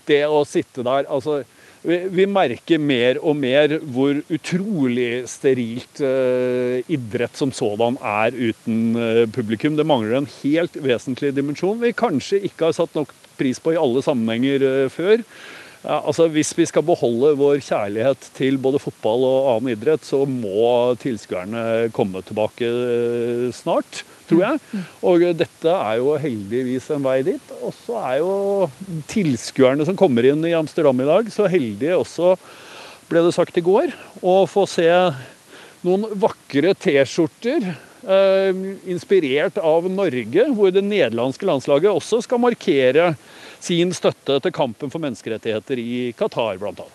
det 0.09 0.25
å 0.27 0.43
sitte 0.49 0.83
der 0.83 1.07
altså 1.07 1.41
vi, 1.81 1.97
vi 2.13 2.25
merker 2.29 2.81
mer 2.81 3.17
og 3.25 3.37
mer 3.41 3.79
hvor 3.93 4.19
utrolig 4.29 5.23
sterilt 5.29 6.01
uh, 6.05 6.77
idrett 6.91 7.37
som 7.37 7.53
sådan 7.55 7.97
er 8.05 8.35
uten 8.37 8.99
uh, 8.99 9.23
publikum. 9.33 9.79
Det 9.79 9.87
mangler 9.89 10.19
en 10.19 10.29
helt 10.41 10.77
vesentlig 10.77 11.33
dimensjon 11.37 11.81
vi 11.81 11.95
kanskje 11.97 12.43
ikke 12.51 12.69
har 12.69 12.77
satt 12.77 12.93
nok 12.97 13.15
pris 13.39 13.57
på 13.63 13.73
i 13.73 13.81
alle 13.81 14.03
sammenhenger 14.05 14.67
uh, 14.67 14.85
før. 14.93 15.25
Altså 15.81 16.27
Hvis 16.29 16.51
vi 16.53 16.67
skal 16.69 16.85
beholde 16.85 17.33
vår 17.39 17.61
kjærlighet 17.65 18.27
til 18.37 18.59
både 18.61 18.81
fotball 18.81 19.25
og 19.25 19.47
annen 19.55 19.73
idrett, 19.73 20.05
så 20.05 20.23
må 20.29 20.93
tilskuerne 21.01 21.89
komme 21.95 22.21
tilbake 22.25 22.69
eh, 22.69 23.47
snart, 23.55 24.03
tror 24.29 24.43
jeg. 24.45 24.83
Og 25.09 25.25
dette 25.39 25.73
er 25.73 25.97
jo 25.97 26.13
heldigvis 26.21 26.91
en 26.93 27.01
vei 27.05 27.21
dit. 27.25 27.53
Og 27.65 27.73
så 27.79 27.97
er 28.03 28.19
jo 28.21 28.69
tilskuerne 29.09 29.87
som 29.87 29.97
kommer 29.97 30.29
inn 30.29 30.45
i 30.45 30.55
Amsterdam 30.57 31.01
i 31.01 31.09
dag, 31.09 31.33
så 31.33 31.49
heldige 31.49 31.97
også, 31.97 32.35
ble 33.09 33.25
det 33.25 33.33
sagt 33.35 33.57
i 33.57 33.65
går, 33.65 33.89
å 34.21 34.43
få 34.47 34.67
se 34.69 34.87
noen 35.81 36.11
vakre 36.21 36.75
T-skjorter. 36.77 37.73
Eh, 38.01 38.61
inspirert 38.89 39.57
av 39.61 39.89
Norge, 39.89 40.45
hvor 40.57 40.71
det 40.73 40.85
nederlandske 40.85 41.45
landslaget 41.45 41.89
også 41.89 42.21
skal 42.25 42.41
markere 42.41 43.11
sin 43.61 43.93
støtte 43.95 44.39
til 44.41 44.53
kampen 44.55 44.91
for 44.91 45.03
menneskerettigheter 45.03 45.79
i 45.81 46.11
Qatar, 46.17 46.59
bl.a. 46.61 46.87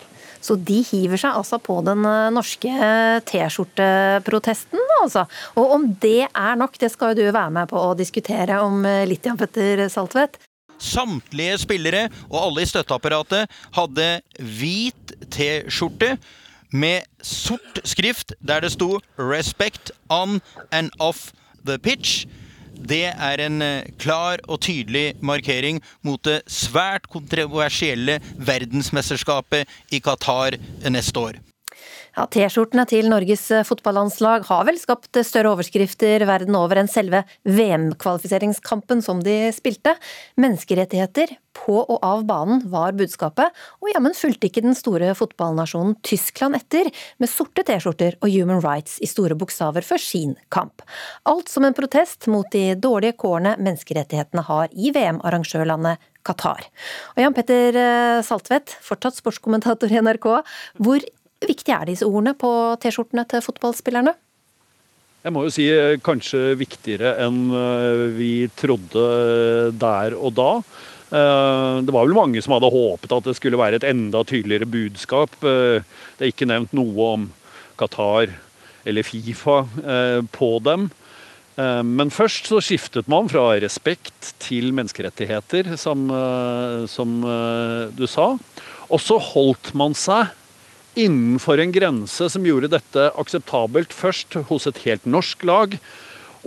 Så 0.43 0.55
de 0.61 0.81
hiver 0.85 1.19
seg 1.19 1.35
altså 1.37 1.59
på 1.61 1.79
den 1.85 2.05
eh, 2.05 2.29
norske 2.33 2.89
T-skjorteprotesten, 3.27 4.81
altså. 5.01 5.25
Og 5.57 5.73
om 5.77 5.87
det 6.01 6.27
er 6.27 6.59
nok, 6.59 6.77
det 6.79 6.91
skal 6.93 7.13
jo 7.13 7.25
du 7.25 7.31
være 7.31 7.53
med 7.57 7.71
på 7.71 7.81
å 7.81 7.95
diskutere 7.97 8.59
om 8.63 8.85
eh, 8.85 9.05
litt, 9.09 9.25
Jan 9.25 9.39
Petter 9.39 9.87
Saltvedt. 9.91 10.39
Samtlige 10.77 11.57
spillere 11.57 12.03
og 12.29 12.37
alle 12.43 12.63
i 12.63 12.69
støtteapparatet 12.69 13.49
hadde 13.73 14.09
hvit 14.37 15.15
T-skjorte 15.33 16.17
med 16.69 17.07
sort 17.23 17.79
skrift 17.87 18.35
der 18.43 18.61
det 18.61 18.73
sto 18.75 18.99
'Respect 19.17 19.91
on 20.09 20.41
and 20.71 20.91
off 20.99 21.31
the 21.65 21.79
pitch'. 21.79 22.27
Det 22.77 23.05
er 23.09 23.43
en 23.47 23.61
eh, 23.65 23.89
klar 23.99 24.41
og 24.47 24.61
tydelig 24.65 25.15
markering 25.25 25.81
mot 26.05 26.21
det 26.27 26.41
svært 26.51 27.09
kontroversielle 27.11 28.19
verdensmesterskapet 28.37 29.67
i 29.91 30.01
Qatar 30.03 30.59
neste 30.89 31.19
år. 31.19 31.46
Ja, 32.17 32.23
T-skjortene 32.33 32.81
til 32.89 33.11
Norges 33.11 33.43
eh, 33.53 33.61
fotballandslag 33.61 34.47
har 34.47 34.63
vel 34.65 34.79
skapt 34.81 35.19
større 35.21 35.51
overskrifter 35.53 36.23
verden 36.25 36.55
over 36.57 36.79
enn 36.81 36.87
selve 36.89 37.19
VM-kvalifiseringskampen 37.45 39.03
som 39.05 39.19
de 39.21 39.51
spilte. 39.53 39.93
Menneskerettigheter 40.41 41.35
på 41.53 41.75
og 41.83 41.99
av 42.01 42.23
banen 42.25 42.63
var 42.73 42.97
budskapet, 42.97 43.53
og 43.83 43.91
jammen 43.93 44.17
fulgte 44.17 44.49
ikke 44.49 44.63
den 44.65 44.73
store 44.77 45.11
fotballnasjonen 45.17 45.93
Tyskland 46.05 46.57
etter, 46.57 46.89
med 47.21 47.29
sorte 47.29 47.61
T-skjorter 47.67 48.17
og 48.17 48.33
Human 48.33 48.63
Rights 48.65 48.97
i 48.97 49.09
store 49.09 49.37
bokstaver 49.37 49.85
for 49.85 50.01
sin 50.01 50.33
kamp. 50.53 50.81
Alt 51.29 51.53
som 51.53 51.69
en 51.69 51.77
protest 51.77 52.25
mot 52.33 52.49
de 52.53 52.71
dårlige 52.81 53.19
kårene 53.21 53.53
menneskerettighetene 53.61 54.47
har 54.49 54.73
i 54.73 54.89
VM-arrangørlandet 54.97 56.01
Qatar. 56.25 56.65
Og 57.13 57.21
Jan 57.21 57.37
Petter 57.37 57.77
eh, 57.77 58.25
Saltvedt, 58.25 58.73
fortsatt 58.89 59.21
sportskommentator 59.21 59.93
i 59.93 60.01
NRK. 60.01 60.29
Hvor 60.81 61.05
viktig 61.45 61.73
er 61.73 61.89
disse 61.89 62.07
ordene 62.07 62.33
på 62.37 62.49
T-skjortene 62.81 63.27
til 63.29 63.43
fotballspillerne? 63.45 64.15
Jeg 65.27 65.33
må 65.35 65.43
jo 65.43 65.51
si 65.51 65.65
eh, 65.67 65.97
kanskje 65.99 66.53
viktigere 66.55 67.17
enn 67.25 67.49
eh, 67.51 68.03
vi 68.15 68.31
trodde 68.55 69.01
eh, 69.01 69.73
der 69.75 70.15
og 70.15 70.37
da. 70.37 70.51
Det 71.07 71.93
var 71.95 72.03
vel 72.03 72.17
mange 72.17 72.41
som 72.43 72.51
hadde 72.51 72.67
håpet 72.67 73.13
at 73.15 73.27
det 73.29 73.33
skulle 73.37 73.55
være 73.55 73.77
et 73.79 73.85
enda 73.87 74.25
tydeligere 74.27 74.67
budskap. 74.67 75.37
Det 75.39 76.19
er 76.19 76.33
ikke 76.33 76.49
nevnt 76.49 76.73
noe 76.75 77.05
om 77.13 77.27
Qatar 77.79 78.33
eller 78.83 79.07
Fifa 79.07 79.61
på 80.35 80.49
dem. 80.67 80.89
Men 81.55 82.11
først 82.11 82.51
så 82.51 82.59
skiftet 82.59 83.07
man 83.07 83.31
fra 83.31 83.45
respekt 83.63 84.33
til 84.43 84.75
menneskerettigheter, 84.75 85.77
som, 85.79 86.11
som 86.91 87.15
du 87.95 88.03
sa. 88.03 88.33
Og 88.91 88.99
så 88.99 89.21
holdt 89.31 89.71
man 89.79 89.95
seg 89.95 90.35
innenfor 90.97 91.61
en 91.61 91.73
grense 91.73 92.27
som 92.33 92.45
gjorde 92.45 92.71
dette 92.73 93.07
akseptabelt 93.21 93.93
først 93.95 94.39
hos 94.49 94.67
et 94.69 94.81
helt 94.87 95.05
norsk 95.07 95.45
lag, 95.47 95.77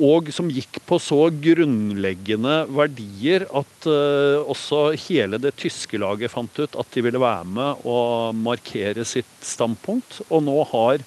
og 0.01 0.31
som 0.33 0.49
gikk 0.53 0.79
på 0.89 0.97
så 1.03 1.27
grunnleggende 1.45 2.63
verdier 2.73 3.45
at 3.47 3.89
uh, 3.91 4.41
også 4.49 4.91
hele 5.09 5.41
det 5.43 5.53
tyske 5.61 5.99
laget 6.01 6.33
fant 6.33 6.61
ut 6.61 6.79
at 6.79 6.95
de 6.95 7.05
ville 7.05 7.21
være 7.21 7.49
med 7.59 7.83
og 7.89 8.37
markere 8.39 9.05
sitt 9.05 9.33
standpunkt. 9.45 10.23
Og 10.31 10.47
nå 10.47 10.57
har 10.73 11.05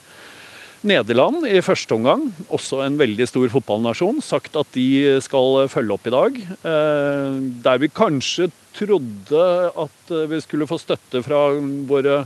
Nederland 0.84 1.48
i 1.48 1.64
første 1.64 1.96
omgang, 1.96 2.28
også 2.52 2.82
en 2.84 3.00
veldig 3.00 3.26
stor 3.32 3.48
fotballnasjon, 3.56 4.20
sagt 4.22 4.60
at 4.60 4.70
de 4.76 5.16
skal 5.24 5.64
følge 5.72 5.96
opp 5.96 6.12
i 6.12 6.16
dag. 6.18 6.40
Uh, 6.62 7.40
der 7.66 7.82
vi 7.82 7.90
kanskje 7.90 8.52
trodde 8.78 9.50
at 9.80 10.16
vi 10.30 10.40
skulle 10.44 10.70
få 10.70 10.80
støtte 10.82 11.22
fra 11.26 11.46
våre 11.90 12.24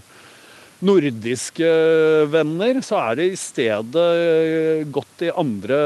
nordiske 0.85 1.69
venner, 2.29 2.81
så 2.85 2.99
er 3.01 3.19
det 3.19 3.29
i 3.31 3.39
stedet 3.39 4.09
gått 4.93 5.23
i 5.25 5.31
andre 5.33 5.79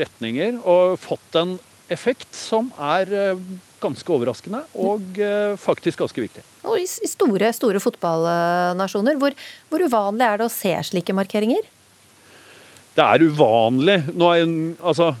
retninger 0.00 0.60
og 0.64 0.96
fått 1.02 1.36
en 1.40 1.58
effekt 1.90 2.30
som 2.36 2.70
er 2.78 3.10
eh, 3.12 3.42
ganske 3.82 4.14
overraskende 4.14 4.62
og 4.78 5.18
eh, 5.18 5.56
faktisk 5.60 6.04
ganske 6.04 6.22
viktig. 6.22 6.44
Og 6.62 6.78
I 6.78 6.86
store, 6.86 7.50
store 7.56 7.82
fotballnasjoner, 7.82 9.18
hvor, 9.20 9.36
hvor 9.68 9.84
uvanlig 9.84 10.26
er 10.26 10.40
det 10.40 10.48
å 10.48 10.54
se 10.54 10.74
slike 10.92 11.16
markeringer? 11.16 11.66
Det 12.94 13.06
er 13.06 13.22
uvanlig. 13.22 13.96
Er, 14.10 14.40
altså, 14.82 15.12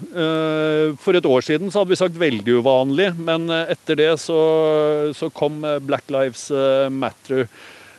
for 1.00 1.16
et 1.16 1.28
år 1.30 1.44
siden 1.46 1.70
så 1.70 1.80
hadde 1.80 1.94
vi 1.94 2.00
sagt 2.00 2.18
veldig 2.18 2.56
uvanlig, 2.60 3.06
men 3.16 3.46
etter 3.62 3.96
det 3.96 4.08
så, 4.20 4.40
så 5.16 5.30
kom 5.32 5.62
Black 5.86 6.10
Lives 6.10 6.48
Matter 6.90 7.46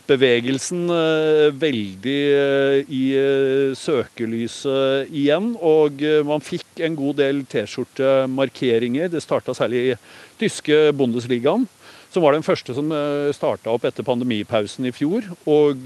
bevegelsen 0.10 0.86
eh, 0.94 1.48
veldig 1.62 2.20
eh, 2.36 2.92
i 2.92 3.04
eh, 3.18 3.74
søkelyset 3.78 5.12
igjen. 5.12 5.54
Og 5.58 6.02
man 6.28 6.44
fikk 6.44 6.84
en 6.86 6.98
god 6.98 7.20
del 7.22 7.44
T-skjortemarkeringer. 7.52 9.12
Det 9.12 9.24
starta 9.24 9.56
særlig 9.58 9.84
i 9.92 10.00
tyske 10.42 10.90
Bundesligaen. 10.98 11.68
Som 12.12 12.26
var 12.26 12.36
den 12.36 12.44
første 12.44 12.74
som 12.76 12.90
starta 13.32 13.72
opp 13.72 13.86
etter 13.88 14.04
pandemipausen 14.04 14.90
i 14.90 14.92
fjor. 14.92 15.30
Og 15.48 15.86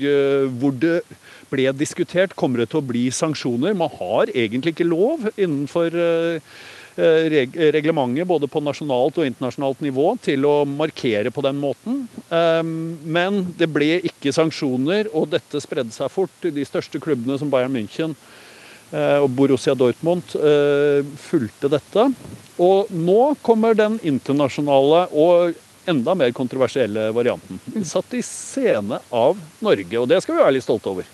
hvor 0.57 0.73
det 0.81 1.03
ble 1.51 1.67
diskutert 1.77 2.33
kommer 2.33 2.63
det 2.63 2.71
til 2.71 2.81
å 2.81 2.87
bli 2.87 3.03
sanksjoner. 3.13 3.75
Man 3.77 3.93
har 3.99 4.31
egentlig 4.33 4.73
ikke 4.73 4.87
lov 4.89 5.27
innenfor 5.35 5.93
reglementet 6.95 8.27
både 8.27 8.47
på 8.47 8.61
nasjonalt 8.63 9.17
og 9.19 9.27
internasjonalt 9.27 9.81
nivå 9.83 10.13
til 10.23 10.45
å 10.47 10.55
markere 10.69 11.31
på 11.33 11.43
den 11.45 11.59
måten. 11.59 12.05
Ehm, 12.29 12.95
men 13.03 13.41
det 13.59 13.67
ble 13.73 13.99
ikke 14.07 14.33
sanksjoner, 14.35 15.09
og 15.13 15.29
dette 15.33 15.61
spredde 15.63 15.93
seg 15.95 16.11
fort. 16.13 16.33
De 16.41 16.65
største 16.65 17.01
klubbene 17.03 17.37
som 17.41 17.51
Bayern 17.51 17.75
München 17.75 18.15
eh, 18.91 19.19
og 19.19 19.29
Borussia 19.35 19.75
Dortmund 19.75 20.35
eh, 20.39 21.03
fulgte 21.27 21.71
dette. 21.75 22.07
Og 22.61 22.91
nå 22.95 23.35
kommer 23.43 23.75
den 23.75 23.99
internasjonale 24.03 25.07
og 25.11 25.61
enda 25.85 26.15
mer 26.17 26.31
kontroversielle 26.31 27.11
varianten. 27.13 27.59
Satt 27.85 28.13
i 28.17 28.23
scene 28.25 28.99
av 29.13 29.37
Norge, 29.59 29.99
og 29.99 30.07
det 30.09 30.21
skal 30.23 30.37
vi 30.37 30.41
være 30.41 30.55
litt 30.57 30.65
stolte 30.65 30.91
over. 30.95 31.11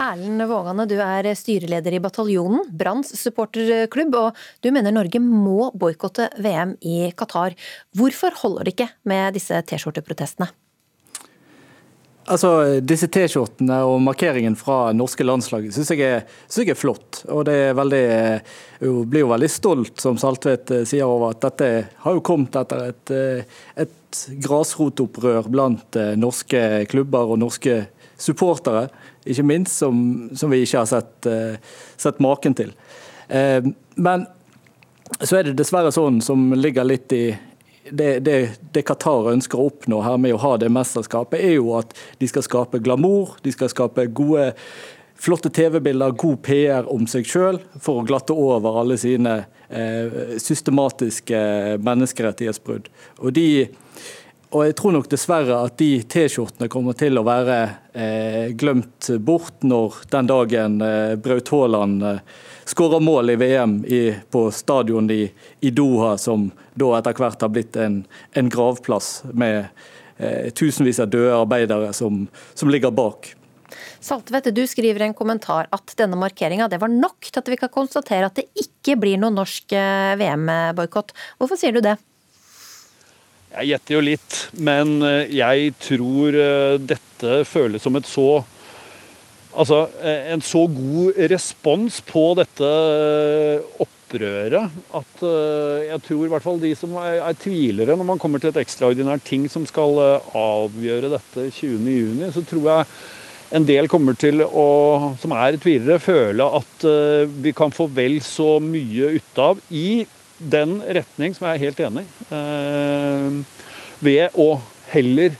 Erlend 0.00 0.46
Vågane, 0.48 0.86
du 0.88 0.96
er 1.04 1.28
styreleder 1.36 1.96
i 1.96 2.00
Bataljonen, 2.02 2.64
Branns 2.72 3.12
supporterklubb, 3.20 4.16
og 4.16 4.40
du 4.64 4.70
mener 4.72 4.94
Norge 4.94 5.20
må 5.22 5.70
boikotte 5.76 6.30
VM 6.42 6.76
i 6.80 7.12
Qatar. 7.16 7.56
Hvorfor 7.96 8.34
holder 8.42 8.68
det 8.68 8.76
ikke 8.76 8.90
med 9.08 9.36
disse 9.36 9.60
T-skjorteprotestene? 9.68 10.48
Altså, 12.30 12.78
Disse 12.86 13.08
T-skjortene 13.10 13.80
og 13.88 13.96
markeringen 14.04 14.54
fra 14.58 14.92
norske 14.94 15.24
landslag 15.26 15.66
syns 15.74 15.90
jeg, 15.90 16.22
jeg, 16.22 16.68
er 16.70 16.78
flott. 16.78 17.24
Og 17.34 17.44
det 17.48 17.56
er 17.68 17.74
veldig, 17.76 18.02
jeg 18.78 19.06
blir 19.10 19.24
jo 19.24 19.32
veldig 19.32 19.50
stolt, 19.50 19.96
som 20.02 20.20
Saltvedt 20.20 20.70
eh, 20.70 20.84
sier, 20.88 21.08
over 21.08 21.34
at 21.34 21.42
dette 21.42 21.70
har 22.04 22.16
jo 22.16 22.22
kommet 22.24 22.56
etter 22.62 22.92
et, 22.92 23.14
eh, 23.16 23.58
et 23.82 24.22
grasrotopprør 24.44 25.50
blant 25.50 25.98
eh, 25.98 26.14
norske 26.20 26.62
klubber 26.92 27.34
og 27.34 27.42
norske 27.42 27.80
supportere 28.22 28.86
ikke 29.24 29.46
minst, 29.46 29.78
som, 29.78 29.96
som 30.36 30.52
vi 30.52 30.62
ikke 30.64 30.82
har 30.82 30.90
sett, 30.90 31.28
uh, 31.28 31.56
sett 32.00 32.20
maken 32.22 32.56
til. 32.58 32.72
Uh, 33.30 33.72
men 33.94 34.26
så 35.20 35.38
er 35.38 35.48
det 35.48 35.58
dessverre 35.60 35.92
sånn 35.94 36.20
som 36.24 36.52
ligger 36.56 36.86
litt 36.88 37.12
i 37.14 37.26
det, 37.90 38.22
det, 38.24 38.36
det, 38.72 38.84
Qatar 38.86 39.32
ønsker 39.32 39.58
å 39.58 39.68
oppnå 39.68 40.00
her 40.04 40.18
med 40.20 40.36
å 40.36 40.40
ha 40.42 40.54
det 40.60 40.70
mesterskapet, 40.72 41.40
er 41.42 41.56
jo 41.58 41.74
at 41.76 41.94
de 42.20 42.28
skal 42.30 42.44
skape 42.46 42.80
glamour, 42.82 43.36
de 43.42 43.52
skal 43.52 43.70
skape 43.72 44.06
gode, 44.14 44.52
flotte 45.22 45.50
TV-bilder, 45.54 46.14
god 46.18 46.38
PR 46.46 46.88
om 46.90 47.08
seg 47.10 47.26
sjøl, 47.28 47.60
for 47.82 48.00
å 48.00 48.06
glatte 48.06 48.36
over 48.38 48.80
alle 48.80 48.96
sine 49.02 49.34
eh, 49.68 50.38
systematiske 50.42 51.42
menneskerettighetsbrudd. 51.82 52.88
Og 53.20 53.34
de 53.36 53.48
og 54.52 54.66
jeg 54.66 54.74
tror 54.76 54.92
nok 54.92 55.08
dessverre 55.08 55.56
at 55.64 55.78
de 55.80 56.02
T-skjortene 56.12 56.68
kommer 56.72 56.96
til 56.98 57.16
å 57.16 57.24
være 57.24 57.56
eh, 57.96 58.52
glemt 58.58 59.08
bort 59.24 59.64
når 59.64 60.02
den 60.12 60.28
dagen 60.28 60.76
eh, 60.84 61.14
Braut 61.16 61.48
Haaland 61.54 62.04
eh, 62.04 62.20
skårer 62.68 63.00
mål 63.00 63.32
i 63.32 63.38
VM 63.40 63.78
i, 63.88 64.02
på 64.30 64.44
stadion 64.52 65.08
i, 65.10 65.24
i, 65.60 65.72
Doha, 65.72 66.18
som 66.20 66.50
da 66.76 66.92
etter 66.98 67.16
hvert 67.16 67.44
har 67.44 67.52
blitt 67.52 67.80
en, 67.80 68.02
en 68.36 68.52
gravplass 68.52 69.22
med 69.32 69.70
eh, 70.18 70.52
tusenvis 70.52 71.00
av 71.00 71.08
døde 71.12 71.32
arbeidere 71.38 71.94
som, 71.96 72.26
som 72.52 72.72
ligger 72.72 72.92
bak. 72.92 73.32
Saltvedt, 74.04 74.52
du 74.52 74.66
skriver 74.68 75.00
i 75.00 75.08
en 75.08 75.16
kommentar 75.16 75.68
at 75.72 75.96
denne 75.96 76.18
markeringa 76.20 76.68
var 76.76 76.92
nok 76.92 77.30
til 77.30 77.40
at 77.40 77.48
vi 77.48 77.56
kan 77.56 77.72
konstatere 77.72 78.28
at 78.28 78.36
det 78.36 78.50
ikke 78.52 79.00
blir 79.00 79.20
noen 79.20 79.40
norsk 79.40 79.72
eh, 79.72 80.14
VM-boikott. 80.20 81.16
Hvorfor 81.40 81.56
sier 81.56 81.72
du 81.72 81.80
det? 81.84 81.96
Jeg 83.52 83.68
gjetter 83.68 83.98
jo 83.98 84.02
litt, 84.06 84.36
men 84.64 84.94
eh, 85.04 85.32
jeg 85.36 85.74
tror 85.82 86.36
eh, 86.40 86.78
dette 86.80 87.42
føles 87.48 87.84
som 87.84 87.98
et 88.00 88.08
så 88.08 88.42
Altså 89.52 89.82
eh, 90.00 90.30
en 90.32 90.40
så 90.40 90.62
god 90.72 91.18
respons 91.28 91.98
på 92.08 92.22
dette 92.38 92.68
opprøret 93.84 94.78
at 94.96 95.24
jeg 95.24 96.00
tror 96.06 96.22
i 96.24 96.30
hvert 96.32 96.44
fall 96.44 96.62
de 96.62 96.70
som 96.76 96.94
er, 97.00 97.18
er 97.20 97.36
tvilere 97.36 97.96
når 97.96 98.08
man 98.14 98.22
kommer 98.22 98.40
til 98.40 98.48
et 98.48 98.62
ekstraordinært 98.62 99.26
ting 99.28 99.44
som 99.52 99.66
skal 99.68 100.00
avgjøre 100.32 101.12
dette 101.12 101.46
20.6, 101.58 102.32
så 102.32 102.44
tror 102.48 102.70
jeg 102.70 102.88
en 103.60 103.68
del 103.68 103.90
kommer 103.92 104.16
til 104.16 104.40
å, 104.40 104.66
som 105.20 105.36
er 105.36 105.60
tvilere, 105.60 106.00
føle 106.00 106.48
at 106.60 106.88
vi 107.44 107.52
kan 107.56 107.72
få 107.72 107.90
vel 107.92 108.18
så 108.24 108.54
mye 108.64 109.12
ut 109.18 109.44
av 109.44 109.60
i 109.68 110.04
den 110.50 110.80
retning 110.82 111.34
som 111.36 111.48
jeg 111.48 111.58
er 111.58 111.64
helt 111.66 111.80
enig. 111.86 112.04
Eh, 112.34 113.40
ved 114.02 114.38
å 114.40 114.48
heller 114.92 115.34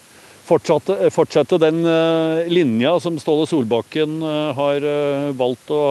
fortsette, 0.47 0.97
fortsette 1.15 1.59
den 1.63 1.83
eh, 1.89 2.51
linja 2.53 2.97
som 3.03 3.19
Ståle 3.21 3.49
Solbakken 3.51 4.21
eh, 4.23 4.51
har 4.59 4.87
valgt 5.39 5.73
å, 5.75 5.83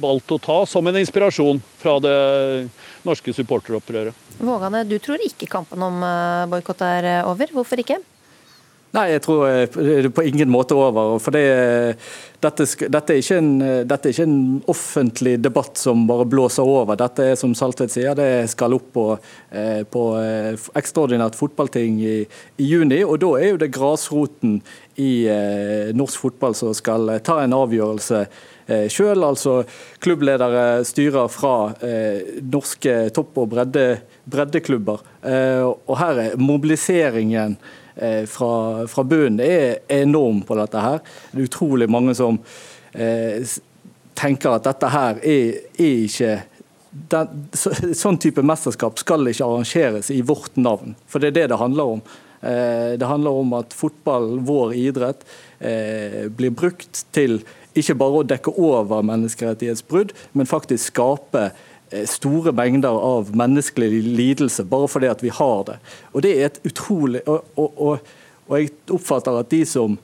valgt 0.00 0.34
å 0.34 0.40
ta 0.42 0.60
som 0.68 0.86
en 0.90 1.00
inspirasjon 1.00 1.62
fra 1.80 1.98
det 2.04 2.16
norske 3.06 3.34
supporteropprøret. 3.36 4.22
Vågane, 4.34 4.82
du 4.88 4.98
tror 4.98 5.22
ikke 5.22 5.46
kampen 5.50 5.82
om 5.86 6.02
boikott 6.50 6.82
er 6.82 7.06
over. 7.22 7.52
Hvorfor 7.54 7.80
ikke? 7.84 8.00
Nei, 8.94 9.08
jeg 9.10 9.24
tror 9.24 9.40
det 9.74 9.94
er 10.04 10.06
på 10.14 10.22
ingen 10.28 10.50
måte 10.54 10.76
over. 10.78 11.16
for 11.18 11.34
det, 11.34 11.96
dette, 12.38 12.66
dette, 12.86 13.16
er 13.16 13.32
en, 13.40 13.50
dette, 13.88 14.06
er 14.06 14.14
ikke 14.14 14.26
en, 14.28 14.62
offentlig 14.70 15.34
debatt 15.42 15.80
som 15.80 16.04
bare 16.06 16.26
blåser 16.30 16.62
over. 16.62 16.94
Dette 17.00 17.26
er 17.32 17.40
som 17.40 17.56
Saltvedt 17.58 17.90
sier, 17.96 18.14
det 18.14 18.46
skal 18.52 18.76
opp 18.78 18.86
på, 18.94 19.08
eh, 19.50 19.82
på 19.82 20.04
eh, 20.20 20.54
ekstraordinært 20.78 21.34
fotballting 21.34 21.98
i, 22.04 22.16
i, 22.22 22.70
juni. 22.70 23.02
og 23.02 23.18
Da 23.24 23.34
er 23.40 23.54
jo 23.54 23.60
det 23.64 23.72
grasroten 23.74 24.60
i 24.94 25.12
eh, 25.26 25.90
norsk 25.96 26.28
fotball 26.28 26.54
som 26.54 26.74
skal 26.78 27.16
ta 27.26 27.42
en 27.42 27.58
avgjørelse 27.58 28.26
selv. 28.94 29.26
Altså 29.26 29.62
klubbledere 30.04 30.84
styrer 30.86 31.26
fra 31.34 31.56
eh, 31.82 32.36
norske 32.46 33.08
topp- 33.16 33.42
og 33.42 33.56
bredde, 33.56 33.88
breddeklubber. 34.30 35.02
Eh, 35.26 35.64
og 35.66 35.98
her 35.98 36.28
er 36.28 36.38
mobiliseringen 36.38 37.58
Eh, 37.58 37.80
fra, 38.26 38.86
fra 38.90 39.04
bunnen 39.06 39.38
er 39.44 39.78
enorm 39.92 40.40
på 40.46 40.56
dette 40.58 40.80
her. 40.82 40.98
Det 41.30 41.38
er 41.38 41.46
utrolig 41.46 41.86
mange 41.90 42.14
som 42.18 42.40
eh, 42.92 43.44
tenker 44.18 44.56
at 44.56 44.66
dette 44.66 44.90
her 44.90 45.20
er, 45.22 45.62
er 45.78 46.04
ikke 46.04 46.34
den, 47.10 47.48
så, 47.54 47.72
sånn 47.94 48.18
type 48.22 48.42
mesterskap 48.46 49.00
skal 49.02 49.26
ikke 49.30 49.46
arrangeres 49.46 50.12
i 50.14 50.20
vårt 50.26 50.54
navn, 50.60 50.94
for 51.10 51.22
det 51.22 51.32
er 51.32 51.40
det 51.40 51.48
det 51.52 51.60
handler 51.60 51.96
om. 51.96 52.04
Eh, 52.40 52.94
det 53.00 53.10
handler 53.10 53.42
om 53.42 53.54
at 53.58 53.74
fotball, 53.74 54.38
vår 54.46 54.74
idrett, 54.78 55.26
eh, 55.58 56.24
blir 56.30 56.54
brukt 56.54 57.04
til 57.14 57.40
ikke 57.74 57.96
bare 57.98 58.20
å 58.20 58.26
dekke 58.30 58.52
over 58.54 59.02
menneskerettighetsbrudd, 59.02 60.12
men 60.38 60.46
faktisk 60.46 60.92
skape 60.92 61.48
Eh, 61.48 61.73
store 62.10 62.52
mengder 62.56 62.96
av 62.96 63.30
menneskelig 63.36 64.02
lidelse 64.04 64.66
bare 64.68 64.90
fordi 64.90 65.10
at 65.12 65.22
vi 65.24 65.32
har 65.34 65.64
det. 65.68 65.78
Og 66.12 66.26
det 66.26 66.34
er 66.34 66.50
et 66.50 66.60
utrolig 66.66 67.22
og, 67.30 67.46
og, 67.56 67.80
og, 67.80 68.12
og 68.48 68.60
jeg 68.60 68.74
oppfatter 68.92 69.40
at 69.40 69.50
de 69.52 69.62
som 69.68 69.98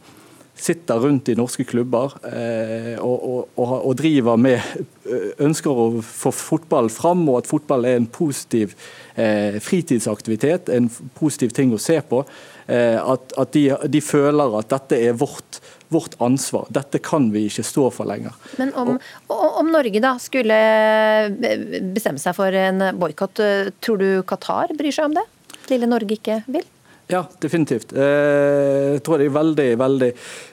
sitter 0.61 1.01
rundt 1.01 1.31
i 1.33 1.37
norske 1.39 1.65
klubber 1.69 2.15
eh, 2.29 2.97
og, 3.01 3.49
og, 3.57 3.93
driver 3.99 4.37
med 4.41 4.59
eh, 4.59 5.31
ønsker 5.47 5.73
å 5.73 5.87
få 6.05 6.33
fotball 6.35 6.91
fram, 6.93 7.25
og 7.31 7.41
at 7.41 7.51
fotball 7.51 7.89
er 7.89 7.99
en 7.99 8.09
positiv 8.11 8.75
eh, 9.15 9.57
fritidsaktivitet, 9.63 10.73
en 10.75 10.91
positiv 11.17 11.55
ting 11.57 11.73
å 11.75 11.81
se 11.81 12.01
på. 12.07 12.23
Eh, 12.69 12.99
at, 13.01 13.37
at 13.41 13.55
de, 13.57 13.65
de, 13.91 14.05
føler 14.05 14.59
at 14.61 14.71
dette 14.75 15.01
er 15.09 15.17
vårt, 15.19 15.63
vårt, 15.91 16.17
ansvar. 16.23 16.69
Dette 16.71 17.01
kan 17.03 17.29
vi 17.35 17.47
ikke 17.51 17.65
stå 17.67 17.89
for 17.95 18.09
lenger. 18.09 18.35
Men 18.61 18.73
om, 18.79 18.97
om 19.31 19.71
Norge 19.73 20.03
da 20.03 20.15
skulle 20.23 20.59
bestemme 21.95 22.23
seg 22.23 22.37
for 22.39 22.55
en 22.55 22.91
boikott, 22.99 23.43
tror 23.83 24.01
du 24.01 24.09
Qatar 24.27 24.75
bryr 24.79 24.95
seg 24.95 25.11
om 25.11 25.19
det? 25.19 25.27
Lille 25.71 25.91
Norge 25.91 26.17
ikke 26.19 26.41
vil? 26.51 26.67
Ja, 27.11 27.25
definitivt. 27.43 27.93
Eh, 27.93 28.97
jeg 28.97 29.03
tror 29.07 29.19
det 29.19 29.27
er 29.27 29.35
veldig, 29.35 29.71
veldig 29.81 30.11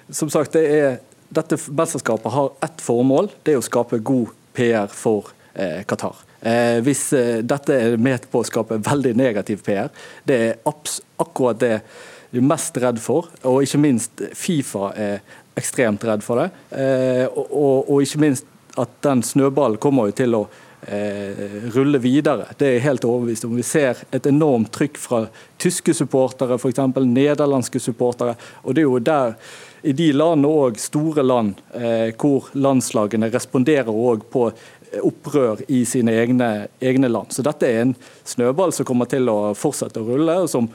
Som 0.10 0.32
sagt, 0.34 0.58
det 0.58 0.64
er, 0.74 0.96
dette 1.30 1.60
mesterskapet 1.70 2.34
har 2.34 2.54
ett 2.66 2.82
formål. 2.82 3.30
Det 3.44 3.54
er 3.54 3.62
å 3.62 3.66
skape 3.66 4.02
god 4.02 4.34
PR 4.58 4.90
for 4.90 5.30
eh, 5.54 5.84
Qatar. 5.86 6.24
Eh, 6.42 6.80
hvis 6.86 7.12
eh, 7.18 7.40
dette 7.46 7.76
er 7.76 7.98
med 8.02 8.26
på 8.32 8.42
å 8.42 8.48
skape 8.48 8.80
veldig 8.86 9.14
negativ 9.18 9.62
PR, 9.66 9.92
det 10.26 10.38
er 10.48 10.60
akkurat 10.66 11.60
det 11.62 11.76
de 12.32 12.42
er 12.42 12.48
mest 12.48 12.78
redd 12.82 13.02
for. 13.02 13.32
Og 13.48 13.64
ikke 13.66 13.82
minst 13.82 14.24
Fifa 14.38 14.92
er 14.96 15.20
ekstremt 15.58 16.06
redd 16.06 16.24
for 16.26 16.44
det. 16.44 16.50
Eh, 16.78 17.26
og, 17.28 17.46
og, 17.48 17.92
og 17.92 18.06
ikke 18.06 18.24
minst 18.24 18.48
at 18.78 18.98
den 19.06 19.24
snøballen 19.26 19.80
kommer 19.82 20.10
jo 20.10 20.18
til 20.20 20.36
å 20.38 20.44
eh, 20.86 21.70
rulle 21.74 22.02
videre. 22.04 22.52
Det 22.58 22.68
er 22.68 22.76
jeg 22.78 22.86
helt 22.86 23.08
overbevist 23.10 23.48
om. 23.48 23.56
Vi 23.58 23.66
ser 23.66 24.04
et 24.14 24.30
enormt 24.30 24.70
trykk 24.76 25.00
fra 25.02 25.24
tyske 25.58 25.96
supportere, 25.98 26.60
f.eks. 26.60 26.84
nederlandske 27.02 27.82
supportere. 27.82 28.38
Og 28.64 28.78
det 28.78 28.84
er 28.84 28.90
jo 28.90 29.02
der 29.02 29.38
i 29.88 29.94
de 29.98 30.12
landene 30.14 30.52
òg, 30.52 30.78
store 30.82 31.24
land, 31.26 31.62
eh, 31.78 32.14
hvor 32.18 32.52
landslagene 32.58 33.32
responderer 33.34 33.94
òg 33.94 34.28
på 34.34 34.50
opprør 35.04 35.62
i 35.68 35.82
sine 35.86 36.14
egne, 36.16 36.68
egne, 36.80 37.10
land. 37.12 37.34
Så 37.36 37.44
dette 37.46 37.68
er 37.68 37.82
en 37.84 37.96
snøball 38.28 38.72
som 38.76 38.88
kommer 38.88 39.10
til 39.10 39.28
å 39.32 39.54
fortsette 39.58 40.02
å 40.02 40.08
rulle, 40.08 40.38
og, 40.44 40.50
som, 40.52 40.70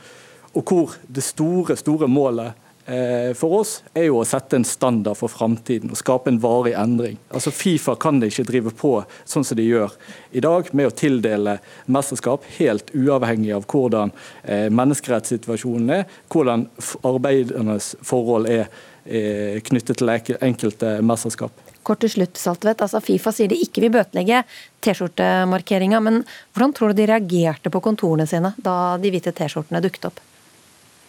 og 0.53 0.69
hvor 0.69 0.97
det 1.09 1.23
store, 1.25 1.77
store 1.79 2.07
målet 2.07 2.59
Eh, 2.85 3.33
for 3.33 3.61
oss 3.61 3.77
er 3.95 4.09
jo 4.09 4.17
å 4.19 4.25
sette 4.27 4.57
en 4.59 4.65
standard 4.67 5.15
for 5.15 5.31
framtiden 5.31 5.93
og 5.93 5.95
skape 5.95 6.27
en 6.27 6.39
varig 6.43 6.73
endring. 6.75 7.15
Altså 7.31 7.53
Fifa 7.55 7.95
kan 7.95 8.19
ikke 8.19 8.43
drive 8.49 8.73
på 8.75 8.91
sånn 9.23 9.45
som 9.47 9.55
de 9.55 9.63
gjør 9.63 9.93
i 10.35 10.43
dag, 10.43 10.67
med 10.75 10.89
å 10.89 10.95
tildele 10.95 11.57
mesterskap 11.87 12.43
helt 12.57 12.91
uavhengig 12.91 13.53
av 13.55 13.69
hvordan 13.71 14.11
eh, 14.43 14.67
menneskerettssituasjonen 14.67 15.93
er, 16.01 16.03
hvordan 16.33 16.67
arbeidernes 17.07 17.93
forhold 18.03 18.51
er 18.51 18.67
knyttet 19.03 19.99
til 19.99 20.07
enkelte 20.15 20.93
mesterskap. 21.03 21.51
Kort 21.83 21.99
til 21.99 22.13
slutt, 22.13 22.39
Saltvedt. 22.39 22.79
Altså, 22.85 23.01
Fifa 23.03 23.33
sier 23.35 23.51
de 23.51 23.57
ikke 23.59 23.83
vil 23.83 23.91
bøtelegge 23.91 24.45
T-skjortemarkeringa, 24.79 25.99
men 25.99 26.21
hvordan 26.55 26.71
tror 26.71 26.93
du 26.93 27.01
de 27.01 27.09
reagerte 27.11 27.67
på 27.67 27.83
kontorene 27.83 28.23
sine 28.31 28.53
da 28.63 28.95
de 29.03 29.11
hvite 29.11 29.35
T-skjortene 29.35 29.83
dukket 29.83 30.07
opp? 30.07 30.23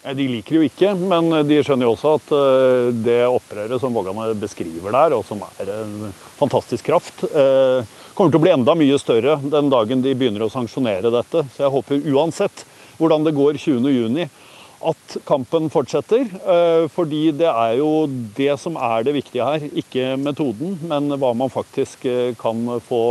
De 0.04 0.24
liker 0.28 0.58
jo 0.58 0.64
ikke, 0.66 0.90
men 1.00 1.32
de 1.48 1.62
skjønner 1.64 1.86
jo 1.86 1.94
også 1.94 2.10
at 2.18 2.32
eh, 2.36 2.88
det 3.06 3.20
opprøret 3.24 3.80
som 3.80 3.94
Vågane 3.96 4.34
beskriver 4.36 4.92
der, 4.92 5.14
og 5.16 5.24
som 5.24 5.40
er 5.46 5.70
en 5.78 6.10
fantastisk 6.36 6.90
kraft, 6.90 7.22
eh, 7.30 7.80
kommer 8.12 8.34
til 8.34 8.36
å 8.36 8.42
bli 8.44 8.52
enda 8.52 8.74
mye 8.76 8.98
større 9.00 9.38
den 9.40 9.70
dagen 9.72 10.04
de 10.04 10.12
begynner 10.12 10.44
å 10.44 10.50
sanksjonere 10.52 11.08
dette. 11.14 11.46
Så 11.54 11.64
jeg 11.64 11.72
håper 11.72 12.04
uansett 12.12 12.66
hvordan 12.98 13.24
det 13.24 13.32
går 13.38 13.56
20.6, 13.62 14.28
at 14.84 15.16
kampen 15.24 15.72
fortsetter. 15.72 16.28
Eh, 16.28 16.84
fordi 16.92 17.22
det 17.40 17.48
er 17.48 17.78
jo 17.80 18.04
det 18.36 18.58
som 18.60 18.76
er 18.76 19.08
det 19.08 19.16
viktige 19.16 19.48
her. 19.48 19.64
Ikke 19.72 20.18
metoden, 20.20 20.76
men 20.84 21.16
hva 21.16 21.32
man 21.32 21.48
faktisk 21.48 22.04
kan 22.44 22.68
få 22.90 23.02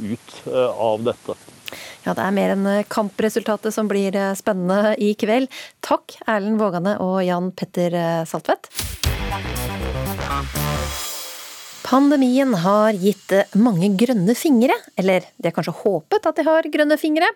ut 0.00 0.36
av 0.48 1.04
dette. 1.12 1.36
Ja, 2.04 2.14
det 2.14 2.24
er 2.24 2.34
mer 2.34 2.54
enn 2.54 2.66
eh, 2.70 2.86
kampresultatet 2.88 3.74
som 3.74 3.90
blir 3.90 4.16
eh, 4.16 4.34
spennende 4.38 4.94
i 5.02 5.12
kveld. 5.18 5.50
Takk 5.84 6.16
Erlend 6.26 6.60
Vågane 6.60 6.96
og 7.04 7.20
Jan 7.26 7.52
Petter 7.56 7.94
eh, 7.94 8.22
Saltvedt. 8.28 8.70
Pandemien 11.88 12.50
har 12.60 12.92
gitt 13.00 13.32
mange 13.56 13.88
grønne 13.96 14.34
fingre, 14.36 14.74
eller 15.00 15.24
de 15.38 15.48
har 15.48 15.54
kanskje 15.56 15.72
håpet 15.78 16.26
at 16.28 16.36
de 16.36 16.44
har 16.44 16.66
grønne 16.68 16.98
fingre. 17.00 17.30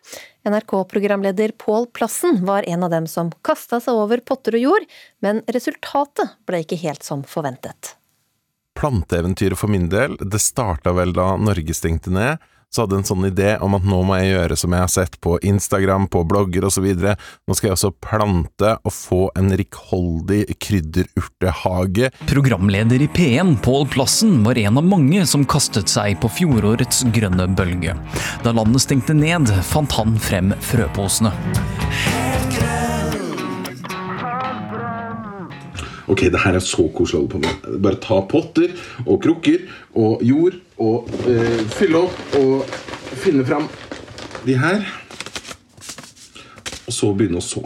NRK-programleder 0.45 1.55
Pål 1.57 1.87
Plassen 1.97 2.43
var 2.45 2.69
en 2.69 2.85
av 2.85 2.93
dem 2.93 3.07
som 3.09 3.31
kasta 3.41 3.81
seg 3.81 3.97
over 3.97 4.21
potter 4.21 4.59
og 4.59 4.67
jord, 4.67 4.87
men 5.25 5.41
resultatet 5.57 6.37
ble 6.45 6.61
ikke 6.67 6.83
helt 6.85 7.01
som 7.07 7.25
forventet. 7.25 7.95
Planteeventyret 8.77 9.57
for 9.57 9.73
min 9.73 9.89
del, 9.93 10.19
det 10.21 10.41
starta 10.45 10.93
vel 10.97 11.17
da 11.17 11.31
Norge 11.41 11.73
stengte 11.77 12.13
ned, 12.13 12.45
så 12.73 12.87
hadde 12.87 13.03
en 13.03 13.05
sånn 13.07 13.27
idé 13.29 13.55
om 13.61 13.77
at 13.77 13.85
nå 13.85 13.99
må 14.09 14.17
jeg 14.17 14.31
gjøre 14.33 14.57
som 14.57 14.73
jeg 14.73 14.85
har 14.85 14.93
sett 14.93 15.19
på 15.25 15.37
Instagram, 15.45 16.07
på 16.13 16.23
blogger 16.29 16.65
osv. 16.71 16.87
Nå 16.97 17.57
skal 17.57 17.69
jeg 17.69 17.77
også 17.77 17.93
plante 18.01 18.71
og 18.81 18.95
få 18.97 19.21
en 19.37 19.53
rikholdig 19.61 20.47
krydderurtehage. 20.57 22.09
Programleder 22.31 23.05
i 23.05 23.11
P1, 23.13 23.59
Pål 23.65 23.87
Plassen, 23.93 24.39
var 24.47 24.61
en 24.63 24.81
av 24.81 24.89
mange 24.89 25.27
som 25.29 25.45
kastet 25.45 25.93
seg 25.93 26.17
på 26.23 26.33
fjorårets 26.41 27.05
grønne 27.13 27.51
bølge. 27.53 27.99
Da 28.47 28.57
landet 28.57 28.87
stengte 28.87 29.17
ned, 29.17 29.53
fant 29.69 29.93
han 30.01 30.17
frem 30.23 30.57
frøposene. 30.73 31.35
Ok, 36.13 36.27
det 36.33 36.41
her 36.43 36.57
er 36.59 36.65
så 36.65 36.89
koselig 36.93 37.17
å 37.17 37.23
holde 37.23 37.33
på 37.33 37.41
med. 37.41 37.81
Bare 37.85 38.01
ta 38.03 38.19
potter 38.29 38.75
og 39.07 39.23
krukker 39.25 39.65
og 39.97 40.25
jord 40.27 40.59
og 40.83 41.09
uh, 41.29 41.63
fylle 41.77 42.03
opp 42.03 42.37
og 42.41 42.75
finne 43.23 43.47
fram 43.47 43.69
de 44.47 44.59
her. 44.59 44.85
Og 46.87 46.95
så 46.95 47.13
begynne 47.15 47.41
å 47.41 47.47
så. 47.47 47.63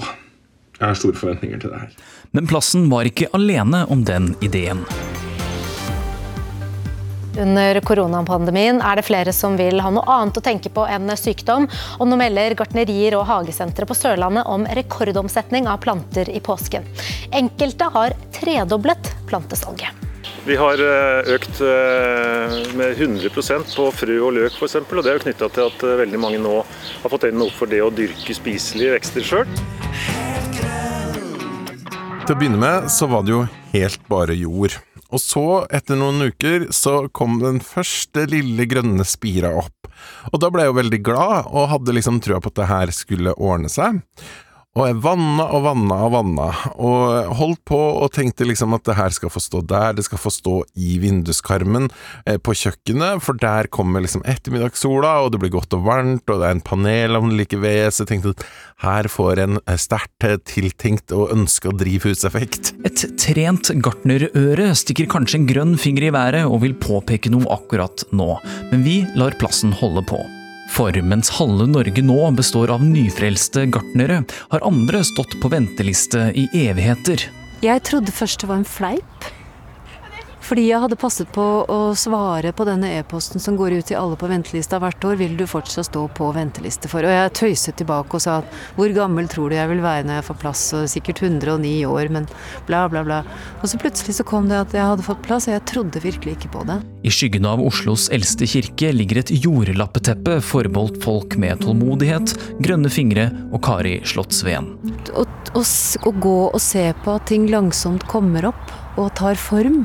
Jeg 0.77 0.85
har 0.85 0.99
store 1.01 1.17
forventninger 1.17 1.63
til 1.63 1.73
det 1.73 1.85
her. 1.87 1.93
Men 2.37 2.49
plassen 2.51 2.91
var 2.93 3.09
ikke 3.09 3.31
alene 3.37 3.87
om 3.93 4.05
den 4.05 4.35
ideen. 4.45 4.85
Under 7.37 7.81
koronapandemien 7.85 8.79
er 8.81 8.97
det 8.97 9.05
flere 9.05 9.33
som 9.37 9.59
vil 9.61 9.83
ha 9.85 9.91
noe 9.93 10.09
annet 10.09 10.39
å 10.41 10.45
tenke 10.45 10.73
på 10.73 10.87
enn 10.89 11.13
sykdom. 11.21 11.69
Og 12.01 12.09
nå 12.09 12.17
melder 12.21 12.57
gartnerier 12.57 13.19
og 13.19 13.27
hagesentre 13.29 13.89
på 13.89 13.97
Sørlandet 13.97 14.49
om 14.49 14.65
rekordomsetning 14.79 15.69
av 15.69 15.83
planter 15.85 16.33
i 16.33 16.41
påsken. 16.41 16.89
Enkelte 17.37 17.93
har 17.93 18.17
tredoblet 18.41 19.13
plantesalget. 19.29 20.06
Vi 20.47 20.55
har 20.57 20.79
eh, 20.79 21.29
økt 21.35 21.61
eh, 21.61 22.53
med 22.79 23.01
100% 23.03 23.73
på 23.75 23.87
frø 23.91 24.19
og 24.23 24.37
løk 24.37 24.55
f.eks. 24.55 24.77
Og 24.79 25.01
det 25.03 25.11
er 25.11 25.17
jo 25.19 25.23
knytta 25.25 25.49
til 25.51 25.65
at 25.67 25.81
eh, 25.83 25.97
veldig 25.99 26.21
mange 26.23 26.39
nå 26.39 26.61
har 26.63 27.11
fått 27.11 27.27
øynene 27.27 27.49
opp 27.49 27.57
for 27.59 27.73
det 27.73 27.81
å 27.83 27.91
dyrke 27.91 28.37
spiselige 28.37 28.93
vekster 28.95 29.27
sjøl. 29.27 29.51
Til 32.23 32.31
å 32.31 32.39
begynne 32.39 32.63
med 32.63 32.87
så 32.95 33.11
var 33.11 33.27
det 33.27 33.35
jo 33.35 33.43
helt 33.75 34.07
bare 34.07 34.39
jord. 34.39 34.79
Og 35.11 35.23
så, 35.23 35.47
etter 35.75 35.99
noen 35.99 36.31
uker, 36.31 36.69
så 36.71 37.09
kom 37.11 37.41
den 37.43 37.59
første 37.63 38.29
lille 38.31 38.71
grønne 38.71 39.07
spira 39.07 39.51
opp. 39.65 39.91
Og 40.31 40.39
da 40.43 40.51
ble 40.53 40.63
jeg 40.63 40.71
jo 40.71 40.79
veldig 40.79 41.03
glad, 41.11 41.51
og 41.51 41.71
hadde 41.75 41.95
liksom 41.99 42.23
trua 42.23 42.39
på 42.43 42.55
at 42.55 42.61
det 42.61 42.71
her 42.71 42.95
skulle 42.95 43.35
ordne 43.35 43.71
seg. 43.73 43.99
Og 44.77 44.85
jeg 44.85 44.99
vanna 45.01 45.47
og 45.57 45.63
vanna 45.65 45.99
og 46.05 46.11
vanna, 46.13 46.47
og 46.77 47.31
holdt 47.39 47.63
på 47.69 47.79
og 48.03 48.11
tenkte 48.13 48.45
liksom 48.45 48.77
at 48.77 48.85
det 48.85 48.99
her 48.99 49.15
skal 49.17 49.33
få 49.33 49.41
stå 49.41 49.63
der, 49.65 49.95
det 49.97 50.05
skal 50.05 50.21
få 50.21 50.33
stå 50.35 50.57
i 50.77 50.99
vinduskarmen 51.01 51.89
eh, 52.29 52.37
på 52.37 52.53
kjøkkenet, 52.61 53.25
for 53.25 53.41
der 53.41 53.71
kommer 53.73 54.05
liksom 54.05 54.25
ettermiddagssola, 54.29 55.15
og 55.25 55.33
det 55.33 55.41
blir 55.41 55.55
godt 55.57 55.73
og 55.79 55.89
varmt, 55.89 56.29
og 56.29 56.43
det 56.43 56.51
er 56.51 56.59
en 56.59 56.65
panelovn 56.67 57.33
like 57.41 57.57
ved, 57.63 57.89
så 57.89 58.05
jeg 58.05 58.13
tenkte 58.13 58.37
at 58.37 58.47
her 58.85 59.09
får 59.09 59.45
en 59.47 59.61
sterkt 59.81 60.29
tiltenkt 60.53 61.13
og 61.17 61.33
ønska 61.33 61.73
drivhuseffekt. 61.73 62.75
Et 62.85 63.09
trent 63.17 63.73
gartnerøre 63.81 64.71
stikker 64.77 65.09
kanskje 65.09 65.41
en 65.41 65.49
grønn 65.49 65.77
finger 65.81 66.11
i 66.11 66.15
været 66.21 66.45
og 66.45 66.61
vil 66.69 66.77
påpeke 66.77 67.33
noe 67.33 67.49
akkurat 67.57 68.05
nå, 68.13 68.35
men 68.73 68.85
vi 68.85 69.05
lar 69.17 69.41
plassen 69.41 69.73
holde 69.81 70.05
på. 70.05 70.21
For 70.73 70.97
mens 71.03 71.31
halve 71.39 71.69
Norge 71.71 72.03
nå 72.05 72.19
består 72.37 72.73
av 72.75 72.85
nyfrelste 72.85 73.67
gartnere, 73.73 74.23
har 74.53 74.67
andre 74.67 75.03
stått 75.07 75.39
på 75.41 75.51
venteliste 75.53 76.31
i 76.37 76.49
evigheter. 76.67 77.29
Jeg 77.65 77.83
trodde 77.89 78.13
først 78.13 78.43
det 78.43 78.51
var 78.51 78.61
en 78.61 78.69
fleip. 78.69 79.31
Fordi 80.47 80.69
jeg 80.69 80.79
hadde 80.79 80.99
passet 81.01 81.31
på 81.35 81.45
å 81.67 81.79
svare 81.99 82.53
på 82.55 82.65
denne 82.69 82.93
e-posten 83.01 83.43
som 83.43 83.57
går 83.59 83.81
ut 83.81 83.89
til 83.89 83.99
alle 83.99 84.15
på 84.19 84.29
ventelista 84.31 84.79
hvert 84.79 85.03
år, 85.09 85.17
vil 85.19 85.35
du 85.35 85.43
fortsatt 85.51 85.89
stå 85.89 86.05
på 86.15 86.29
venteliste 86.37 86.87
for. 86.91 87.03
Og 87.03 87.11
jeg 87.11 87.33
tøyset 87.35 87.75
tilbake 87.81 88.15
og 88.15 88.23
sa 88.23 88.37
at 88.45 88.61
hvor 88.77 88.95
gammel 88.95 89.27
tror 89.31 89.51
du 89.51 89.57
jeg 89.57 89.73
vil 89.73 89.83
være 89.83 90.05
når 90.07 90.21
jeg 90.21 90.27
får 90.29 90.39
plass, 90.45 90.63
og 90.79 90.87
sikkert 90.93 91.25
109 91.25 91.73
år, 91.91 92.13
men 92.15 92.29
bla, 92.69 92.85
bla, 92.93 93.03
bla. 93.07 93.19
Og 93.59 93.67
så 93.73 93.81
plutselig 93.83 94.15
så 94.21 94.29
kom 94.29 94.47
det 94.47 94.61
at 94.61 94.77
jeg 94.77 94.87
hadde 94.87 95.09
fått 95.09 95.25
plass, 95.27 95.49
og 95.51 95.57
jeg 95.57 95.67
trodde 95.73 96.05
virkelig 96.07 96.37
ikke 96.37 96.53
på 96.55 96.63
det. 96.71 96.79
I 97.03 97.15
skyggen 97.17 97.51
av 97.51 97.67
Oslos 97.67 98.07
eldste 98.15 98.47
kirke 98.51 98.93
ligger 98.95 99.25
et 99.25 99.35
jordlappeteppe 99.35 100.39
forbeholdt 100.47 101.03
folk 101.03 101.35
med 101.43 101.65
tålmodighet, 101.67 102.37
grønne 102.63 102.93
fingre 102.93 103.33
og 103.51 103.65
Kari 103.67 103.99
Slottsveen. 104.07 104.77
Å, 105.11 105.27
gå 106.23 106.39
og 106.47 106.61
se 106.63 106.87
på 107.03 107.19
at 107.19 107.27
ting 107.33 107.51
langsomt 107.51 108.07
kommer 108.07 108.53
opp 108.55 108.75
og 108.97 109.11
tar 109.19 109.37
form, 109.41 109.83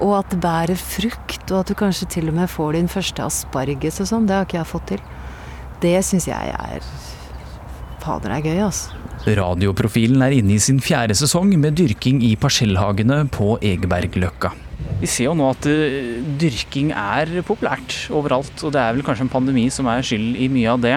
og 0.00 0.14
at 0.20 0.32
det 0.32 0.40
bærer 0.40 0.80
frukt, 0.80 1.44
og 1.50 1.60
at 1.60 1.70
du 1.70 1.76
kanskje 1.78 2.08
til 2.16 2.30
og 2.32 2.36
med 2.40 2.50
får 2.50 2.76
din 2.78 2.88
første 2.90 3.24
asparges 3.24 4.00
og 4.00 4.08
sånn, 4.08 4.28
det 4.28 4.36
har 4.36 4.48
ikke 4.48 4.60
jeg 4.60 4.70
fått 4.70 4.88
til. 4.94 5.02
Det 5.80 5.96
syns 6.04 6.28
jeg 6.28 6.54
er 6.56 6.84
Fader, 8.00 8.32
er 8.32 8.40
gøy, 8.44 8.62
altså. 8.64 8.96
Radioprofilen 9.28 10.22
er 10.24 10.32
inne 10.38 10.54
i 10.56 10.62
sin 10.62 10.78
fjerde 10.80 11.12
sesong 11.18 11.52
med 11.60 11.76
dyrking 11.76 12.22
i 12.24 12.32
parsellhagene 12.40 13.26
på 13.28 13.58
Egebergløkka. 13.60 14.54
Vi 15.02 15.08
ser 15.08 15.28
jo 15.28 15.34
nå 15.36 15.50
at 15.52 15.68
uh, 15.68 16.16
dyrking 16.40 16.94
er 16.96 17.42
populært 17.44 18.08
overalt, 18.16 18.56
og 18.64 18.72
det 18.72 18.80
er 18.80 18.96
vel 18.96 19.04
kanskje 19.04 19.26
en 19.26 19.32
pandemi 19.32 19.66
som 19.72 19.88
er 19.92 20.04
skyld 20.06 20.40
i 20.40 20.48
mye 20.52 20.72
av 20.72 20.80
det. 20.84 20.96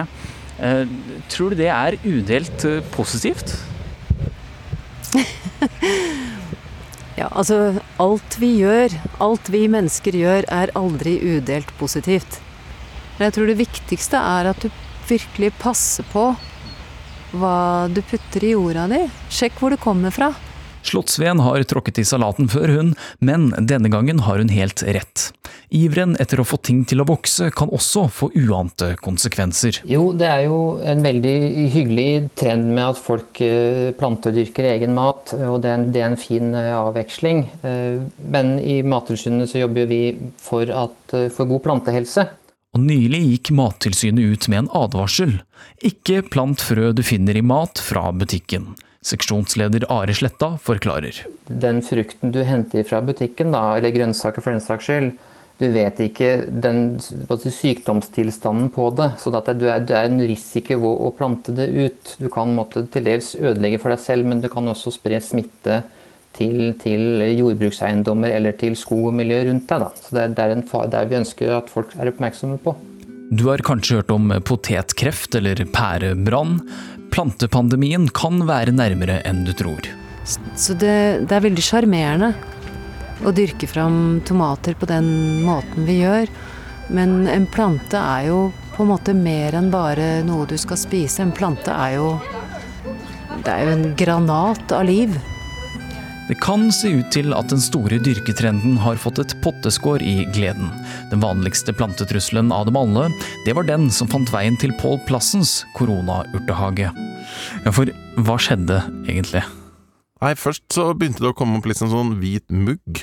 Uh, 0.56 0.88
tror 1.28 1.52
du 1.52 1.60
det 1.60 1.68
er 1.68 2.00
udelt 2.08 2.64
uh, 2.64 2.80
positivt? 2.96 3.52
Ja, 7.14 7.28
altså 7.30 7.76
alt 8.02 8.38
vi 8.42 8.56
gjør, 8.58 8.94
alt 9.22 9.50
vi 9.52 9.66
mennesker 9.70 10.16
gjør, 10.18 10.48
er 10.50 10.72
aldri 10.74 11.14
udelt 11.22 11.70
positivt. 11.78 12.40
Men 13.16 13.28
jeg 13.28 13.36
tror 13.36 13.50
det 13.50 13.60
viktigste 13.60 14.18
er 14.18 14.50
at 14.50 14.64
du 14.64 14.70
virkelig 15.06 15.52
passer 15.60 16.06
på 16.10 16.32
hva 17.38 17.58
du 17.90 18.00
putter 18.02 18.46
i 18.46 18.54
jorda 18.54 18.88
di. 18.90 19.04
Sjekk 19.30 19.60
hvor 19.60 19.74
det 19.74 19.82
kommer 19.82 20.14
fra. 20.14 20.32
Slottsveen 20.84 21.40
har 21.40 21.64
tråkket 21.68 22.02
i 22.02 22.06
salaten 22.06 22.50
før, 22.52 22.68
hun, 22.76 22.92
men 23.24 23.50
denne 23.58 23.90
gangen 23.92 24.20
har 24.26 24.42
hun 24.42 24.52
helt 24.52 24.84
rett. 24.84 25.30
Iveren 25.74 26.14
etter 26.20 26.38
å 26.38 26.46
få 26.46 26.58
ting 26.62 26.84
til 26.86 27.02
å 27.02 27.06
vokse 27.08 27.48
kan 27.56 27.72
også 27.72 28.04
få 28.12 28.28
uante 28.36 28.92
konsekvenser. 29.02 29.80
Jo, 29.88 30.10
det 30.14 30.28
er 30.28 30.44
jo 30.46 30.58
en 30.84 31.02
veldig 31.04 31.34
hyggelig 31.74 32.08
trend 32.38 32.68
med 32.76 32.84
at 32.92 33.00
folk 33.00 33.40
eh, 33.42 33.90
plantedyrker 33.98 34.68
egen 34.74 34.94
mat, 34.94 35.34
og 35.34 35.62
det 35.64 35.72
er 35.72 35.80
en, 35.80 35.88
det 35.94 36.04
er 36.04 36.12
en 36.12 36.20
fin 36.20 36.54
eh, 36.54 36.70
avveksling. 36.76 37.44
Eh, 37.66 38.04
men 38.36 38.54
i 38.60 38.82
Mattilsynet 38.86 39.50
så 39.50 39.64
jobber 39.64 39.90
vi 39.90 40.02
for, 40.38 40.68
at, 40.68 41.18
for 41.34 41.50
god 41.50 41.64
plantehelse. 41.66 42.28
Og 42.74 42.82
nylig 42.82 43.20
gikk 43.22 43.52
Mattilsynet 43.54 44.34
ut 44.34 44.48
med 44.50 44.64
en 44.64 44.72
advarsel. 44.84 45.36
Ikke 45.86 46.24
plant 46.26 46.62
frø 46.62 46.90
du 46.94 47.04
finner 47.06 47.38
i 47.38 47.44
mat 47.44 47.78
fra 47.82 48.08
butikken. 48.14 48.72
Seksjonsleder 49.04 49.84
Are 49.92 50.14
Sletta 50.16 50.54
forklarer. 50.64 51.24
Den 51.46 51.82
frukten 51.84 52.32
du 52.32 52.40
henter 52.46 52.86
fra 52.88 53.02
butikken, 53.04 53.52
da, 53.52 53.76
eller 53.76 53.92
grønnsaker 53.94 54.44
for 54.44 54.56
den 54.56 54.64
saks 54.64 54.88
skyld, 54.88 55.12
du 55.60 55.68
vet 55.70 56.00
ikke 56.02 56.30
den 56.48 56.96
sykdomstilstanden 56.98 58.72
på 58.74 58.88
det. 58.98 59.12
Så 59.22 59.30
det 59.30 59.42
er, 59.52 59.84
det 59.86 59.94
er 59.94 60.08
en 60.08 60.22
risiko 60.26 60.80
å 60.90 61.12
plante 61.14 61.54
det 61.54 61.68
ut. 61.70 62.16
Du 62.18 62.26
kan 62.32 62.50
måtte 62.56 62.82
til 62.90 63.06
dels 63.06 63.34
ødelegge 63.38 63.78
for 63.82 63.94
deg 63.94 64.02
selv, 64.02 64.26
men 64.26 64.42
du 64.42 64.48
kan 64.50 64.66
også 64.72 64.96
spre 64.96 65.20
smitte 65.22 65.84
til, 66.34 66.72
til 66.82 67.22
jordbrukseiendommer 67.36 68.34
eller 68.34 68.56
til 68.58 68.74
skog 68.78 69.12
og 69.12 69.14
miljø 69.20 69.44
rundt 69.46 69.68
deg. 69.70 69.84
Da. 69.84 69.92
Så 69.94 70.16
det 70.18 70.26
det 70.34 70.42
er 70.42 70.56
en 70.56 70.66
fare 70.66 70.90
der 70.96 71.06
vi 71.12 71.20
ønsker 71.20 71.54
at 71.60 71.70
folk 71.70 71.94
er 71.94 72.10
oppmerksomme 72.10 72.58
på. 72.64 72.74
Du 73.34 73.46
har 73.48 73.62
kanskje 73.64 73.98
hørt 73.98 74.12
om 74.12 74.28
potetkreft 74.46 75.34
eller 75.38 75.62
pærebrann. 75.72 76.58
Plantepandemien 77.14 78.08
kan 78.10 78.42
være 78.48 78.74
nærmere 78.74 79.20
enn 79.28 79.44
du 79.46 79.52
tror. 79.54 79.86
Så 80.26 80.74
det, 80.74 80.96
det 81.28 81.36
er 81.36 81.44
veldig 81.44 81.62
sjarmerende 81.62 82.32
å 83.22 83.30
dyrke 83.30 83.68
fram 83.70 84.20
tomater 84.26 84.74
på 84.74 84.88
den 84.90 85.06
måten 85.46 85.86
vi 85.86 86.00
gjør. 86.00 86.32
Men 86.90 87.28
en 87.30 87.46
plante 87.46 88.00
er 88.00 88.26
jo 88.32 88.40
på 88.74 88.82
en 88.82 88.90
måte 88.90 89.14
mer 89.14 89.54
enn 89.54 89.70
bare 89.70 90.24
noe 90.26 90.48
du 90.50 90.56
skal 90.58 90.80
spise. 90.80 91.22
En 91.22 91.32
plante 91.32 91.70
er 91.70 92.00
jo 92.00 92.16
Det 93.44 93.52
er 93.52 93.62
jo 93.66 93.76
en 93.76 93.86
granat 93.94 94.72
av 94.72 94.84
liv. 94.88 95.14
Det 96.24 96.38
kan 96.40 96.70
se 96.72 96.88
ut 96.88 97.10
til 97.12 97.34
at 97.36 97.50
den 97.52 97.60
store 97.60 97.98
dyrketrenden 98.00 98.78
har 98.80 98.96
fått 98.96 99.18
et 99.20 99.34
potteskår 99.44 100.00
i 100.00 100.22
gleden. 100.32 100.70
Den 101.10 101.20
vanligste 101.20 101.74
plantetrusselen 101.76 102.48
av 102.54 102.64
dem 102.64 102.78
alle, 102.80 103.10
det 103.44 103.52
var 103.56 103.66
den 103.68 103.90
som 103.92 104.08
fant 104.08 104.30
veien 104.32 104.56
til 104.56 104.72
Pål 104.80 105.02
Plassens 105.04 105.58
koronaurtehage. 105.76 106.88
Ja, 107.66 107.72
for 107.76 107.92
hva 108.24 108.36
skjedde 108.40 108.78
egentlig? 109.04 109.42
Nei, 110.24 110.30
først 110.40 110.64
så 110.72 110.86
begynte 110.96 111.20
det 111.20 111.34
å 111.34 111.36
komme 111.36 111.58
opp 111.58 111.68
litt 111.68 111.76
liksom 111.76 111.92
sånn 111.92 112.14
hvit 112.22 112.46
mugg 112.48 113.02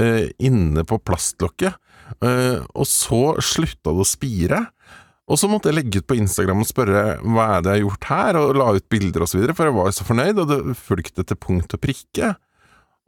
eh, 0.00 0.30
inne 0.40 0.84
på 0.88 0.96
plastlokket. 1.04 1.76
Eh, 2.24 2.62
og 2.72 2.88
så 2.88 3.34
slutta 3.44 3.92
det 3.92 4.06
å 4.06 4.08
spire. 4.08 4.62
Og 5.28 5.36
så 5.36 5.50
måtte 5.50 5.68
jeg 5.68 5.76
legge 5.76 6.00
ut 6.00 6.08
på 6.08 6.16
Instagram 6.16 6.64
og 6.64 6.70
spørre 6.70 7.04
hva 7.20 7.50
er 7.58 7.60
det 7.66 7.76
jeg 7.76 7.82
har 7.82 7.84
gjort 7.84 8.08
her, 8.08 8.40
og 8.40 8.56
la 8.56 8.70
ut 8.78 8.88
bilder 8.88 9.26
osv., 9.26 9.44
for 9.52 9.68
jeg 9.68 9.76
var 9.76 9.92
jo 9.92 9.94
så 9.98 10.08
fornøyd, 10.08 10.40
og 10.40 10.48
det 10.54 10.78
fulgte 10.80 11.26
til 11.28 11.40
punkt 11.40 11.76
og 11.76 11.84
prikke. 11.84 12.32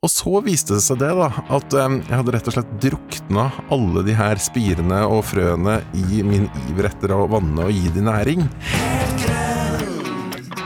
Og 0.05 0.11
så 0.12 0.40
viste 0.44 0.76
det 0.76 0.84
seg 0.84 0.98
det, 1.00 1.14
da, 1.16 1.30
at 1.57 1.72
jeg 1.72 2.12
hadde 2.12 2.34
rett 2.34 2.50
og 2.50 2.57
slett 2.59 2.74
drukna 2.82 3.46
alle 3.72 4.02
de 4.05 4.16
her 4.18 4.40
spirene 4.42 5.00
og 5.09 5.22
frøene 5.30 5.78
i 5.96 6.20
min 6.26 6.44
iver 6.66 6.90
etter 6.90 7.16
å 7.16 7.24
vanne 7.32 7.70
og 7.70 7.72
gi 7.72 7.88
de 7.94 8.05
næring. 8.05 8.44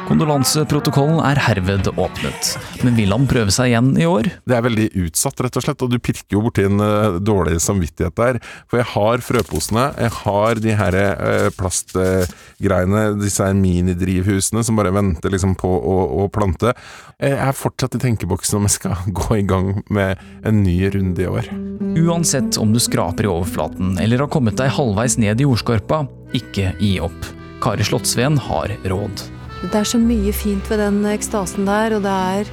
Kondolanseprotokollen 0.08 1.18
er 1.20 1.36
herved 1.44 1.90
åpnet, 1.92 2.54
men 2.80 2.94
vil 2.96 3.12
han 3.12 3.26
prøve 3.28 3.52
seg 3.52 3.68
igjen 3.68 3.90
i 4.00 4.06
år? 4.08 4.30
Det 4.48 4.56
er 4.56 4.64
veldig 4.64 4.86
utsatt, 5.04 5.42
rett 5.44 5.58
og 5.60 5.66
slett, 5.66 5.84
og 5.84 5.92
du 5.92 5.98
pirker 6.00 6.38
jo 6.38 6.40
borti 6.46 6.64
en 6.64 6.80
uh, 6.80 7.18
dårlig 7.20 7.58
samvittighet 7.60 8.16
der. 8.16 8.38
For 8.70 8.80
jeg 8.80 8.88
har 8.94 9.24
frøposene, 9.26 9.84
jeg 10.00 10.14
har 10.22 10.62
de 10.64 10.76
her 10.80 10.96
uh, 10.96 11.50
plastgreiene, 11.58 13.04
disse 13.20 13.44
her 13.44 13.56
minidrivhusene 13.58 14.64
som 14.64 14.80
bare 14.80 14.94
venter 14.96 15.34
liksom 15.34 15.52
på 15.60 15.68
å, 15.76 16.00
å, 16.22 16.28
plante. 16.32 16.72
Jeg 17.20 17.36
er 17.36 17.60
fortsatt 17.60 18.00
i 18.00 18.04
tenkeboksen 18.08 18.62
om 18.62 18.68
jeg 18.68 18.78
skal 18.78 19.08
gå 19.20 19.42
i 19.42 19.46
gang 19.48 19.74
med 19.92 20.24
en 20.48 20.62
ny 20.64 20.78
runde 20.94 21.26
i 21.26 21.28
år. 21.28 21.52
Uansett 22.00 22.56
om 22.56 22.72
du 22.72 22.80
skraper 22.80 23.28
i 23.28 23.34
overflaten 23.36 23.98
eller 24.00 24.24
har 24.24 24.32
kommet 24.32 24.56
deg 24.56 24.72
halvveis 24.72 25.20
ned 25.20 25.42
i 25.42 25.50
jordskorpa, 25.50 26.06
ikke 26.38 26.78
gi 26.80 26.96
opp. 27.04 27.34
Kari 27.60 27.84
Slottsveen 27.84 28.38
har 28.48 28.72
råd. 28.88 29.28
Det 29.58 29.74
er 29.74 29.86
så 29.90 29.98
mye 29.98 30.30
fint 30.36 30.68
ved 30.70 30.78
den 30.78 31.02
ekstasen 31.10 31.66
der, 31.66 31.96
og 31.96 32.04
det 32.06 32.14
er 32.14 32.50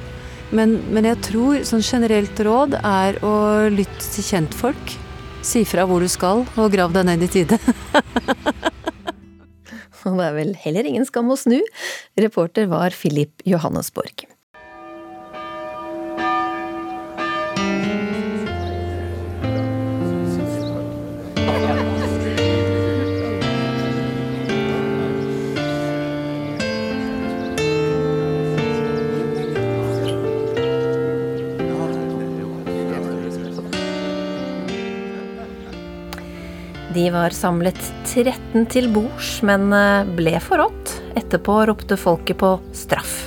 men, 0.54 0.76
men 0.94 1.06
jeg 1.08 1.18
tror 1.26 1.64
sånn 1.66 1.82
generelt 1.82 2.38
råd 2.46 2.76
er 2.78 3.18
å 3.26 3.34
lytte 3.72 4.10
til 4.12 4.26
kjentfolk. 4.26 4.94
Si 5.46 5.64
fra 5.66 5.86
hvor 5.86 6.02
du 6.02 6.10
skal, 6.10 6.44
og 6.58 6.70
grav 6.74 6.94
deg 6.94 7.06
ned 7.08 7.24
i 7.26 7.30
tide. 7.30 7.58
og 10.06 10.18
det 10.20 10.28
er 10.28 10.38
vel 10.38 10.54
heller 10.62 10.86
ingen 10.86 11.06
skam 11.06 11.30
å 11.34 11.38
snu. 11.38 11.58
Reporter 12.18 12.70
var 12.70 12.94
Philip 12.94 13.42
Johannesborg. 13.46 14.26
De 36.96 37.10
var 37.12 37.34
samlet 37.36 37.76
13 38.08 38.62
til 38.72 38.86
bords, 38.88 39.42
men 39.44 39.68
eh, 39.76 40.06
ble 40.16 40.38
forrådt. 40.40 40.94
Etterpå 41.20 41.58
ropte 41.68 41.98
folket 42.00 42.38
på 42.40 42.54
straff. 42.72 43.26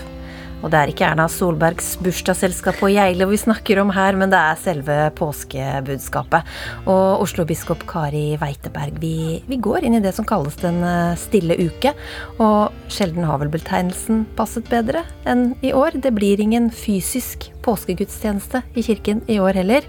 Og 0.64 0.72
det 0.74 0.80
er 0.80 0.92
ikke 0.92 1.06
Erna 1.06 1.28
Solbergs 1.30 1.92
bursdagsselskap 2.02 2.80
på 2.82 2.90
Geilo 2.96 3.30
vi 3.30 3.38
snakker 3.40 3.84
om 3.84 3.94
her, 3.94 4.18
men 4.18 4.34
det 4.34 4.40
er 4.42 4.58
selve 4.64 4.98
påskebudskapet. 5.20 6.50
Og 6.90 7.22
Oslo-biskop 7.28 7.86
Kari 7.88 8.34
Weiteberg, 8.42 8.98
vi, 9.04 9.40
vi, 9.46 9.62
går 9.62 9.86
inn 9.86 10.00
i 10.00 10.04
det 10.04 10.16
som 10.18 10.26
kalles 10.28 10.58
Den 10.66 10.82
eh, 10.82 11.14
stille 11.22 11.62
uke. 11.62 11.94
Og 12.42 12.74
sjelden 12.90 13.30
har 13.30 13.38
vel 13.44 13.54
betegnelsen 13.54 14.26
passet 14.40 14.66
bedre 14.74 15.06
enn 15.30 15.52
i 15.62 15.76
år. 15.78 16.02
Det 16.02 16.16
blir 16.18 16.42
ingen 16.42 16.74
fysisk 16.74 17.52
påskegudstjeneste 17.62 18.66
i 18.74 18.90
kirken 18.90 19.22
i 19.30 19.38
år 19.38 19.62
heller. 19.62 19.86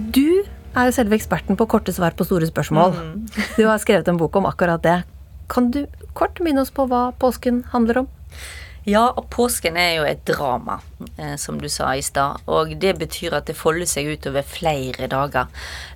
Du 0.00 0.42
er 0.74 0.88
jo 0.88 0.96
selve 0.96 1.16
eksperten 1.18 1.58
på 1.58 1.68
korte 1.70 1.94
svar 1.94 2.14
på 2.16 2.26
store 2.28 2.48
spørsmål. 2.50 2.94
Mm. 2.96 3.26
Du 3.56 3.66
har 3.66 3.80
skrevet 3.82 4.08
en 4.08 4.20
bok 4.20 4.36
om 4.36 4.48
akkurat 4.50 4.82
det. 4.84 5.00
Kan 5.50 5.70
du 5.74 5.84
kort 6.14 6.40
minne 6.44 6.62
oss 6.62 6.72
på 6.74 6.86
hva 6.90 7.10
påsken 7.18 7.64
handler 7.72 8.04
om? 8.04 8.10
Ja, 8.88 9.10
og 9.12 9.26
påsken 9.28 9.76
er 9.76 9.90
jo 9.98 10.04
et 10.08 10.22
drama, 10.24 10.78
eh, 11.18 11.34
som 11.36 11.58
du 11.60 11.68
sa 11.68 11.92
i 11.94 12.02
stad. 12.02 12.40
Og 12.48 12.72
det 12.80 12.94
betyr 12.98 13.36
at 13.36 13.46
det 13.46 13.56
folder 13.56 13.86
seg 13.86 14.08
utover 14.08 14.42
flere 14.42 15.06
dager. 15.06 15.50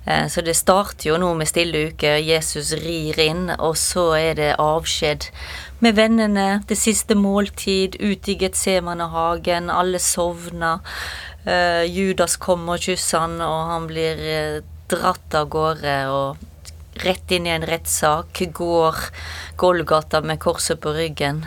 Eh, 0.05 0.27
så 0.29 0.43
det 0.45 0.55
starter 0.55 1.09
jo 1.09 1.17
nå 1.17 1.33
med 1.33 1.49
stille 1.49 1.87
uke, 1.89 2.13
Jesus 2.21 2.73
rir 2.85 3.17
inn, 3.19 3.49
og 3.57 3.73
så 3.75 4.11
er 4.19 4.33
det 4.37 4.55
avskjed 4.61 5.31
med 5.81 5.97
vennene. 5.97 6.63
Det 6.67 6.77
siste 6.77 7.17
måltid, 7.17 7.97
ute 7.99 8.31
i 8.31 8.37
Getsemanehagen, 8.37 9.69
alle 9.69 9.99
sovner. 9.99 10.85
Eh, 11.45 11.85
Judas 11.85 12.39
kommer 12.41 12.79
og 12.79 12.85
kysser 12.87 13.21
han, 13.21 13.37
og 13.45 13.69
han 13.69 13.87
blir 13.89 14.21
eh, 14.21 14.61
dratt 14.89 15.37
av 15.37 15.49
gårde. 15.53 15.95
og 16.09 17.01
Rett 17.05 17.31
inn 17.35 17.45
i 17.45 17.51
en 17.51 17.65
rettssak, 17.67 18.39
går 18.55 19.01
Golgata 19.59 20.21
med 20.23 20.39
korset 20.39 20.79
på 20.81 20.93
ryggen. 20.95 21.43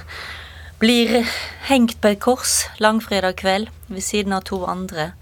Blir 0.79 1.25
hengt 1.67 1.97
på 2.03 2.13
et 2.13 2.21
kors 2.23 2.69
langfredag 2.79 3.41
kveld 3.41 3.73
ved 3.89 4.05
siden 4.05 4.37
av 4.37 4.45
to 4.47 4.61
andre. 4.69 5.13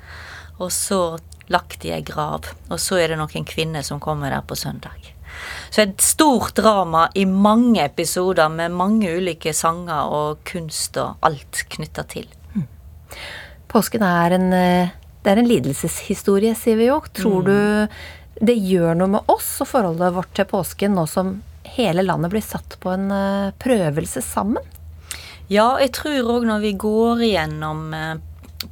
Og 0.59 0.73
så 0.75 1.19
lagt 1.49 1.87
i 1.87 1.95
ei 1.95 2.03
grav. 2.05 2.51
Og 2.69 2.81
så 2.83 2.99
er 3.01 3.15
det 3.15 3.21
noen 3.21 3.47
kvinner 3.49 3.87
som 3.87 4.03
kommer 4.03 4.35
der 4.35 4.45
på 4.45 4.59
søndag. 4.59 5.13
Så 5.71 5.85
et 5.85 6.03
stort 6.03 6.57
drama 6.59 7.07
i 7.15 7.25
mange 7.25 7.85
episoder 7.85 8.49
med 8.53 8.75
mange 8.75 9.11
ulike 9.15 9.53
sanger 9.55 10.13
og 10.13 10.45
kunst 10.49 10.97
og 11.01 11.23
alt 11.27 11.65
knytta 11.71 12.07
til. 12.11 12.29
Påsken 13.77 14.05
er 14.07 14.33
en, 14.39 14.53
eh, 14.57 14.95
det 15.23 15.33
er 15.35 15.43
en 15.43 15.51
lidelseshistorie, 15.51 16.55
sier 16.57 16.79
vi 16.79 16.87
jo. 16.89 17.03
Tror 17.13 17.43
Mm. 17.43 17.45
du 17.45 17.89
det 18.47 18.57
gjør 18.57 18.97
noe 18.97 19.09
med 19.09 19.29
oss 19.29 19.61
og 19.61 19.69
forholdet 19.69 20.15
vårt 20.15 20.33
til 20.35 20.45
påsken 20.49 20.95
nå 20.95 21.07
som 21.09 21.43
hele 21.77 22.03
landet 22.05 22.31
blir 22.31 22.45
satt 22.45 22.77
på 22.81 22.93
en 22.93 23.11
eh, 23.13 23.53
prøvelse 23.61 24.23
sammen? 24.25 24.65
Ja, 25.49 25.77
jeg 25.79 25.93
tror 25.93 26.33
òg 26.37 26.47
når 26.49 26.61
vi 26.61 26.73
går 26.73 27.21
igjennom 27.27 27.93
eh, 27.95 28.17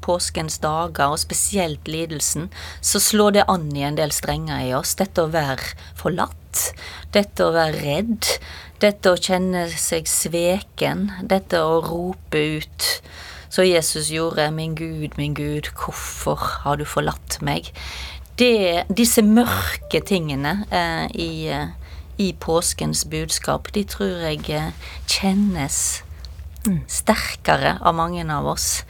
påskens 0.01 0.59
dager, 0.59 1.13
og 1.13 1.21
spesielt 1.21 1.85
lidelsen, 1.85 2.49
så 2.81 3.01
slår 3.01 3.37
det 3.37 3.45
an 3.49 3.69
i 3.77 3.85
en 3.85 3.97
del 3.97 4.11
strenger 4.11 4.65
i 4.65 4.73
oss. 4.75 4.95
Dette 4.97 5.23
å 5.23 5.31
være 5.31 5.75
forlatt, 5.95 6.73
dette 7.13 7.45
å 7.45 7.53
være 7.53 7.83
redd, 7.85 8.31
dette 8.81 9.13
å 9.13 9.21
kjenne 9.21 9.69
seg 9.69 10.09
sveken, 10.09 11.11
dette 11.29 11.61
å 11.61 11.83
rope 11.85 12.41
ut 12.59 12.89
så 13.55 13.63
Jesus 13.63 14.09
gjorde, 14.11 14.51
min 14.51 14.75
Gud, 14.75 15.15
min 15.17 15.35
Gud, 15.35 15.69
hvorfor 15.79 16.41
har 16.65 16.81
du 16.81 16.83
forlatt 16.85 17.39
meg? 17.39 17.69
Det, 18.39 18.83
disse 18.91 19.23
mørke 19.23 20.01
tingene 20.03 20.65
eh, 20.75 21.05
i, 21.15 21.47
eh, 21.55 21.69
i 22.19 22.33
påskens 22.35 23.05
budskap, 23.07 23.71
de 23.77 23.85
tror 23.87 24.27
jeg 24.27 24.43
eh, 24.51 24.73
kjennes 25.07 25.79
sterkere 26.91 27.77
av 27.79 27.95
mange 27.95 28.27
av 28.27 28.51
oss. 28.57 28.83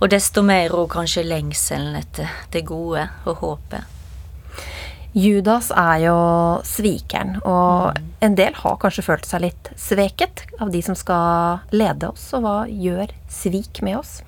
Og 0.00 0.08
desto 0.08 0.40
mer 0.46 0.72
òg 0.72 0.88
kanskje 0.94 1.26
lengselen 1.28 2.00
etter 2.00 2.32
det 2.54 2.64
gode 2.64 3.10
og 3.26 3.42
håpet. 3.44 3.97
Judas 5.18 5.72
er 5.74 6.04
jo 6.04 6.18
svikeren, 6.62 7.40
og 7.42 7.96
en 8.22 8.36
del 8.38 8.54
har 8.54 8.76
kanskje 8.78 9.02
følt 9.02 9.26
seg 9.26 9.42
litt 9.48 9.70
sveket 9.74 10.44
av 10.62 10.70
de 10.70 10.82
som 10.84 10.94
skal 10.98 11.64
lede 11.74 12.12
oss. 12.12 12.28
Og 12.38 12.44
hva 12.44 12.58
gjør 12.70 13.10
svik 13.32 13.80
med 13.82 13.98
oss? 13.98 14.20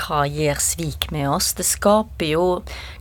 Hva 0.00 0.24
gjør 0.26 0.58
svik 0.62 1.10
med 1.14 1.28
oss? 1.30 1.52
Det 1.54 1.66
skaper 1.68 2.26
jo 2.26 2.44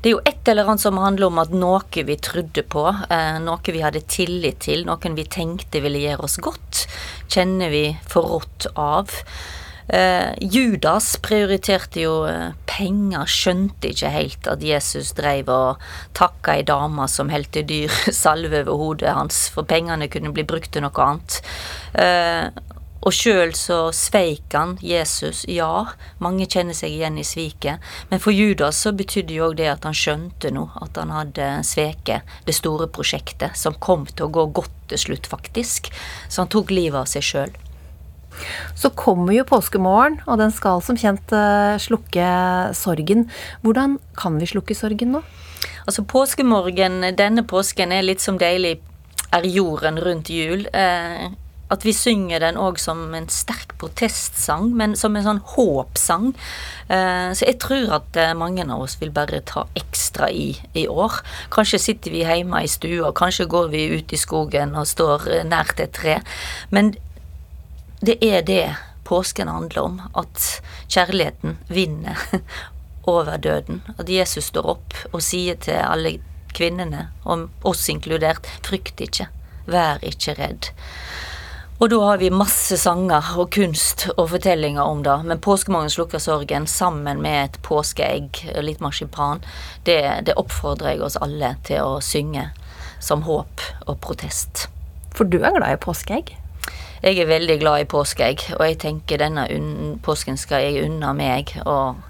Det 0.01 0.11
er 0.11 0.15
jo 0.17 0.21
et 0.27 0.51
eller 0.51 0.67
annet 0.67 0.83
som 0.83 0.99
handler 1.01 1.31
om 1.31 1.41
at 1.41 1.55
noe 1.55 2.03
vi 2.05 2.17
trodde 2.21 2.65
på, 2.75 2.85
eh, 3.09 3.39
noe 3.41 3.73
vi 3.73 3.81
hadde 3.81 4.05
tillit 4.05 4.59
til, 4.67 4.85
noen 4.85 5.17
vi 5.17 5.25
tenkte 5.25 5.81
ville 5.81 6.03
gjøre 6.03 6.27
oss 6.27 6.37
godt, 6.37 6.85
kjenner 7.31 7.73
vi 7.73 7.85
forrådt 8.05 8.69
av. 8.75 9.09
Eh, 9.89 10.33
Judas 10.41 11.17
prioriterte 11.17 12.03
jo 12.03 12.13
eh, 12.29 12.51
penger, 12.69 13.25
skjønte 13.25 13.89
ikke 13.89 14.13
helt 14.13 14.49
at 14.51 14.61
Jesus 14.61 15.15
dreiv 15.17 15.49
og 15.49 15.81
takka 16.17 16.59
ei 16.59 16.65
dame 16.67 17.07
som 17.09 17.31
helte 17.33 17.65
dyr 17.65 17.89
salve 18.23 18.61
over 18.67 18.83
hodet 18.83 19.15
hans, 19.17 19.47
for 19.53 19.65
pengene 19.65 20.11
kunne 20.11 20.33
bli 20.35 20.45
brukt 20.45 20.69
til 20.75 20.85
noe 20.85 21.05
annet. 21.05 21.39
Eh, 21.97 22.49
og 22.99 23.15
sjøl 23.15 23.53
så 23.55 23.77
sveik 23.95 24.53
han 24.53 24.73
Jesus, 24.83 25.45
ja, 25.47 25.87
mange 26.19 26.45
kjenner 26.51 26.75
seg 26.75 26.91
igjen 26.91 27.17
i 27.17 27.23
sviket, 27.25 27.79
men 28.11 28.21
for 28.21 28.35
Judas 28.35 28.81
så 28.83 28.91
betydde 28.93 29.37
jo 29.37 29.47
òg 29.47 29.55
det 29.61 29.69
at 29.71 29.87
han 29.87 29.95
skjønte 29.95 30.51
nå 30.53 30.65
at 30.83 30.99
han 30.99 31.13
hadde 31.15 31.47
sveket 31.65 32.27
det 32.45 32.57
store 32.59 32.89
prosjektet, 32.91 33.55
som 33.57 33.79
kom 33.79 34.03
til 34.11 34.27
å 34.27 34.33
gå 34.35 34.45
godt 34.59 34.75
til 34.91 35.01
slutt, 35.07 35.31
faktisk. 35.31 35.89
Så 36.27 36.43
han 36.43 36.51
tok 36.51 36.75
livet 36.75 36.99
av 36.99 37.09
seg 37.09 37.25
sjøl. 37.25 37.57
Så 38.77 38.91
kommer 38.97 39.33
jo 39.35 39.47
påskemorgen, 39.49 40.19
og 40.27 40.39
den 40.41 40.53
skal 40.55 40.83
som 40.85 40.99
kjent 40.99 41.33
eh, 41.35 41.75
slukke 41.81 42.29
sorgen. 42.77 43.27
Hvordan 43.65 43.97
kan 44.19 44.39
vi 44.41 44.49
slukke 44.49 44.77
sorgen 44.77 45.17
nå? 45.17 45.23
Altså 45.89 46.05
Påskemorgen 46.05 47.01
denne 47.17 47.43
påsken 47.47 47.91
er 47.95 48.05
litt 48.05 48.21
som 48.21 48.37
deilig 48.39 48.77
er 49.35 49.45
jorden 49.49 49.99
rundt 50.01 50.29
jul. 50.33 50.67
Eh, 50.73 51.29
at 51.69 51.85
vi 51.85 51.93
synger 51.93 52.41
den 52.41 52.57
òg 52.57 52.79
som 52.81 53.01
en 53.13 53.27
sterk 53.29 53.75
protestsang, 53.81 54.71
men 54.77 54.95
som 54.97 55.13
en 55.15 55.25
sånn 55.27 55.41
håpsang. 55.53 56.31
Eh, 56.89 57.29
så 57.37 57.45
jeg 57.45 57.59
tror 57.61 57.93
at 57.99 58.17
eh, 58.17 58.33
mange 58.37 58.65
av 58.65 58.87
oss 58.87 58.97
vil 59.01 59.13
bare 59.13 59.43
ta 59.45 59.67
ekstra 59.77 60.31
i 60.33 60.47
i 60.73 60.87
år. 60.89 61.19
Kanskje 61.53 61.81
sitter 61.83 62.15
vi 62.15 62.25
hjemme 62.25 62.63
i 62.65 62.71
stua, 62.71 63.13
kanskje 63.13 63.49
går 63.49 63.69
vi 63.75 63.85
ut 63.99 64.13
i 64.13 64.19
skogen 64.19 64.73
og 64.73 64.89
står 64.89 65.29
nært 65.49 65.81
et 65.83 65.93
tre. 65.93 66.17
Men 66.73 66.95
det 68.05 68.17
er 68.23 68.41
det 68.47 68.65
påsken 69.03 69.47
handler 69.47 69.81
om. 69.81 70.01
At 70.13 70.61
kjærligheten 70.87 71.57
vinner 71.67 72.17
over 73.09 73.37
døden. 73.37 73.81
At 73.97 74.09
Jesus 74.09 74.51
står 74.51 74.75
opp 74.75 74.97
og 75.11 75.23
sier 75.25 75.57
til 75.59 75.81
alle 75.81 76.19
kvinnene, 76.55 77.09
om 77.23 77.47
oss 77.67 77.87
inkludert, 77.91 78.47
frykt 78.65 79.01
ikke, 79.05 79.29
vær 79.69 80.01
ikke 80.05 80.35
redd. 80.39 80.71
Og 81.79 81.87
da 81.93 81.99
har 82.03 82.17
vi 82.19 82.27
masse 82.33 82.75
sanger 82.81 83.29
og 83.39 83.53
kunst 83.55 84.09
og 84.17 84.25
fortellinger 84.33 84.83
om 84.83 85.03
det. 85.05 85.15
Men 85.29 85.39
påskemorgen 85.39 85.93
slukker 85.93 86.19
sorgen 86.19 86.67
sammen 86.67 87.21
med 87.23 87.37
et 87.45 87.59
påskeegg 87.63 88.41
og 88.51 88.65
litt 88.67 88.83
marsipan. 88.83 89.39
Det, 89.87 90.01
det 90.27 90.35
oppfordrer 90.35 90.97
jeg 90.97 91.05
oss 91.07 91.15
alle 91.23 91.53
til 91.69 91.85
å 91.85 92.01
synge 92.03 92.49
som 92.99 93.23
håp 93.23 93.63
og 93.87 93.95
protest. 94.03 94.67
For 95.15 95.23
du 95.23 95.39
er 95.39 95.55
glad 95.55 95.77
i 95.77 95.79
påskeegg? 95.79 96.35
Jeg 96.99 97.15
er 97.15 97.29
veldig 97.29 97.55
glad 97.61 97.85
i 97.85 97.87
påskeegg, 97.87 98.41
og 98.57 98.65
jeg 98.65 98.75
tenker 98.81 99.21
denne 99.21 99.45
påsken 100.03 100.35
skal 100.39 100.65
jeg 100.65 100.83
unna 100.83 101.13
meg 101.15 101.53
og 101.63 102.01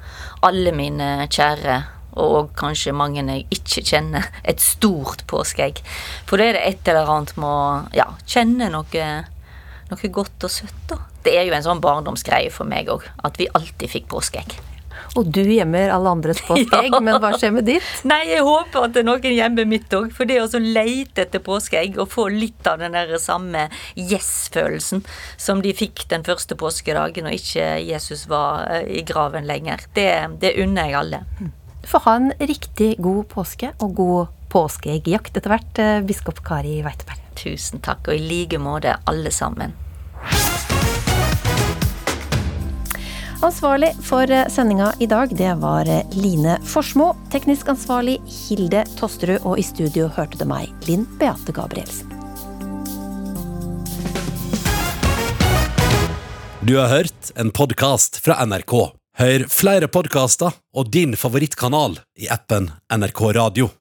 alle 0.46 0.74
mine 0.74 1.28
kjære, 1.30 1.76
og 2.20 2.50
kanskje 2.58 2.96
mange 2.98 3.22
jeg 3.22 3.46
ikke 3.54 3.84
kjenner, 3.86 4.32
et 4.42 4.64
stort 4.64 5.28
påskeegg. 5.30 5.84
For 6.26 6.42
da 6.42 6.50
er 6.50 6.58
det 6.58 6.66
et 6.66 6.90
eller 6.90 7.12
annet 7.14 7.36
med 7.38 7.50
å 7.50 8.00
ja, 8.00 8.08
kjenne 8.26 8.72
noe, 8.74 9.12
noe 9.92 10.12
godt 10.18 10.50
og 10.50 10.56
søtt, 10.58 10.82
da. 10.90 10.98
Det 11.22 11.36
er 11.38 11.46
jo 11.46 11.54
en 11.54 11.68
sånn 11.68 11.84
barndomsgreie 11.84 12.50
for 12.50 12.66
meg 12.66 12.90
òg, 12.90 13.06
at 13.28 13.38
vi 13.38 13.52
alltid 13.54 13.94
fikk 13.94 14.10
påskeegg. 14.10 14.58
Og 15.18 15.30
du 15.34 15.42
gjemmer 15.42 15.92
alle 15.94 16.14
andres 16.14 16.42
påskeegg, 16.46 16.98
men 17.06 17.18
hva 17.22 17.34
skjer 17.38 17.54
med 17.56 17.68
ditt? 17.70 17.88
Nei, 18.10 18.22
jeg 18.30 18.46
håper 18.46 18.86
at 18.88 18.96
det 18.96 19.04
er 19.04 19.08
noen 19.10 19.38
gjemmer 19.40 19.70
mitt 19.70 19.94
òg. 19.96 20.12
For 20.16 20.30
det 20.30 20.40
å 20.44 20.50
så 20.52 20.62
leite 20.62 21.26
etter 21.26 21.44
påskeegg 21.44 21.98
og 22.00 22.12
få 22.14 22.28
litt 22.34 22.68
av 22.70 22.82
den 22.84 22.98
der 22.98 23.16
samme 23.22 23.68
yes-følelsen 23.98 25.04
som 25.38 25.64
de 25.66 25.74
fikk 25.76 26.06
den 26.12 26.26
første 26.28 26.58
påskedagen 26.60 27.30
og 27.30 27.38
ikke 27.38 27.72
Jesus 27.86 28.28
var 28.30 28.68
eh, 28.70 28.86
i 29.00 29.06
graven 29.08 29.48
lenger, 29.50 29.84
det, 29.98 30.12
det 30.44 30.56
unner 30.62 30.90
jeg 30.90 31.00
alle. 31.00 31.24
Du 31.80 31.88
får 31.90 32.06
ha 32.06 32.16
en 32.20 32.32
riktig 32.40 32.94
god 33.02 33.26
påske 33.32 33.74
og 33.80 33.96
god 33.98 34.36
påskeeggjakt 34.54 35.38
etter 35.38 35.54
hvert, 35.54 35.82
eh, 35.82 36.00
biskop 36.06 36.44
Kari 36.46 36.80
Weiteberg. 36.86 37.22
Tusen 37.40 37.82
takk, 37.86 38.10
og 38.10 38.18
i 38.18 38.26
like 38.26 38.60
måte 38.62 38.98
alle 39.10 39.32
sammen. 39.34 39.76
Ansvarlig 43.40 43.94
for 44.04 44.32
eh, 44.32 44.48
sendinga 44.52 44.94
i 45.00 45.06
dag, 45.08 45.32
det 45.36 45.54
var 45.62 45.88
eh, 45.88 46.04
Line 46.12 46.58
Forsmo. 46.68 47.14
Teknisk 47.32 47.70
ansvarlig 47.72 48.18
Hilde 48.28 48.84
Tosterud, 49.00 49.46
og 49.48 49.62
i 49.62 49.64
studio 49.64 50.10
hørte 50.12 50.42
du 50.42 50.44
meg, 50.50 50.74
Linn 50.90 51.06
Beate 51.22 51.56
Gabrielsen. 51.56 52.12
Du 56.68 56.76
har 56.76 56.92
hørt 56.92 57.32
en 57.40 57.54
podkast 57.56 58.20
fra 58.20 58.42
NRK. 58.44 58.76
Hør 59.20 59.48
flere 59.48 59.88
podkaster 59.88 60.60
og 60.76 60.92
din 60.92 61.16
favorittkanal 61.16 62.02
i 62.20 62.28
appen 62.28 62.68
NRK 62.92 63.24
Radio. 63.40 63.72